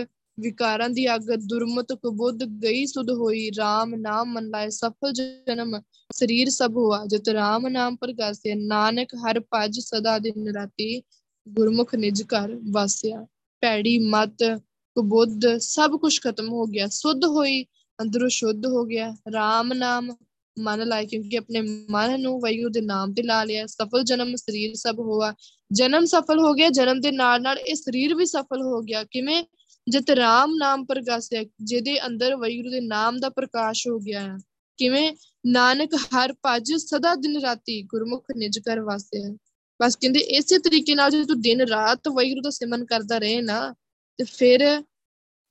ਵਿਕਾਰਾਂ 0.41 0.89
ਦੀ 0.91 1.15
ਅੱਗ 1.15 1.23
ਦੁਰਮਤ 1.23 1.93
ਕੁਬੁੱਧ 1.93 2.45
ਗਈ 2.45 2.87
ਸੁਧ 2.87 3.11
ਹੋਈ 3.11 3.51
RAM 3.51 3.97
ਨਾਮ 3.97 4.33
ਮਨ 4.33 4.49
ਲਾਇ 4.49 4.71
ਸਫਲ 4.71 5.13
ਜਨਮ, 5.13 5.81
ਸਰੀਰ 6.13 6.51
ਸਭ 6.51 6.77
ਹੋਆ, 6.77 7.05
ਜਿਤ 7.07 7.29
RAM 7.29 7.69
ਨਾਮ 7.69 7.97
ਪ੍ਰਗਾਸਿਆ, 7.97 8.55
ਨਾਨਕ 8.59 9.15
ਹਰ 9.15 9.41
ਭਜ 9.41 9.81
ਸਦਾ 9.81 10.19
ਦਿਨ 10.19 10.49
ਰਾਤੀ, 10.49 11.03
ਗੁਰਮੁਖ 11.49 11.95
ਨਿਜ 11.95 12.23
ਘਰ 12.23 12.59
ਵਾਸਿਆ। 12.71 13.27
ਪੈੜੀ 13.61 13.99
ਮਤ, 13.99 14.45
ਕੁਬੁੱਧ 14.97 15.57
ਸਭ 15.59 15.97
ਕੁਝ 15.97 16.21
ਖਤਮ 16.21 16.49
ਹੋ 16.49 16.67
ਗਿਆ, 16.67 16.87
ਸੁਧ 16.87 17.25
ਹੋਈ, 17.25 17.65
ਅੰਦਰੋਂ 17.99 18.29
ਸ਼ੁੱਧ 18.29 18.67
ਹੋ 18.67 18.85
ਗਿਆ 18.85 19.09
RAM 19.11 19.75
ਨਾਮ 19.75 20.15
ਮਨ 20.59 20.89
ਲਾਇ, 20.89 21.07
ਕਿਉਂਕਿ 21.07 21.39
ਆਪਣੇ 21.39 21.61
ਮਨ 21.91 22.21
ਨੂੰ 22.21 22.41
ਵੈਗੁਰੂ 22.41 22.69
ਦੇ 22.69 22.81
ਨਾਮ 22.81 23.15
ਤੇ 23.15 23.23
ਲਾ 23.23 23.45
ਲਿਆ। 23.45 23.67
ਸਫਲ 23.67 24.03
ਜਨਮ 24.03 24.37
ਸਰੀਰ 24.37 24.75
ਸਭ 24.75 24.97
ਹੋਆ। 24.99 25.35
ਜਨਮ 25.73 26.05
ਸਫਲ 26.05 26.39
ਹੋ 26.41 26.55
ਗਿਆ, 26.55 26.69
ਜਨਮ 26.69 27.01
ਦੇ 27.01 27.11
ਨਾਲ 27.11 27.43
ਨਾਲ 27.43 27.59
ਇਹ 27.59 27.75
ਸਰੀਰ 27.75 28.15
ਵੀ 28.15 28.27
ਸਫਲ 28.27 28.63
ਹੋ 28.63 28.81
ਗਿਆ। 28.81 29.05
ਕਿਵੇਂ? 29.05 29.45
ਜਿਤ 29.89 30.11
ਰਾਮ 30.11 30.55
ਨਾਮ 30.57 30.85
ਪ੍ਰਗਾਸਿਆ, 30.85 31.45
ਜਿਹਦੇ 31.63 32.07
ਅੰਦਰ 32.07 32.37
ਵੈਗੁਰੂ 32.37 32.71
ਦੇ 32.71 32.81
ਨਾਮ 32.81 33.21
ਦਾ 33.21 33.29
ਪ੍ਰਕਾਸ਼ 33.29 33.89
ਹੋ 33.89 33.99
ਗਿਆ 33.99 34.21
ਹੈ 34.21 34.37
ਕਿਵੇਂ? 34.77 35.13
ਨਾਨਕ 35.47 35.95
ਹਰ 35.95 36.35
ਭਜ 36.47 36.73
ਸਦਾ 36.73 37.15
ਦਿਨ 37.15 37.41
ਰਾਤੀ 37.41 37.83
ਗੁਰਮੁਖ 37.83 38.25
ਨਿਜ 38.37 38.59
ਕਰ 38.59 38.81
ਵਾਸਿਆ। 38.81 39.37
ਬਸ 39.83 39.97
ਕਹਿੰਦੇ 39.97 40.21
ਇਸੇ 40.21 40.59
ਤਰੀਕੇ 40.59 40.95
ਨਾਲ 40.95 41.11
ਜੇ 41.11 41.25
ਤੂੰ 41.25 41.41
ਦਿਨ 41.41 41.61
ਰਾਤ 41.61 42.09
ਵੈਗੁਰੂ 42.09 42.41
ਦਾ 42.41 42.51
ਸਿਮਰਨ 42.51 42.85
ਕਰਦਾ 42.85 43.19
ਰਹੇ 43.19 43.43
ਨਾ, 43.43 43.75
ਤੇ 44.17 44.25
ਫਿਰ 44.25 44.83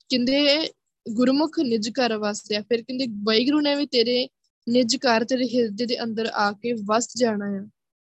ਕਹਿੰਦੇ 0.10 0.70
ਗੁਰਮੁਖ 1.10 1.60
ਨਿਜ 1.60 1.90
ਘਰ 1.90 2.18
ਵਸਦਿਆ 2.18 2.62
ਫਿਰ 2.62 2.82
ਕਹਿੰਦੇ 2.82 3.06
ਵੈਗੁਰੂ 3.08 3.62
ਨੇ 3.62 3.76
ਵੀ 3.76 3.86
ਤੇਰੇ 3.86 4.28
ਨਿਜ 4.70 4.96
ਘਰ 4.96 5.24
ਤੇਰੇ 5.26 5.46
ਹਿਰਦੇ 5.46 5.86
ਦੇ 5.86 6.04
ਅੰਦਰ 6.04 6.26
ਆ 6.26 6.52
ਕੇ 6.52 6.74
ਵਸ 6.74 7.18
ਜਾਣਾ 7.18 7.56
ਹੈ 7.56 7.68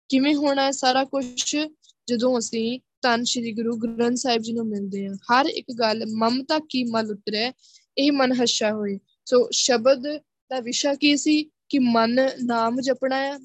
ਕਿਵੇਂ 0.08 0.34
ਹੋਣਾ 0.34 0.62
ਹੈ 0.62 0.70
ਸਾਰਾ 0.70 1.04
ਕੁਝ 1.04 1.56
ਜਦੋਂ 2.08 2.38
ਅਸੀਂ 2.38 2.80
ਤਨ 3.02 3.24
ਸ਼੍ਰੀ 3.24 3.52
ਗੁਰੂ 3.52 3.76
ਗ੍ਰੰਥ 3.76 4.16
ਸਾਹਿਬ 4.16 4.42
ਜੀ 4.42 4.52
ਨੂੰ 4.52 4.66
ਮਿਲਦੇ 4.66 5.08
ਹਾਂ, 5.08 5.14
ਹਰ 5.14 5.46
ਇੱਕ 5.46 5.66
ਗੱਲ 5.78 6.06
ਮਮਤਾ 6.06 6.58
ਕੀ 6.58 6.84
ਮਲ 6.84 7.10
ਉਤਰੇ, 7.10 7.52
ਇਹ 7.98 8.12
ਮਨ 8.12 8.32
ਹੱਸ਼ਾ 8.32 8.72
ਹੋਏ। 8.72 8.98
ਸੋ 9.24 9.48
ਸ਼ਬਦ 9.52 10.16
ਦਾ 10.50 10.60
ਵਿਸ਼ਾ 10.60 10.94
ਕੀ 10.94 11.16
ਸੀ? 11.16 11.50
ਕਿ 11.68 11.78
ਮਨ 11.78 12.28
ਨਾਮ 12.44 12.80
ਜਪਣਾ 12.80 13.16
ਹੈ 13.16 13.38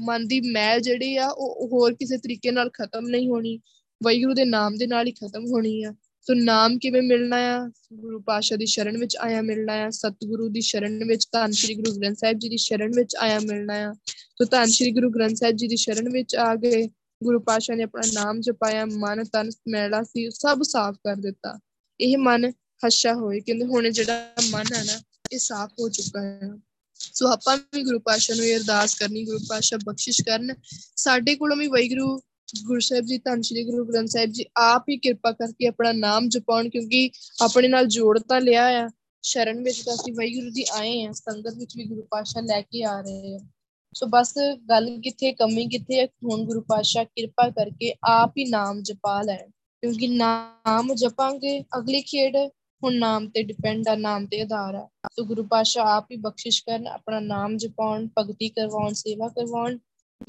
ਮਨ 0.00 0.28
ਦੀ 0.28 0.40
ਮੈਲ 0.40 0.80
ਜਿਹੜੀ 0.80 1.16
ਆ, 1.16 1.28
ਉਹ 1.28 1.68
ਹੋਰ 1.68 1.94
ਕਿਸੇ 1.94 2.18
ਤਰੀਕੇ 2.18 2.50
ਨਾਲ 2.50 2.70
ਖਤਮ 2.70 3.08
ਨਹੀਂ 3.08 3.28
ਹੋਣੀ। 3.28 3.60
ਵੈਗੁਰੂ 4.02 4.34
ਦੇ 4.34 4.44
ਨਾਮ 4.44 4.76
ਦੇ 4.76 4.86
ਨਾਲ 4.86 5.06
ਹੀ 5.06 5.12
ਖਤਮ 5.12 5.46
ਹੋਣੀ 5.46 5.82
ਆ। 5.82 5.94
ਸੋ 6.26 6.34
ਨਾਮ 6.34 6.78
ਕਿਵੇਂ 6.78 7.02
ਮਿਲਣਾ 7.02 7.36
ਆ? 7.36 7.70
ਗੁਰੂ 7.92 8.20
ਪਾਸ਼ਾ 8.20 8.56
ਦੀ 8.56 8.66
ਸ਼ਰਨ 8.66 8.98
ਵਿੱਚ 8.98 9.16
ਆਇਆ 9.16 9.42
ਮਿਲਣਾ 9.42 9.72
ਆ। 9.72 9.90
ਸਤਿਗੁਰੂ 9.90 10.48
ਦੀ 10.48 10.60
ਸ਼ਰਨ 10.60 11.04
ਵਿੱਚ 11.04 11.28
ਧੰਨ 11.32 11.52
ਸ਼੍ਰੀ 11.52 11.74
ਗੁਰੂ 11.74 12.00
ਗ੍ਰੰਥ 12.00 12.16
ਸਾਹਿਬ 12.16 12.38
ਜੀ 12.38 12.48
ਦੀ 12.48 12.56
ਸ਼ਰਨ 12.56 12.90
ਵਿੱਚ 12.96 13.16
ਆਇਆ 13.16 13.38
ਮਿਲਣਾ 13.38 13.74
ਆ। 13.74 13.94
ਸੋ 14.08 14.44
ਧੰਨ 14.44 14.66
ਸ਼੍ਰੀ 14.66 14.90
ਗੁਰੂ 14.90 15.10
ਗ੍ਰੰਥ 15.10 15.36
ਸਾਹਿਬ 15.36 15.56
ਜੀ 15.56 15.68
ਦੀ 15.68 15.76
ਸ਼ਰਨ 15.76 16.08
ਵਿੱਚ 16.08 16.36
ਆ 16.36 16.54
ਗਏ। 16.54 16.88
ਗੁਰੂ 17.24 17.40
ਪਾਸ਼ਾ 17.40 17.74
ਨੇ 17.74 17.82
ਆਪਣਾ 17.82 18.02
ਨਾਮ 18.12 18.40
ਜਪਾਇਆ। 18.40 18.84
ਮਨ 18.84 19.24
ਤਨ 19.24 19.50
ਮੈਲਾ 19.68 20.02
ਸੀ, 20.02 20.30
ਸਭ 20.30 20.62
ਸਾਫ਼ 20.62 20.96
ਕਰ 20.96 21.16
ਦਿੱਤਾ। 21.16 21.60
ਇਹ 22.00 22.18
ਮਨ 22.18 22.50
ਹੱਸ਼ਾ 22.84 23.14
ਹੋਏ। 23.14 23.40
ਕਹਿੰਦੇ 23.40 23.64
ਹੁਣ 23.64 23.90
ਜਿਹੜਾ 23.90 24.32
ਮਨ 24.50 24.64
ਹੈ 24.74 24.84
ਨਾ, 24.84 25.02
ਇਹ 25.32 25.38
ਸਾਫ਼ 25.38 25.72
ਹੋ 25.80 25.88
ਚੁੱਕਾ 25.88 26.22
ਹੈ 26.22 26.50
ਸੋ 26.94 27.28
ਆਪਾਂ 27.28 27.56
ਵੀ 27.74 27.82
ਗੁਰੂ 27.82 28.00
ਪਾਸ਼ਾ 28.00 28.34
ਨੂੰ 28.34 28.44
ਇਹ 28.44 28.56
ਅਰਦਾਸ 28.56 28.94
ਕਰਨੀ, 28.94 29.24
ਗੁਰੂ 29.24 29.38
ਪਾਸ਼ਾ 29.48 29.76
ਬਖਸ਼ਿਸ਼ 29.84 30.22
ਕਰਨ। 30.22 30.54
ਸਾਡੇ 30.96 31.36
ਕੋਲੋਂ 31.36 31.56
ਵੀ 31.56 31.66
ਵੈਗੁਰੂ 31.66 32.20
ਗੁਰੂ 32.66 32.80
ਸਾਹਿਬ 32.80 33.04
ਜੀ, 33.04 33.18
ਧੰਨ 33.18 33.42
ਸ਼੍ਰੀ 33.42 33.64
ਗੁਰੂ 33.64 33.84
ਗ੍ਰੰਥ 33.84 34.08
ਸਾਹਿਬ 34.08 34.30
ਜੀ, 34.30 34.44
ਆਪ 34.56 34.84
ਹੀ 34.88 34.96
ਕਿਰਪਾ 34.96 35.32
ਕਰਕੇ 35.32 35.66
ਆਪਣਾ 35.66 35.92
ਨਾਮ 35.92 36.28
ਜਪਾਉਣ 36.28 36.68
ਕਿਉਂਕਿ 36.68 37.10
ਆਪਣੇ 37.42 37.68
ਨਾਲ 37.68 37.86
ਜੋੜ 37.86 38.18
ਤਾਂ 38.18 38.40
ਲਿਆ 38.40 38.66
ਆ। 38.66 38.90
ਸ਼ਰਨ 39.22 39.62
ਵਿੱਚ 39.62 39.82
ਤਾਂ 39.82 39.94
ਅਸੀਂ 39.94 40.12
ਵੈਗੁਰੂ 40.12 40.50
ਦੀ 40.50 40.64
ਆਏ 40.72 41.06
ਆ, 41.06 41.12
ਸੰਗਤ 41.12 41.54
ਵਿੱਚ 41.54 41.76
ਵੀ 41.76 41.84
ਗੁਰੂ 41.84 42.02
ਪਾਸ਼ਾ 42.10 42.40
ਲੈ 42.40 42.60
ਕੇ 42.60 42.84
ਆ 42.84 43.00
ਰਹੇ 43.00 43.34
ਆ। 43.34 43.38
ਸੋ 43.94 44.06
ਬਸ 44.06 44.34
ਗੱਲ 44.70 45.00
ਕਿੱਥੇ, 45.00 45.32
ਕਮੀ 45.32 45.66
ਕਿੱਥੇ 45.66 46.00
ਹੈ 46.00 46.06
ਹੁਣ 46.06 46.44
ਗੁਰੂ 46.44 46.60
ਪਾਸ਼ਾ 46.60 47.04
ਕਿਰਪਾ 47.04 47.50
ਕਰਕੇ 47.50 47.94
ਆਪ 48.04 48.30
ਹੀ 48.38 48.44
ਨਾਮ 48.44 48.82
ਜਪਾ 48.82 49.22
ਲੈਣ। 49.22 49.50
ਕਿਉਂਕਿ 49.82 50.08
ਨਾਮ 50.08 50.94
ਜਪਾਂਗੇ, 50.94 51.64
ਅਗਲੀ 51.78 52.02
ਖੇਡ 52.02 52.36
ਹੁਣ 52.84 52.94
ਨਾਮ 52.94 53.28
ਤੇ 53.28 53.42
ਡਿਪੈਂਡ 53.42 53.88
ਆ, 53.88 53.94
ਨਾਮ 53.94 54.26
ਤੇ 54.26 54.40
ਆਧਾਰ 54.40 54.74
ਆ। 54.74 54.88
ਸੋ 55.12 55.24
ਗੁਰੂ 55.24 55.44
ਪਾਸ਼ਾ 55.44 55.82
ਆਪ 55.82 56.06
ਹੀ 56.10 56.16
ਬਖਸ਼ਿਸ਼ 56.16 56.62
ਕਰਨ, 56.62 56.86
ਆਪਣਾ 56.86 57.20
ਨਾਮ 57.20 57.56
ਜਪਾਉਣ, 57.56 58.08
ਭਗਤੀ 58.18 58.48
ਕਰਵਾਉਣ, 58.48 58.92
ਸੇਵਾ 58.92 59.28
ਕਰਵਾਉਣ 59.28 59.78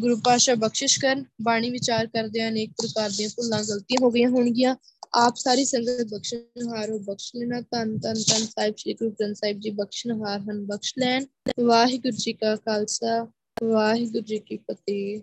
ਗੁਰੂ 0.01 0.17
ਪਾਸ਼ਾ 0.17 0.55
ਬਖਸ਼ਿਸ਼ 0.55 0.99
ਕਰਨ, 0.99 1.25
ਬਾਣੀ 1.41 1.69
ਵਿਚਾਰ 1.69 2.07
ਕਰਦੇ 2.07 2.41
ਆ 2.41 2.47
ਅਨੇਕ 2.49 2.71
ਪ੍ਰਕਾਰ 2.71 3.09
ਦੀਆਂ 3.09 3.29
ਭੁੱਲਾਂ 3.29 3.63
ਗਲਤੀਆਂ 3.63 4.03
ਹੋ 4.03 4.11
ਗਈਆਂ 4.11 4.29
ਹੋਣਗੀਆਂ। 4.29 4.75
ਆਪ 5.13 5.35
ਸਾਰੀ 5.35 5.65
ਸੰਗਤ 5.65 6.07
ਬਖਸ਼ਣਹਾਰ 6.13 6.89
ਹੋ, 6.89 6.99
ਬਖਸ਼ 6.99 7.31
ਲੈਣਾ 7.35 7.61
ਤਨ 7.61 7.99
ਤਨ 7.99 8.13
ਤਨ 8.13 8.45
ਸਾਹਿਬ 8.45 8.75
ਸ੍ਰੀ 8.77 8.93
ਗੁਰੂ 8.93 9.11
ਗ੍ਰੰਥ 9.11 9.35
ਸਾਹਿਬ 9.35 9.59
ਜੀ, 9.59 9.69
ਬਖਸ਼ਣਹਾਰ 9.69 10.39
ਹਨ, 10.39 10.65
ਬਖਸ਼ 10.65 10.93
ਲੈਣ। 10.99 11.25
ਵਾਹਿਗੁਰੂ 11.59 12.15
ਜੀ 12.17 12.33
ਕਾ 12.33 12.55
ਖਾਲਸਾ, 12.55 13.27
ਵਾਹਿਗੁਰੂ 13.63 14.23
ਜੀ 14.23 14.39
ਕੀ 14.39 14.57
ਫਤਿਹ, 14.57 15.21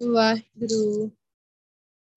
ਵਾਹਿਗੁਰੂ 0.00 1.10